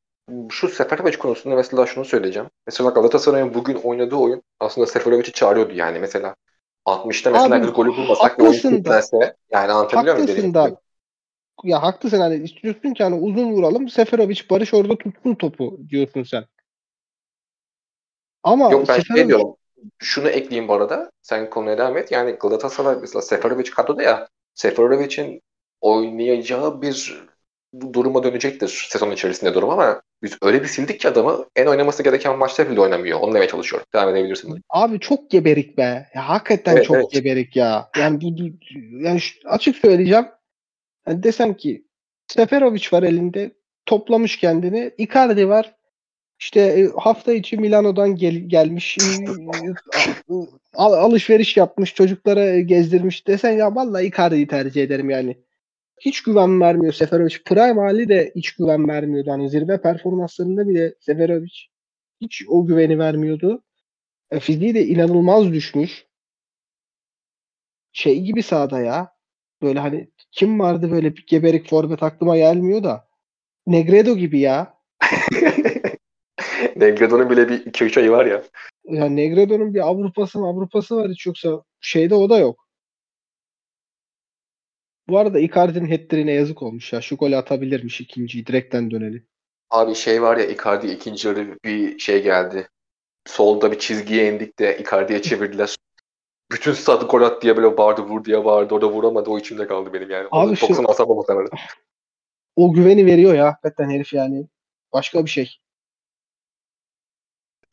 şu 0.51 0.68
Seferovic 0.68 1.18
konusunda 1.18 1.57
mesela 1.57 1.86
şunu 1.86 2.05
söyleyeceğim. 2.05 2.49
Mesela 2.66 2.90
Galatasaray'ın 2.90 3.55
bugün 3.55 3.74
oynadığı 3.74 4.16
oyun 4.16 4.42
aslında 4.61 4.86
Seferovic'i 4.86 5.32
çağırıyordu 5.32 5.74
yani 5.74 5.99
mesela. 5.99 6.34
60'ta 6.86 7.30
mesela 7.30 7.55
Abi, 7.55 7.66
bir 7.66 7.72
golü 7.72 7.96
bulmasak 7.96 8.38
ve 8.38 8.42
oyun 8.42 8.53
kitlense 8.53 9.36
yani 9.51 9.72
anlatabiliyor 9.72 10.14
muyum? 10.14 10.28
Haklısın 10.28 10.55
da. 10.55 10.80
Ya 11.64 11.82
haklısın 11.82 12.20
hani 12.20 12.44
istiyorsun 12.44 12.94
ki 12.94 13.03
hani 13.03 13.14
uzun 13.14 13.53
vuralım 13.53 13.88
Seferovic 13.88 14.40
Barış 14.51 14.74
orada 14.74 14.99
tutsun 14.99 15.34
topu 15.34 15.78
diyorsun 15.88 16.22
sen. 16.22 16.44
Ama 18.42 18.72
Yok 18.72 18.88
ben 18.88 18.94
şey 18.94 19.03
Seferovic... 19.03 19.20
şey 19.20 19.28
diyorum. 19.28 19.58
Şunu 19.99 20.29
ekleyeyim 20.29 20.68
bu 20.68 20.72
arada. 20.72 21.11
Sen 21.22 21.51
konuya 21.51 21.79
devam 21.79 21.97
et. 21.97 22.12
Yani 22.12 22.33
Galatasaray 22.33 22.97
mesela 23.01 23.22
Seferovic 23.22 23.70
kadroda 23.70 24.03
ya 24.03 24.29
Seferovic'in 24.55 25.43
oynayacağı 25.81 26.83
bir 26.83 27.24
duruma 27.93 28.22
dönecektir 28.22 28.87
sezon 28.91 29.11
içerisinde 29.11 29.55
durum 29.55 29.70
ama 29.70 30.03
biz 30.22 30.39
öyle 30.43 30.62
bir 30.62 30.68
sildik 30.68 31.01
ki 31.01 31.09
adamı 31.09 31.47
en 31.57 31.66
oynaması 31.66 32.03
gereken 32.03 32.39
maçta 32.39 32.70
bile 32.70 32.81
oynamıyor. 32.81 33.20
Onu 33.20 33.35
demeye 33.35 33.49
çalışıyor. 33.49 33.83
Devam 33.95 34.16
edebilirsin. 34.16 34.62
Abi 34.68 35.01
çok 35.01 35.31
geberik 35.31 35.79
be. 35.79 36.09
Ya, 36.14 36.29
hakikaten 36.29 36.76
evet, 36.76 36.87
çok 36.87 36.97
evet. 36.97 37.11
geberik 37.11 37.57
ya. 37.57 37.89
Yani, 37.97 38.35
yani 39.01 39.20
açık 39.45 39.76
söyleyeceğim. 39.76 40.26
Yani 41.07 41.22
desem 41.22 41.55
ki 41.55 41.85
Seferovic 42.26 42.89
var 42.93 43.03
elinde 43.03 43.53
toplamış 43.87 44.37
kendini. 44.37 44.95
Icardi 44.99 45.49
var. 45.49 45.74
İşte 46.41 46.61
e, 46.61 46.89
hafta 46.97 47.32
içi 47.32 47.57
Milano'dan 47.57 48.16
gel, 48.16 48.34
gelmiş 48.34 48.99
al, 50.74 50.93
alışveriş 50.93 51.57
yapmış 51.57 51.95
çocuklara 51.95 52.61
gezdirmiş 52.61 53.26
desen 53.26 53.53
ya 53.53 53.74
vallahi 53.74 54.07
Icardi'yi 54.07 54.47
tercih 54.47 54.82
ederim 54.82 55.11
yani 55.11 55.36
hiç 56.01 56.22
güven 56.22 56.61
vermiyor 56.61 56.93
Seferovic. 56.93 57.36
Prime 57.45 57.80
hali 57.80 58.09
de 58.09 58.32
hiç 58.36 58.53
güven 58.53 58.89
vermiyordu. 58.89 59.30
Hani 59.30 59.51
zirve 59.51 59.80
performanslarında 59.80 60.68
bile 60.68 60.95
Seferovic 61.01 61.55
hiç 62.20 62.43
o 62.49 62.66
güveni 62.66 62.99
vermiyordu. 62.99 63.62
E, 64.30 64.41
fiziği 64.41 64.74
de 64.74 64.86
inanılmaz 64.86 65.53
düşmüş. 65.53 66.07
Şey 67.93 68.20
gibi 68.20 68.43
sahada 68.43 68.80
ya. 68.80 69.12
Böyle 69.62 69.78
hani 69.78 70.11
kim 70.32 70.61
vardı 70.61 70.91
böyle 70.91 71.16
bir 71.16 71.26
geberik 71.26 71.68
forvet 71.68 72.03
aklıma 72.03 72.36
gelmiyor 72.36 72.82
da. 72.82 73.09
Negredo 73.66 74.16
gibi 74.16 74.41
ya. 74.41 74.78
Negredo'nun 76.77 77.31
bile 77.31 77.49
bir 77.49 77.67
2-3 77.67 78.01
ayı 78.01 78.11
var 78.11 78.27
ya. 78.27 78.43
Ya 78.85 79.05
Negredo'nun 79.05 79.75
bir 79.75 79.89
Avrupa'sı 79.89 80.39
Avrupa'sı 80.39 80.97
var 80.97 81.11
hiç 81.11 81.27
yoksa 81.27 81.63
şeyde 81.81 82.15
o 82.15 82.31
da 82.31 82.39
yok. 82.39 82.69
Bu 85.09 85.19
arada 85.19 85.39
Icardi'nin 85.39 85.91
hat 85.91 86.29
yazık 86.29 86.63
olmuş 86.63 86.93
ya. 86.93 87.01
Şu 87.01 87.17
golü 87.17 87.37
atabilirmiş 87.37 88.01
ikinciyi 88.01 88.47
direkten 88.47 88.91
döneli. 88.91 89.25
Abi 89.71 89.95
şey 89.95 90.23
var 90.23 90.37
ya 90.37 90.47
Icardi 90.47 90.87
ikinci 90.87 91.29
yarı 91.29 91.59
bir 91.65 91.99
şey 91.99 92.23
geldi. 92.23 92.69
Solda 93.27 93.73
bir 93.73 93.79
çizgiye 93.79 94.33
indik 94.33 94.59
de 94.59 94.79
Icardi'ye 94.79 95.23
çevirdiler. 95.23 95.77
Bütün 96.53 96.73
stadı 96.73 97.07
gol 97.07 97.23
at 97.23 97.43
diye 97.43 97.57
böyle 97.57 97.77
bağırdı 97.77 98.03
vur 98.03 98.25
diye 98.25 98.45
bağırdı. 98.45 98.75
Orada 98.75 98.91
vuramadı. 98.91 99.31
O 99.31 99.39
içimde 99.39 99.67
kaldı 99.67 99.93
benim 99.93 100.11
yani. 100.11 100.29
Abi 100.31 100.57
şu- 100.57 100.69
90 100.69 100.85
asama 100.85 101.15
muhtemelen. 101.15 101.49
O 102.57 102.73
güveni 102.73 103.07
veriyor 103.07 103.35
ya 103.35 103.47
hakikaten 103.47 103.91
herif 103.91 104.13
yani. 104.13 104.47
Başka 104.93 105.25
bir 105.25 105.31
şey. 105.31 105.59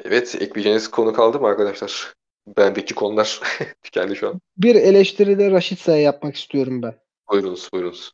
Evet 0.04 0.36
ekleyeceğiniz 0.42 0.92
konu 0.92 1.14
kaldı 1.14 1.40
mı 1.40 1.48
arkadaşlar? 1.48 2.14
Bendeki 2.58 2.96
konular 2.96 3.40
tükendi 3.84 4.16
şu 4.16 4.30
an. 4.30 4.42
Bir 4.58 4.76
eleştiri 4.76 5.40
de 5.40 5.52
Raşitsa'ya 5.52 6.02
yapmak 6.02 6.36
istiyorum 6.36 6.82
ben. 6.82 6.96
Buyurunuz 7.32 7.70
buyurunuz. 7.74 8.12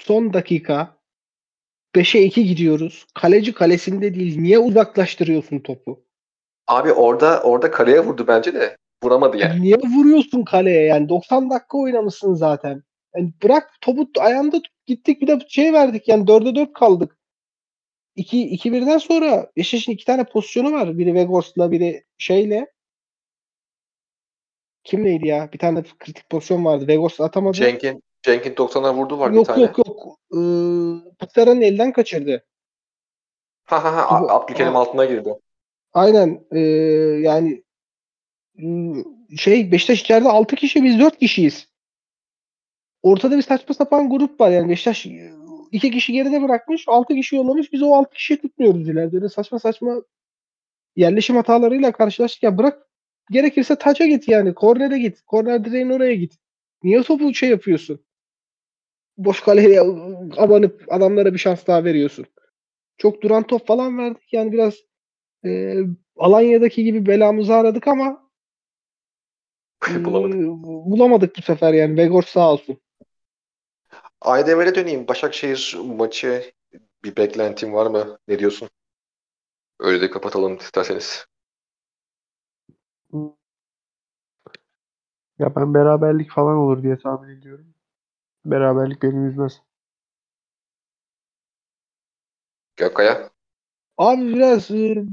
Son 0.00 0.32
dakika 0.32 0.96
5'e 1.94 2.22
2 2.22 2.44
gidiyoruz. 2.44 3.06
Kaleci 3.14 3.52
kalesinde 3.52 4.14
değil. 4.14 4.40
Niye 4.40 4.58
uzaklaştırıyorsun 4.58 5.58
topu? 5.58 6.04
Abi 6.66 6.92
orada 6.92 7.42
orada 7.42 7.70
kaleye 7.70 8.00
vurdu 8.00 8.24
bence 8.26 8.54
de. 8.54 8.76
Vuramadı 9.02 9.36
yani. 9.36 9.62
Niye 9.62 9.76
vuruyorsun 9.76 10.44
kaleye? 10.44 10.82
Yani 10.86 11.08
90 11.08 11.50
dakika 11.50 11.78
oynamışsın 11.78 12.34
zaten. 12.34 12.82
Yani 13.16 13.32
bırak 13.42 13.70
topu 13.80 14.08
ayağında 14.18 14.56
tut. 14.56 14.72
Gittik 14.86 15.22
bir 15.22 15.26
de 15.26 15.38
şey 15.48 15.72
verdik 15.72 16.08
yani 16.08 16.24
4'e 16.24 16.54
4 16.54 16.72
kaldık. 16.72 17.18
2 18.20 18.48
2 18.48 18.72
birden 18.72 18.98
sonra 18.98 19.50
Beşiktaş'ın 19.56 19.92
iki 19.92 20.04
tane 20.04 20.24
pozisyonu 20.24 20.72
var. 20.72 20.98
Biri 20.98 21.14
Vegors'la 21.14 21.70
biri 21.70 22.04
şeyle. 22.18 22.72
Kim 24.84 25.04
neydi 25.04 25.28
ya? 25.28 25.52
Bir 25.52 25.58
tane 25.58 25.82
kritik 25.98 26.30
pozisyon 26.30 26.64
vardı. 26.64 26.88
Vegors 26.88 27.20
atamadı. 27.20 27.56
Cenk'in 27.56 28.02
Cenk'in 28.22 28.54
90'a 28.54 28.94
vurdu 28.94 29.18
var 29.18 29.32
bir 29.32 29.36
yok 29.36 29.46
tane. 29.46 29.62
yok 29.62 29.78
yok. 29.78 30.18
Ee, 30.32 30.38
Pıtlar'ın 31.18 31.60
elden 31.60 31.92
kaçırdı. 31.92 32.44
Ha 33.64 33.84
ha 33.84 33.96
ha 33.96 34.26
Abdülkerim 34.28 34.76
altına 34.76 35.04
girdi. 35.04 35.34
Aynen. 35.92 36.44
Ee, 36.52 36.60
yani 37.22 37.62
şey 39.36 39.72
Beşiktaş 39.72 40.00
içeride 40.00 40.28
6 40.28 40.56
kişi 40.56 40.84
biz 40.84 41.00
4 41.00 41.18
kişiyiz. 41.18 41.68
Ortada 43.02 43.36
bir 43.36 43.42
saçma 43.42 43.74
sapan 43.74 44.10
grup 44.10 44.40
var 44.40 44.50
yani 44.50 44.68
Beşiktaş 44.68 45.06
2 45.72 45.90
kişi 45.90 46.12
geride 46.12 46.42
bırakmış 46.42 46.84
6 46.88 47.14
kişi 47.14 47.36
yollamış 47.36 47.72
biz 47.72 47.82
o 47.82 47.94
6 47.94 48.14
kişiyi 48.14 48.36
tutmuyoruz 48.40 48.88
ileride. 48.88 49.16
Öyle 49.16 49.28
saçma 49.28 49.58
saçma 49.58 50.02
yerleşim 50.96 51.36
hatalarıyla 51.36 51.92
karşılaştık 51.92 52.42
ya 52.42 52.58
bırak 52.58 52.86
gerekirse 53.30 53.76
taça 53.76 54.06
git 54.06 54.28
yani 54.28 54.54
kornere 54.54 54.98
git. 54.98 55.22
Korner 55.26 55.64
direğin 55.64 55.90
oraya 55.90 56.14
git. 56.14 56.38
Niye 56.82 57.02
topu 57.02 57.34
şey 57.34 57.48
yapıyorsun? 57.50 58.04
Boş 59.16 59.40
kaleye 59.40 59.80
abanıp 60.36 60.84
adamlara 60.88 61.32
bir 61.32 61.38
şans 61.38 61.66
daha 61.66 61.84
veriyorsun. 61.84 62.26
Çok 62.98 63.22
duran 63.22 63.42
top 63.42 63.66
falan 63.66 63.98
verdik 63.98 64.32
yani 64.32 64.52
biraz 64.52 64.74
e, 65.44 65.74
Alanya'daki 66.16 66.84
gibi 66.84 67.06
belamızı 67.06 67.54
aradık 67.54 67.88
ama 67.88 68.30
Bulamadık. 70.04 70.36
bulamadık 70.90 71.36
bu 71.38 71.42
sefer 71.42 71.72
yani. 71.74 71.96
Vegors 71.96 72.28
sağ 72.28 72.52
olsun. 72.52 72.80
Aydemir'e 74.20 74.74
döneyim. 74.74 75.08
Başakşehir 75.08 75.76
maçı 75.84 76.52
bir 77.04 77.16
beklentin 77.16 77.72
var 77.72 77.86
mı? 77.86 78.18
Ne 78.28 78.38
diyorsun? 78.38 78.70
Öyle 79.78 80.00
de 80.00 80.10
kapatalım 80.10 80.56
isterseniz. 80.56 81.26
Ya 85.38 85.56
ben 85.56 85.74
beraberlik 85.74 86.30
falan 86.30 86.56
olur 86.56 86.82
diye 86.82 86.98
tahmin 86.98 87.38
ediyorum. 87.38 87.74
Beraberlik 88.44 89.02
beni 89.02 89.26
üzmez. 89.28 89.62
Gökaya. 92.76 93.30
Abi 93.98 94.34
biraz 94.34 94.70
e, 94.70 95.04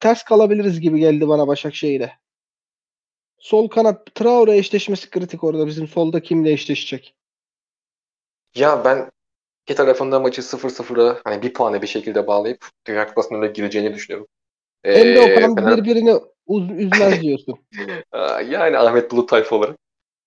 ters 0.00 0.22
kalabiliriz 0.24 0.80
gibi 0.80 1.00
geldi 1.00 1.28
bana 1.28 1.48
Başakşehir'e. 1.48 2.12
Sol 3.38 3.68
kanat 3.68 4.14
Traore 4.14 4.56
eşleşmesi 4.56 5.10
kritik 5.10 5.44
orada. 5.44 5.66
Bizim 5.66 5.88
solda 5.88 6.22
kimle 6.22 6.52
eşleşecek? 6.52 7.16
Ya 8.54 8.84
ben 8.84 9.10
iki 9.66 9.74
tarafında 9.74 10.20
maçı 10.20 10.42
0-0'a 10.42 11.20
hani 11.24 11.42
bir 11.42 11.52
puanı 11.52 11.82
bir 11.82 11.86
şekilde 11.86 12.26
bağlayıp 12.26 12.66
Dünya 12.86 13.06
Kupası'nın 13.06 13.38
önüne 13.38 13.52
gireceğini 13.52 13.94
düşünüyorum. 13.94 14.28
Ee, 14.84 14.92
Emre 14.92 15.20
Okan 15.20 15.54
Fener- 15.54 15.78
birbirini 15.78 16.14
uz- 16.46 16.70
üzmez 16.70 17.22
diyorsun. 17.22 17.58
Yani 18.48 18.78
Ahmet 18.78 19.10
Bulut 19.10 19.28
tayfa 19.28 19.56
olarak. 19.56 19.76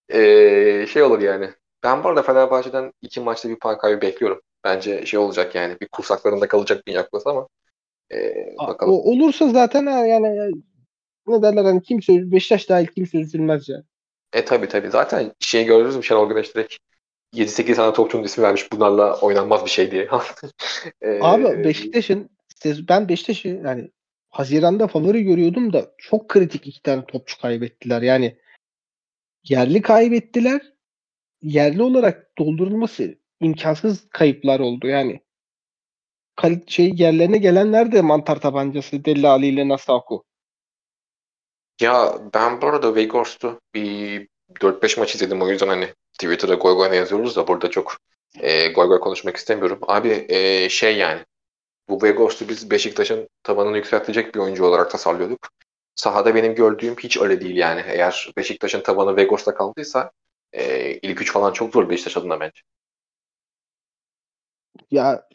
Ee, 0.09 0.85
şey 0.89 1.03
olur 1.03 1.19
yani. 1.19 1.49
Ben 1.83 2.03
bu 2.03 2.07
arada 2.09 2.21
Fenerbahçe'den 2.23 2.91
iki 3.01 3.19
maçta 3.19 3.49
bir 3.49 3.59
puan 3.59 3.77
kaybı 3.77 4.01
bekliyorum. 4.01 4.41
Bence 4.63 5.05
şey 5.05 5.19
olacak 5.19 5.55
yani. 5.55 5.77
Bir 5.81 5.87
kursaklarında 5.87 6.47
kalacak 6.47 6.87
Dünya 6.87 7.05
Kupası 7.05 7.29
ama 7.29 7.47
ee, 8.11 8.55
A- 8.57 8.67
bakalım. 8.67 8.93
O, 8.93 8.97
olursa 8.97 9.49
zaten 9.49 9.85
ha, 9.85 10.05
yani 10.05 10.27
e, 10.27 10.51
ne 11.27 11.41
derler 11.41 11.63
hani 11.65 11.81
kimse 11.81 12.31
Beşiktaş 12.31 12.69
dahil 12.69 12.87
kimse 12.87 13.17
üzülmez 13.17 13.69
ya. 13.69 13.83
E 14.33 14.45
tabi 14.45 14.67
tabi. 14.67 14.89
Zaten 14.89 15.31
şeyi 15.39 15.65
gördünüz 15.65 15.95
mü 15.95 16.03
Şenol 16.03 16.29
Güneş 16.29 16.55
direkt 16.55 16.75
7-8 17.35 17.75
tane 17.75 17.93
topçunun 17.93 18.23
ismi 18.23 18.43
vermiş. 18.43 18.71
Bunlarla 18.71 19.19
oynanmaz 19.19 19.65
bir 19.65 19.69
şey 19.69 19.91
diye. 19.91 20.09
Ee, 21.01 21.19
Abi 21.21 21.63
Beşiktaş'ın 21.63 22.29
ben 22.65 23.09
Beşiktaş'ı 23.09 23.47
yani 23.47 23.91
Haziran'da 24.29 24.87
favori 24.87 25.23
görüyordum 25.23 25.73
da 25.73 25.93
çok 25.97 26.29
kritik 26.29 26.67
iki 26.67 26.81
tane 26.81 27.05
topçu 27.05 27.41
kaybettiler. 27.41 28.01
Yani 28.01 28.37
yerli 29.43 29.81
kaybettiler. 29.81 30.61
Yerli 31.41 31.81
olarak 31.83 32.37
doldurulması 32.37 33.15
imkansız 33.41 34.09
kayıplar 34.09 34.59
oldu. 34.59 34.87
Yani 34.87 35.21
kal- 36.35 36.67
şey 36.67 36.91
yerlerine 36.95 37.37
gelenler 37.37 37.91
de 37.91 38.01
mantar 38.01 38.41
tabancası 38.41 39.05
Deli 39.05 39.27
Ali 39.27 39.47
ile 39.47 39.67
Nasaku. 39.67 40.23
Ya 41.81 42.13
ben 42.33 42.61
bu 42.61 42.67
arada 42.67 42.95
Vegors'tu 42.95 43.61
bir 43.73 44.27
4-5 44.61 44.99
maç 44.99 45.15
izledim 45.15 45.41
o 45.41 45.49
yüzden 45.49 45.67
hani 45.67 45.87
Twitter'da 46.19 46.55
goy 46.55 46.75
goy 46.75 46.97
yazıyoruz 46.97 47.35
da 47.35 47.47
burada 47.47 47.69
çok 47.69 47.97
e, 48.39 48.67
goy 48.67 48.87
goy 48.87 48.99
konuşmak 48.99 49.37
istemiyorum. 49.37 49.79
Abi 49.81 50.25
e, 50.29 50.69
şey 50.69 50.97
yani 50.97 51.21
bu 51.89 52.03
Vegors'u 52.03 52.49
biz 52.49 52.71
Beşiktaş'ın 52.71 53.29
tabanını 53.43 53.77
yükseltecek 53.77 54.35
bir 54.35 54.39
oyuncu 54.39 54.65
olarak 54.65 54.91
tasarlıyorduk. 54.91 55.49
Sahada 55.95 56.35
benim 56.35 56.55
gördüğüm 56.55 56.95
hiç 56.95 57.17
öyle 57.17 57.41
değil 57.41 57.55
yani. 57.55 57.83
Eğer 57.87 58.31
Beşiktaş'ın 58.37 58.81
tabanı 58.81 59.15
Vegors'ta 59.15 59.55
kaldıysa 59.55 60.11
e, 60.53 60.91
ilk 60.93 61.21
üç 61.21 61.31
falan 61.31 61.53
çok 61.53 61.73
zor 61.73 61.89
Beşiktaş 61.89 62.17
adına 62.17 62.39
bence. 62.39 62.61
Ya 64.91 65.27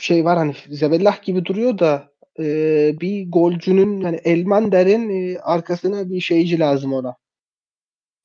şey 0.00 0.24
var 0.24 0.38
hani 0.38 0.56
Zebellah 0.68 1.22
gibi 1.22 1.44
duruyor 1.44 1.78
da 1.78 2.12
e, 2.38 2.44
bir 3.00 3.30
golcünün 3.30 4.00
yani 4.00 4.16
Elmander'in 4.16 5.34
e, 5.34 5.38
arkasına 5.38 6.10
bir 6.10 6.20
şeyci 6.20 6.58
lazım 6.58 6.92
ona. 6.92 7.16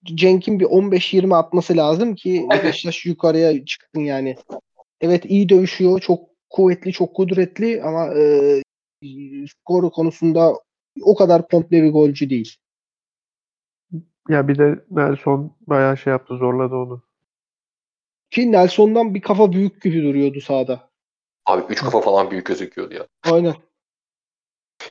Cenk'in 0.05 0.59
bir 0.59 0.65
15-20 0.65 1.35
atması 1.35 1.77
lazım 1.77 2.15
ki 2.15 2.47
Beşiktaş 2.63 3.05
yukarıya 3.05 3.65
çıksın 3.65 3.99
yani. 3.99 4.35
Evet 5.01 5.25
iyi 5.25 5.49
dövüşüyor. 5.49 5.99
Çok 5.99 6.29
kuvvetli, 6.49 6.91
çok 6.91 7.15
kudretli 7.15 7.83
ama 7.83 8.13
e, 8.13 8.61
skor 9.47 9.91
konusunda 9.91 10.53
o 11.01 11.15
kadar 11.15 11.47
komple 11.47 11.83
bir 11.83 11.91
golcü 11.91 12.29
değil. 12.29 12.55
Ya 14.29 14.47
bir 14.47 14.57
de 14.57 14.85
Nelson 14.91 15.55
bayağı 15.67 15.97
şey 15.97 16.11
yaptı 16.11 16.37
zorladı 16.37 16.75
onu. 16.75 17.01
Ki 18.31 18.51
Nelson'dan 18.51 19.15
bir 19.15 19.21
kafa 19.21 19.51
büyük 19.51 19.81
gibi 19.81 20.03
duruyordu 20.03 20.41
sahada. 20.41 20.89
Abi 21.45 21.63
üç 21.69 21.81
kafa 21.81 22.01
falan 22.01 22.31
büyük 22.31 22.45
gözüküyordu 22.45 22.93
ya. 22.95 23.07
Aynen. 23.23 23.55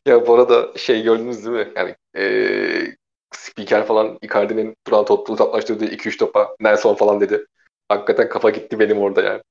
Ya 0.07 0.27
bu 0.27 0.35
arada 0.35 0.79
şey 0.79 1.03
gördünüz 1.03 1.47
değil 1.47 1.57
mi? 1.57 1.73
Yani 1.77 1.95
eee 2.17 2.97
spiker 3.37 3.87
falan 3.87 4.19
Icardi'nin 4.23 4.77
duran 4.87 5.05
toplu 5.05 5.35
uzaklaştırdığı 5.35 5.85
2-3 5.85 6.17
topa 6.19 6.57
Nelson 6.61 6.95
falan 6.95 7.21
dedi. 7.21 7.47
Hakikaten 7.89 8.29
kafa 8.29 8.51
gitti 8.51 8.79
benim 8.79 8.99
orada 8.99 9.23
yani. 9.23 9.43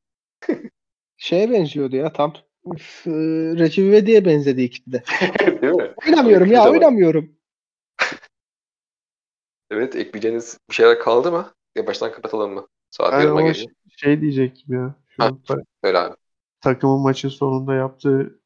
Şeye 1.18 1.52
benziyordu 1.52 1.96
ya 1.96 2.14
tam. 2.14 2.34
Üf, 2.74 3.08
e, 3.08 3.12
Recep 3.58 3.86
İvedik'e 3.86 4.26
benzedi 4.26 4.62
ikisi 4.62 4.92
de. 4.92 5.04
değil 5.62 5.74
mi? 5.74 5.94
Oynamıyorum 6.08 6.52
ya 6.52 6.72
oynamıyorum. 6.72 7.36
Evet 9.72 9.96
ekleyeceğiniz 9.96 10.58
bir 10.70 10.76
şeyler 10.76 11.00
kaldı 11.00 11.32
mı? 11.32 11.54
Ya 11.76 11.88
baştan 11.88 12.12
kapatalım 12.12 12.54
mı? 12.54 12.68
Saat 12.90 13.14
Ben 13.14 13.22
yarıma 13.22 13.54
şey 13.54 14.20
ya. 14.68 14.96
Şu 15.10 15.24
Ha. 15.24 15.28
an 15.28 15.42
ta- 15.48 15.64
Öyle 15.84 15.98
abi. 15.98 16.16
takımın 16.62 17.00
maçın 17.02 17.30
sonunda 17.30 17.74
yaptığı 17.74 18.40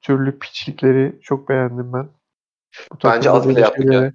türlü 0.00 0.38
piçlikleri 0.38 1.18
çok 1.22 1.48
beğendim 1.48 1.92
ben. 1.92 2.08
Bu 2.92 3.08
Bence 3.08 3.30
az 3.30 3.48
bile 3.48 3.60
yaptık 3.60 3.92
ya. 3.92 4.12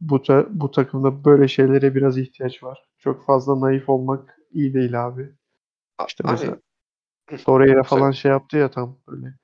Bu, 0.00 0.22
ta- 0.22 0.46
bu 0.50 0.70
takımda 0.70 1.24
böyle 1.24 1.48
şeylere 1.48 1.94
biraz 1.94 2.18
ihtiyaç 2.18 2.62
var. 2.62 2.84
çok 2.98 3.26
fazla 3.26 3.60
naif 3.60 3.88
olmak 3.88 4.38
iyi 4.52 4.74
değil 4.74 5.06
abi. 5.06 5.32
İşte 6.08 6.24
Abi, 6.24 6.32
mesela 6.32 6.56
Torreira 7.44 7.82
falan 7.82 8.10
şey 8.10 8.30
yaptı 8.30 8.56
ya 8.56 8.70
tam 8.70 8.98
böyle 9.08 9.34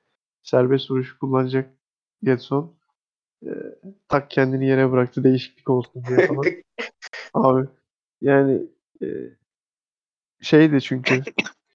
serbest 0.43 0.91
vuruş 0.91 1.19
kullanacak 1.19 1.71
Getson. 2.23 2.75
Ee, 3.47 3.51
tak 4.09 4.31
kendini 4.31 4.67
yere 4.67 4.93
bıraktı 4.93 5.25
değişiklik 5.25 5.71
olsun 5.71 6.05
diye 6.09 6.27
falan. 6.27 6.45
Abi 7.35 7.69
yani 8.21 8.63
e, 9.03 9.07
şeydi 10.41 10.81
çünkü 10.81 11.23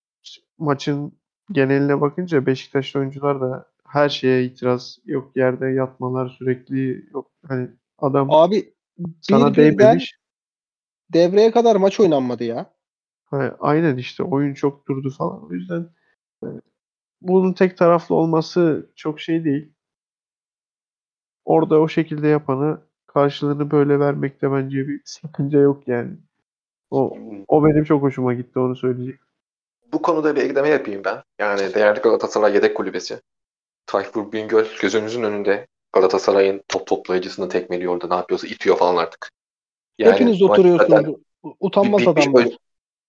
maçın 0.58 1.14
geneline 1.52 2.02
bakınca 2.02 2.46
Beşiktaşlı 2.46 3.00
oyuncular 3.00 3.42
da 3.42 3.72
her 3.88 4.10
şeye 4.10 4.44
itiraz 4.44 5.00
yok 5.06 5.36
yerde 5.36 5.68
yatmalar 5.68 6.30
sürekli 6.30 7.10
yok 7.14 7.32
hani 7.48 7.70
adam 7.98 8.32
Abi 8.32 8.74
sana 9.22 9.56
değmemiş. 9.56 10.18
devreye 11.14 11.52
kadar 11.52 11.76
maç 11.76 12.00
oynanmadı 12.00 12.44
ya. 12.44 12.74
Ha, 13.26 13.58
aynen 13.60 13.98
işte 13.98 14.24
oyun 14.24 14.54
çok 14.54 14.88
durdu 14.88 15.10
falan. 15.10 15.46
O 15.46 15.54
yüzden 15.54 15.90
e, 16.44 16.48
bunun 17.22 17.54
tek 17.54 17.78
taraflı 17.78 18.16
olması 18.16 18.92
çok 18.96 19.20
şey 19.20 19.44
değil. 19.44 19.74
Orada 21.46 21.80
o 21.80 21.88
şekilde 21.88 22.28
yapanı 22.28 22.82
karşılığını 23.08 23.72
böyle 23.72 24.00
vermekte 24.00 24.52
bence 24.52 24.88
bir 24.88 25.02
sakınca 25.06 25.60
yok 25.60 25.88
yani. 25.88 26.18
O 26.92 27.18
o 27.48 27.66
benim 27.66 27.84
çok 27.84 28.02
hoşuma 28.02 28.34
gitti 28.34 28.60
onu 28.60 28.76
söyleyecek. 28.76 29.20
Bu 29.94 30.02
konuda 30.02 30.36
bir 30.36 30.42
ekleme 30.42 30.70
yapayım 30.70 31.02
ben. 31.06 31.24
Yani 31.40 31.74
değerli 31.74 32.00
Galatasaray 32.00 32.54
yedek 32.54 32.78
kulübesi. 32.78 33.22
Tayfur 33.86 34.32
Bingöl 34.32 34.66
gözünüzün 34.82 35.24
önünde 35.24 35.68
Galatasaray'ın 35.94 36.64
top 36.68 36.88
toplayıcısını 36.88 37.50
tekmeliyor 37.50 37.94
orada 37.94 38.08
ne 38.08 38.16
yapıyorsa 38.16 38.48
itiyor 38.48 38.78
falan 38.78 38.96
artık. 38.96 39.32
Hepiniz 40.00 40.42
maç 40.42 40.60
oturuyorsunuz. 40.60 41.16
Utanmaz 41.60 42.02
bir, 42.02 42.06
bir, 42.06 42.12
adamlar. 42.12 42.46
bir, 42.46 42.58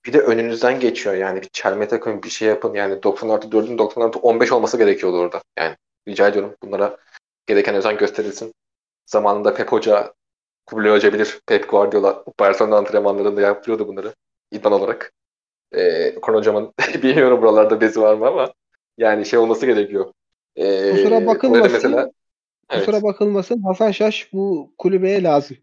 bir 0.06 0.12
de 0.12 0.20
önünüzden 0.20 0.80
geçiyor 0.80 1.14
yani 1.16 1.42
bir 1.42 1.48
çelme 1.52 1.88
takın 1.88 2.22
bir 2.22 2.28
şey 2.28 2.48
yapın 2.48 2.74
yani 2.74 3.02
90 3.02 3.28
artı 3.28 3.48
4'ün 3.48 3.78
90 3.78 4.02
artı 4.02 4.18
15 4.18 4.52
olması 4.52 4.78
gerekiyordu 4.78 5.16
orada. 5.16 5.42
Yani 5.58 5.76
rica 6.08 6.28
ediyorum 6.28 6.56
bunlara 6.62 6.96
gereken 7.46 7.74
özen 7.74 7.96
gösterilsin. 7.96 8.54
Zamanında 9.06 9.54
Pep 9.54 9.72
Hoca, 9.72 10.14
Kubilay 10.66 10.92
Hoca 10.92 11.12
bilir. 11.12 11.40
Pep 11.46 11.70
Guardiola 11.70 12.24
Barcelona 12.40 12.76
antrenmanlarında 12.76 13.40
yapıyordu 13.40 13.88
bunları 13.88 14.14
idman 14.52 14.72
olarak. 14.72 15.12
Ee, 15.72 16.16
Okan 16.16 16.34
Hocam'ın 16.34 16.72
bilmiyorum 17.02 17.42
buralarda 17.42 17.80
bezi 17.80 18.00
var 18.00 18.14
mı 18.14 18.26
ama 18.26 18.52
yani 18.98 19.26
şey 19.26 19.38
olması 19.38 19.66
gerekiyor. 19.66 20.12
Ee, 20.56 20.90
Kusura 20.90 21.26
bakılmasın. 21.26 21.72
mesela 21.72 22.10
evet, 22.70 22.86
Kusura 22.86 23.02
bakılmasın. 23.02 23.62
Hasan 23.62 23.90
Şaş 23.90 24.32
bu 24.32 24.72
kulübeye 24.78 25.22
lazım. 25.22 25.56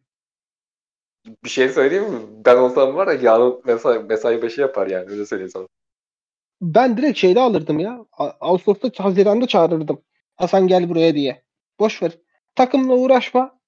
bir 1.43 1.49
şey 1.49 1.69
söyleyeyim 1.69 2.13
mi? 2.13 2.19
Ben 2.45 2.55
olsam 2.57 2.95
var 2.95 3.07
ya 3.07 3.13
yarın 3.13 3.61
mesai, 3.65 3.99
mesai 3.99 4.41
başı 4.41 4.61
yapar 4.61 4.87
yani 4.87 5.11
öyle 5.11 5.25
söyleyeyim 5.25 5.51
sana. 5.51 5.67
Ben 6.61 6.97
direkt 6.97 7.17
şeyde 7.17 7.39
alırdım 7.39 7.79
ya. 7.79 8.05
A- 8.11 8.31
Ağustos'ta 8.39 9.03
Haziran'da 9.03 9.47
çağırırdım. 9.47 10.01
Hasan 10.35 10.67
gel 10.67 10.89
buraya 10.89 11.15
diye. 11.15 11.43
Boş 11.79 12.03
ver. 12.03 12.11
Takımla 12.55 12.93
uğraşma. 12.93 13.59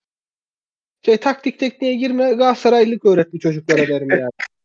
Şey 1.06 1.18
taktik 1.18 1.60
tekniğe 1.60 1.96
girme. 1.96 2.24
Galatasaraylılık 2.34 3.06
öğret 3.06 3.34
bu 3.34 3.40
çocuklara 3.40 3.88
derim 3.88 4.10
yani. 4.10 4.32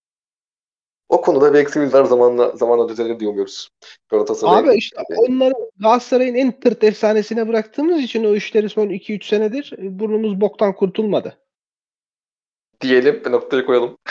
O 1.12 1.20
konuda 1.20 1.58
eksiğimiz 1.58 1.94
var 1.94 2.04
zamanla 2.04 2.56
zamanla 2.56 2.88
düzelir 2.88 3.20
diye 3.20 3.30
umuyoruz. 3.30 3.68
Galatasaray 4.08 4.58
Abi 4.58 4.76
işte 4.76 4.96
onları 5.16 5.54
Galatasaray'ın 5.76 6.34
en 6.34 6.60
tırt 6.60 6.84
efsanesine 6.84 7.48
bıraktığımız 7.48 8.00
için 8.02 8.24
o 8.24 8.34
işleri 8.34 8.68
son 8.68 8.88
2-3 8.88 9.24
senedir 9.24 9.72
e, 9.78 9.98
burnumuz 9.98 10.40
boktan 10.40 10.74
kurtulmadı. 10.74 11.38
diyelim 12.80 13.22
ve 13.26 13.32
noktayı 13.32 13.66
koyalım. 13.66 13.98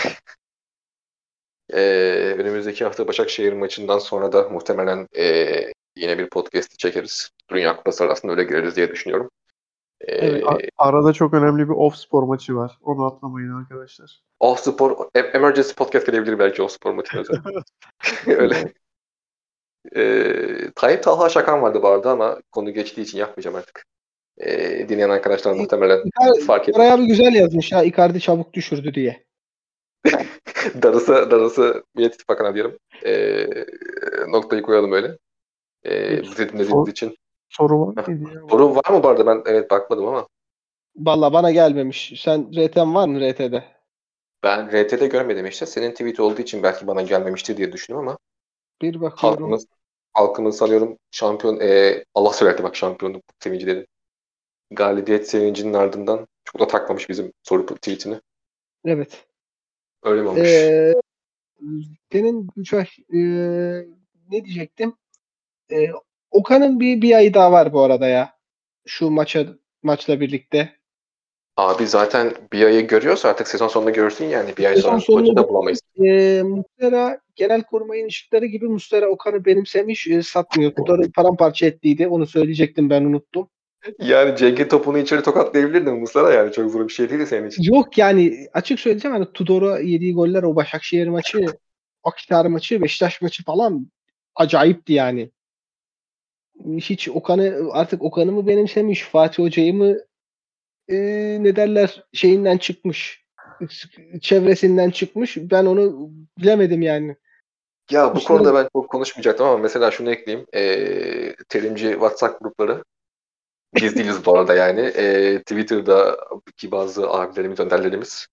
Ee, 1.74 2.36
önümüzdeki 2.38 2.84
hafta 2.84 3.08
Başakşehir 3.08 3.54
maçından 3.54 4.00
sonra 4.00 4.32
da 4.32 4.50
muhtemelen 4.50 5.08
ee, 5.18 5.72
yine 5.96 6.18
bir 6.18 6.30
podcast 6.30 6.80
çekeriz. 6.80 7.30
Dünya 7.50 7.76
Kupası 7.76 8.04
arasında 8.04 8.32
öyle 8.32 8.44
gireriz 8.44 8.76
diye 8.76 8.92
düşünüyorum. 8.92 9.30
Ee, 10.08 10.16
Evet, 10.16 10.44
A- 10.78 10.88
arada 10.88 11.14
çok 11.14 11.34
önemli 11.34 11.64
bir 11.70 11.74
off 11.74 11.96
spor 11.96 12.24
maçı 12.24 12.56
var. 12.56 12.78
Onu 12.82 13.06
atlamayın 13.06 13.54
arkadaşlar. 13.54 14.22
Off 14.40 14.60
Spor, 14.60 15.08
e- 15.16 15.20
Emergency 15.20 15.74
Podcast 15.74 16.06
gelebilir 16.06 16.40
belki 16.40 16.62
Off 16.64 16.72
Spor 16.72 16.92
maçına 16.92 17.24
öyle. 18.28 18.74
Ee, 19.96 20.72
Tayyip 20.76 21.04
Talha 21.04 21.30
Şakan 21.30 21.62
vardı 21.62 21.80
bu 21.84 21.88
arada 21.88 22.12
ama 22.12 22.42
konu 22.52 22.72
geçtiği 22.74 23.02
için 23.02 23.18
yapmayacağım 23.18 23.56
artık. 23.58 23.86
Ee, 24.38 24.90
dinleyen 24.90 25.10
arkadaşlar 25.10 25.54
muhtemelen 25.54 25.98
Icardi- 26.00 26.46
fark 26.46 26.62
etmiş. 26.62 26.76
Koray 26.76 26.92
abi 26.92 27.06
güzel 27.08 27.34
yazmış 27.36 27.72
ya 27.72 27.84
Icardi 27.84 28.20
çabuk 28.22 28.54
düşürdü 28.54 28.94
diye. 28.94 29.24
Darısı, 30.84 31.32
darısı 31.32 31.84
Millet 31.96 32.14
İttifakı'na 32.16 32.54
diyelim. 32.56 32.78
Ee, 33.06 33.48
noktayı 34.28 34.62
koyalım 34.62 34.92
öyle. 34.92 35.18
Ee, 35.86 36.22
bizi 36.24 36.50
dinlediğiniz 36.50 36.90
için. 36.90 37.18
Soru 37.52 37.88
var 37.88 38.08
mıydı 38.08 38.34
ya? 38.36 38.42
Soru 38.50 38.76
var 38.76 38.90
mı 38.90 39.04
bu 39.04 39.08
arada? 39.08 39.26
Ben 39.26 39.44
evet 39.46 39.72
bakmadım 39.72 40.08
ama. 40.08 40.28
Valla 40.96 41.34
bana 41.34 41.52
gelmemiş. 41.52 42.14
Sen 42.24 42.52
RT'n 42.52 42.96
var 42.96 43.08
mı 43.08 43.20
RT'de? 43.32 43.64
Ben 44.44 44.68
RT'de 44.68 45.08
görmedim 45.08 45.46
işte. 45.46 45.66
Senin 45.66 45.92
tweet 45.92 46.20
olduğu 46.20 46.42
için 46.42 46.64
belki 46.64 46.88
bana 46.88 47.02
gelmemiştir 47.02 47.58
diye 47.58 47.72
düşünüyorum 47.72 48.08
ama 48.08 48.18
Bir 48.82 49.02
bakıyorum. 49.02 49.38
halkımız 49.40 49.66
halkımız 50.14 50.58
sanıyorum 50.58 50.98
şampiyon 51.12 51.60
e, 51.60 52.04
Allah 52.16 52.34
söyletti 52.34 52.64
bak 52.64 52.76
şampiyonluk 52.76 53.24
sevinci 53.40 53.68
dedi. 53.68 53.88
Galibiyet 54.72 55.30
sevincinin 55.30 55.74
ardından 55.74 56.28
çok 56.46 56.62
da 56.62 56.68
takmamış 56.68 57.10
bizim 57.10 57.34
soru 57.44 57.66
tweetini. 57.66 58.22
Evet. 58.86 59.26
Öyle 60.04 60.22
mi 60.22 60.28
olmuş? 60.28 60.50
Ee, 60.50 60.94
senin 62.12 62.50
şey, 62.64 62.86
e, 63.14 63.20
ne 64.30 64.46
diyecektim? 64.46 64.94
Ee, 65.72 65.88
Okan'ın 66.32 66.80
bir 66.80 67.02
bir 67.02 67.16
ayı 67.16 67.34
daha 67.34 67.52
var 67.52 67.74
bu 67.74 67.82
arada 67.82 68.08
ya. 68.08 68.34
Şu 68.86 69.10
maça 69.10 69.46
maçla 69.84 70.20
birlikte. 70.20 70.82
Abi 71.58 71.88
zaten 71.88 72.32
bir 72.54 72.66
ayı 72.66 72.88
görüyorsa 72.88 73.30
artık 73.30 73.48
sezon 73.48 73.68
sonunda 73.68 73.92
görürsün 73.92 74.26
yani. 74.26 74.58
Bir 74.58 74.66
ay 74.66 74.76
Sezon 74.76 74.90
sonra 74.90 75.02
sonunda 75.02 75.44
da 75.44 75.50
bulamayız. 75.50 75.82
E, 76.04 76.42
Muslera 76.44 77.20
genel 77.36 77.64
kurmayın 77.64 78.08
ışıkları 78.08 78.46
gibi 78.46 78.68
Muslera 78.68 79.08
Okan'ı 79.08 79.46
benimsemiş 79.46 80.08
e, 80.08 80.24
satmıyor. 80.24 80.72
Tutarı 80.72 81.12
paramparça 81.12 81.66
ettiydi. 81.66 82.08
Onu 82.08 82.28
söyleyecektim 82.28 82.90
ben 82.90 83.04
unuttum. 83.04 83.48
Yani 84.00 84.38
Cenk'in 84.38 84.68
topunu 84.68 84.98
içeri 84.98 85.24
tokatlayabilirdin 85.24 86.00
Muslera 86.00 86.34
yani. 86.34 86.52
Çok 86.52 86.72
zor 86.72 86.88
bir 86.88 86.94
şey 86.94 87.10
değildi 87.10 87.28
senin 87.28 87.48
için. 87.48 87.64
Yok 87.64 87.98
yani 87.98 88.48
açık 88.54 88.80
söyleyeceğim 88.80 89.18
hani 89.18 89.34
Tudor'a 89.34 89.80
yediği 89.80 90.14
goller 90.14 90.44
o 90.44 90.56
Başakşehir 90.56 91.08
maçı, 91.08 91.46
Akhisar 92.04 92.46
maçı, 92.46 92.82
Beşiktaş 92.82 93.22
maçı 93.22 93.44
falan 93.44 93.88
acayipti 94.36 94.94
yani. 94.94 95.32
Hiç 96.78 97.10
Okan'ı 97.10 97.70
artık 97.72 98.04
Okan'ı 98.04 98.32
mı 98.32 98.48
benimsemiş, 98.48 99.04
Fatih 99.04 99.44
Hoca'yı 99.44 99.74
mı 99.74 99.98
e, 100.90 100.98
ne 101.42 101.56
derler 101.56 102.04
şeyinden 102.14 102.58
çıkmış, 102.58 103.26
çevresinden 104.22 104.90
çıkmış. 104.90 105.38
Ben 105.38 105.66
onu 105.66 106.10
bilemedim 106.38 106.82
yani. 106.82 107.16
Ya 107.92 108.16
bu 108.16 108.20
Muslera- 108.20 108.28
konuda 108.28 108.54
ben 108.54 108.68
çok 108.74 108.90
konuşmayacaktım 108.90 109.48
ama 109.48 109.58
mesela 109.58 109.92
şunu 109.92 110.12
ekleyeyim. 110.12 110.48
Ee, 110.54 111.36
terimci 111.50 111.92
WhatsApp 111.92 112.44
grupları 112.44 112.84
biz 113.76 113.96
değiliz 113.96 114.26
bu 114.26 114.38
arada 114.38 114.56
yani. 114.56 114.82
Ee, 114.82 115.40
Twitter'daki 115.40 116.72
bazı 116.72 117.10
abilerimiz, 117.10 117.60
önderlerimiz 117.60 118.28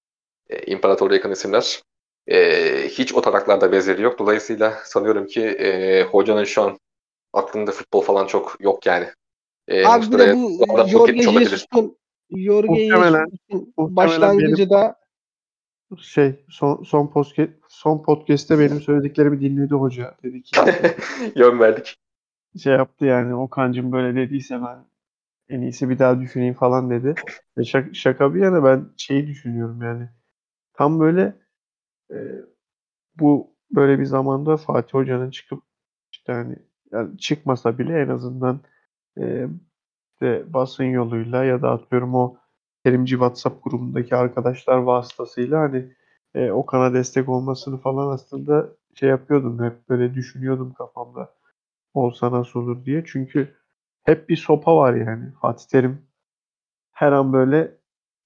e, 0.51 0.59
imparatora 0.72 1.14
yakın 1.14 1.31
isimler. 1.31 1.83
Ee, 2.26 2.89
hiç 2.89 3.14
o 3.14 3.20
taraklarda 3.20 3.72
bezleri 3.72 4.03
yok. 4.03 4.18
Dolayısıyla 4.18 4.79
sanıyorum 4.85 5.26
ki 5.26 5.43
e, 5.43 6.03
hocanın 6.03 6.45
şu 6.45 6.62
an 6.62 6.79
aklında 7.39 7.70
futbol 7.70 8.01
falan 8.01 8.26
çok 8.26 8.57
yok 8.61 8.86
yani. 8.86 9.07
Ee, 9.68 9.86
Abi 9.86 10.07
bir 10.12 10.18
de 10.18 10.34
bu 10.34 10.89
Jorge. 10.89 11.22
Jesus'un 11.22 11.97
Jorge 12.36 12.86
Jesus'un 12.86 13.72
başlangıcı 13.76 14.70
da 14.70 14.99
Şey 15.99 16.45
son 16.49 16.82
son 16.82 17.07
podcast 17.07 17.51
son 17.68 18.03
podcast'te 18.03 18.59
benim 18.59 18.80
söylediklerimi 18.80 19.41
dinledi 19.41 19.74
hoca. 19.74 20.16
Dedi 20.22 20.43
ki 20.43 20.61
Yön 21.36 21.61
verdik. 21.61 21.97
şey 22.62 22.72
yaptı 22.72 23.05
yani 23.05 23.34
Okan'cım 23.34 23.93
böyle 23.93 24.16
dediyse 24.16 24.62
ben 24.62 24.84
en 25.49 25.61
iyisi 25.61 25.89
bir 25.89 25.99
daha 25.99 26.20
düşüneyim 26.20 26.55
falan 26.55 26.91
dedi. 26.91 27.14
Ve 27.59 27.64
şaka, 27.64 27.95
şaka 27.95 28.34
bir 28.34 28.41
yana 28.41 28.64
ben 28.64 28.89
şeyi 28.97 29.26
düşünüyorum 29.26 29.82
yani. 29.82 30.09
Tam 30.74 31.01
böyle 31.01 31.36
e, 32.11 32.16
bu 33.14 33.57
böyle 33.70 33.99
bir 33.99 34.05
zamanda 34.05 34.57
Fatih 34.57 34.95
Hoca'nın 34.95 35.30
çıkıp 35.30 35.62
işte 36.12 36.32
hani 36.32 36.57
yani 36.93 37.18
çıkmasa 37.18 37.78
bile 37.78 38.01
en 38.01 38.09
azından 38.09 38.61
e, 39.20 39.49
işte 40.12 40.53
basın 40.55 40.84
yoluyla 40.84 41.45
ya 41.45 41.62
da 41.62 41.70
atıyorum 41.70 42.14
o 42.14 42.36
Terimci 42.84 43.11
WhatsApp 43.11 43.64
grubundaki 43.64 44.16
arkadaşlar 44.16 44.76
vasıtasıyla 44.76 45.61
hani 45.61 45.93
e, 46.34 46.51
Okan'a 46.51 46.95
destek 46.95 47.28
olmasını 47.28 47.78
falan 47.78 48.12
aslında 48.14 48.68
şey 48.95 49.09
yapıyordum. 49.09 49.64
Hep 49.64 49.89
böyle 49.89 50.14
düşünüyordum 50.14 50.72
kafamda. 50.72 51.34
Olsa 51.95 52.32
nasıl 52.32 52.61
olur 52.61 52.84
diye. 52.84 53.05
Çünkü 53.07 53.55
hep 54.03 54.28
bir 54.28 54.36
sopa 54.36 54.76
var 54.76 54.95
yani. 54.95 55.32
Fatih 55.41 55.66
Terim 55.66 56.03
her 56.93 57.12
an 57.12 57.32
böyle 57.32 57.76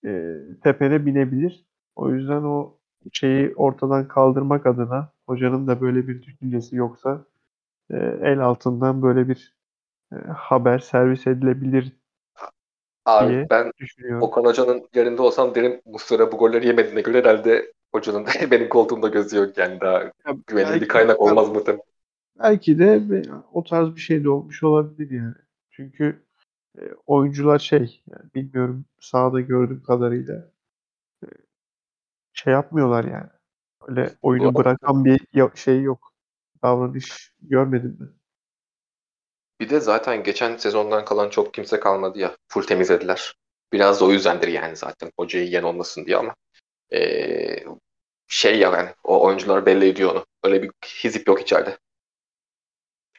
e, 0.07 0.37
tepene 0.63 1.07
binebilir. 1.07 1.67
O 1.97 2.11
yüzden 2.11 2.43
o 2.43 2.77
şeyi 3.13 3.55
ortadan 3.55 4.09
kaldırmak 4.09 4.67
adına 4.67 5.13
hocanın 5.27 5.67
da 5.67 5.81
böyle 5.81 6.09
bir 6.09 6.23
düşüncesi 6.23 6.77
yoksa 6.77 7.25
e, 7.93 7.97
el 8.23 8.41
altından 8.41 9.03
böyle 9.03 9.29
bir 9.29 9.55
e, 10.13 10.17
haber 10.29 10.79
servis 10.79 11.27
edilebilir 11.27 11.93
Abi 13.05 13.33
diye 13.33 13.47
ben 13.51 13.73
düşünüyorum. 13.79 14.23
Okan 14.23 14.45
Hoca'nın 14.45 14.89
yerinde 14.95 15.23
olsam 15.23 15.55
derim 15.55 15.81
Muslera 15.85 16.33
bu 16.33 16.37
golleri 16.37 16.67
yemediğine 16.67 17.01
göre 17.01 17.19
herhalde 17.19 17.73
hocanın 17.93 18.27
benim 18.51 18.69
koltuğumda 18.69 19.09
gözü 19.09 19.37
yok 19.37 19.59
yani 19.59 19.81
daha 19.81 20.03
Ya 20.03 20.13
güvenilir 20.47 20.81
bir 20.81 20.89
kaynak 20.89 21.21
olmaz 21.21 21.49
muhtemelen. 21.49 21.83
Belki 22.39 22.79
de 22.79 23.03
o 23.53 23.65
tarz 23.65 23.95
bir 23.95 24.01
şey 24.01 24.25
de 24.25 24.31
olmuş 24.31 24.63
olabilir 24.63 25.11
yani. 25.11 25.35
Çünkü 25.71 26.23
e, 26.79 26.83
oyuncular 27.07 27.59
şey, 27.59 28.03
yani 28.11 28.35
bilmiyorum 28.35 28.85
sahada 29.01 29.41
gördüğüm 29.41 29.83
kadarıyla 29.83 30.51
e, 31.25 31.27
şey 32.33 32.53
yapmıyorlar 32.53 33.05
yani. 33.05 33.31
Öyle 33.89 34.11
oyunu 34.23 34.55
bırakan 34.55 35.05
bir 35.05 35.21
şey 35.55 35.83
yok. 35.83 36.12
Davranış 36.63 37.33
görmedim 37.43 37.97
ben. 38.01 38.09
Bir 39.61 39.71
de 39.71 39.81
zaten 39.81 40.23
geçen 40.23 40.57
sezondan 40.57 41.05
kalan 41.05 41.31
çok 41.31 41.55
kimse 41.55 41.81
kalmadı 41.81 42.19
ya. 42.19 42.37
Full 42.49 42.63
temizlediler. 42.63 43.35
Biraz 43.73 44.01
da 44.01 44.05
o 44.05 44.13
yüzdendir 44.13 44.49
yani 44.49 44.77
zaten 44.77 45.11
hocayı 45.17 45.49
yen 45.49 45.63
olmasın 45.63 46.07
diye 46.07 46.17
ama 46.17 46.35
eee, 46.93 47.65
şey 48.27 48.59
ya 48.59 48.71
yani 48.71 48.89
o 49.05 49.27
oyuncular 49.27 49.67
belli 49.67 49.89
ediyor 49.89 50.11
onu. 50.11 50.27
Öyle 50.45 50.63
bir 50.63 50.71
hizip 51.05 51.29
yok 51.29 51.41
içeride. 51.43 51.79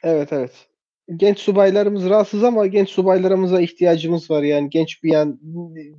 Evet 0.04 0.34
evet. 0.34 0.68
Genç 1.16 1.40
subaylarımız 1.40 2.10
rahatsız 2.10 2.44
ama 2.44 2.68
genç 2.68 2.90
subaylarımıza 2.90 3.62
ihtiyacımız 3.62 4.32
var 4.32 4.44
yani 4.44 4.70
genç 4.70 5.04
bir 5.04 5.12
yan 5.12 5.40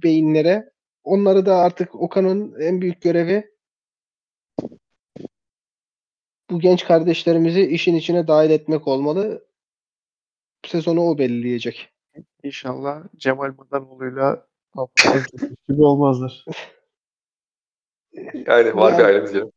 beyinlere. 0.03 0.71
Onları 1.05 1.47
da 1.47 1.57
artık 1.57 1.95
Okan'ın 1.95 2.61
en 2.61 2.81
büyük 2.81 3.03
görevi 3.03 3.54
bu 6.51 6.61
genç 6.61 6.85
kardeşlerimizi 6.85 7.61
işin 7.67 7.95
içine 7.95 8.29
dahil 8.29 8.51
etmek 8.51 8.89
olmalı. 8.89 9.45
Sezonu 10.67 11.01
o 11.01 11.19
belirleyecek. 11.19 11.89
İnşallah 12.43 13.03
Cemal 13.17 13.53
Madanoğlu'yla 13.59 14.47
gibi 15.69 15.83
olmazlar. 15.85 16.45
Yani 18.47 18.77
var 18.77 18.93
bir 18.93 18.99
Yani- 18.99 19.05
ailemiz 19.07 19.33
diyelim. 19.33 19.53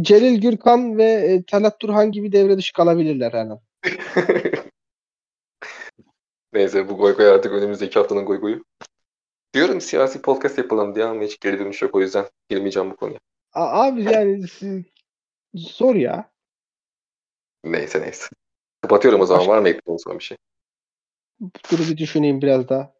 Celil 0.00 0.40
Gürkan 0.40 0.98
ve 0.98 1.04
e, 1.04 1.42
Talat 1.42 1.80
Turhan 1.80 2.12
gibi 2.12 2.32
devre 2.32 2.56
dışı 2.56 2.72
kalabilirler 2.72 3.32
her 3.32 3.46
an. 3.46 3.60
Neyse 6.52 6.88
bu 6.88 6.96
goy 6.96 7.16
goy 7.16 7.28
artık 7.28 7.52
önümüzdeki 7.52 7.98
haftanın 7.98 8.24
goy 8.24 8.40
goyu. 8.40 8.64
Diyorum 9.54 9.80
siyasi 9.80 10.22
podcast 10.22 10.58
yapalım 10.58 10.94
diye 10.94 11.04
ama 11.04 11.22
hiç 11.22 11.40
geri 11.40 11.58
dönüş 11.58 11.82
yok 11.82 11.94
o 11.94 12.00
yüzden 12.00 12.24
girmeyeceğim 12.48 12.90
bu 12.90 12.96
konuya. 12.96 13.18
A- 13.52 13.82
abi 13.86 14.02
yani 14.02 14.48
siz- 14.48 14.84
zor 15.54 15.94
ya. 15.94 16.32
Neyse 17.64 18.00
neyse. 18.00 18.26
Kapatıyorum 18.82 19.20
o 19.20 19.26
zaman. 19.26 19.40
Başka- 19.40 19.52
Var 19.52 19.58
mı 19.58 19.68
eklediğin 19.68 19.96
son 19.96 20.18
bir 20.18 20.24
şey? 20.24 20.36
Dur 21.70 21.78
bir 21.78 21.96
düşüneyim 21.96 22.42
biraz 22.42 22.68
daha. 22.68 22.94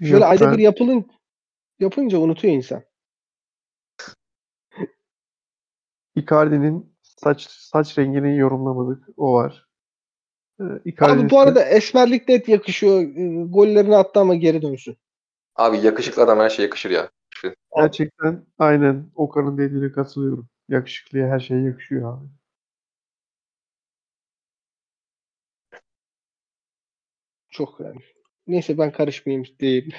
Şöyle 0.00 0.14
Yok, 0.14 0.24
ayda 0.24 0.44
ben- 0.46 0.58
bir 0.58 0.62
yapılın 0.62 1.10
yapınca 1.78 2.18
unutuyor 2.18 2.54
insan. 2.54 2.82
Icardi'nin 6.16 6.96
saç 7.02 7.42
saç 7.50 7.98
rengini 7.98 8.36
yorumlamadık. 8.38 9.08
O 9.16 9.32
var. 9.34 9.68
Ee, 10.60 10.64
Icardi'nin 10.84 11.22
Abi 11.24 11.30
bu 11.30 11.40
arada 11.40 11.64
esmerlik 11.64 12.28
net 12.28 12.48
yakışıyor. 12.48 13.02
E, 13.02 13.44
Gollerini 13.44 13.96
attı 13.96 14.20
ama 14.20 14.34
geri 14.34 14.62
dönsün. 14.62 14.96
Abi 15.56 15.78
yakışıklı 15.78 16.22
adam 16.22 16.38
her 16.38 16.50
şeye 16.50 16.62
yakışır 16.62 16.90
ya. 16.90 17.10
gerçekten 17.76 18.46
aynen 18.58 19.10
Okan'ın 19.14 19.58
dediğine 19.58 19.92
katılıyorum. 19.92 20.48
Yakışıklıya 20.68 21.28
her 21.28 21.40
şey 21.40 21.58
yakışıyor 21.60 22.18
abi. 22.18 22.28
Çok 27.50 27.80
yani. 27.80 28.00
Neyse 28.46 28.78
ben 28.78 28.92
karışmayayım 28.92 29.46
diyeyim. 29.60 29.92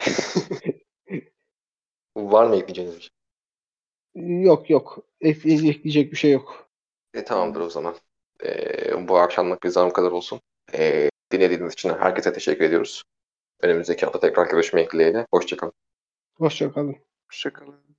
Var 2.16 2.46
mı 2.46 2.56
ekleyeceğiniz 2.56 2.96
bir 2.96 3.00
şey? 3.00 3.10
Yok 4.42 4.70
yok. 4.70 4.98
Ek- 5.20 5.50
ekleyecek 5.52 6.12
bir 6.12 6.16
şey 6.16 6.32
yok. 6.32 6.68
E, 7.14 7.24
tamamdır 7.24 7.60
o 7.60 7.70
zaman. 7.70 7.94
E, 8.44 9.08
bu 9.08 9.18
akşamlık 9.18 9.62
bizden 9.62 9.88
bu 9.88 9.92
kadar 9.92 10.10
olsun. 10.10 10.40
E, 10.74 11.10
dinlediğiniz 11.32 11.72
için 11.72 11.88
herkese 11.88 12.32
teşekkür 12.32 12.64
ediyoruz. 12.64 13.02
Önümüzdeki 13.62 14.06
hafta 14.06 14.20
tekrar 14.20 14.50
görüşmek 14.50 14.92
dileğiyle. 14.92 15.26
Hoşçakalın. 15.32 15.72
Hoşça 16.34 16.72
kalın. 16.72 16.96
Hoşçakalın. 17.30 17.97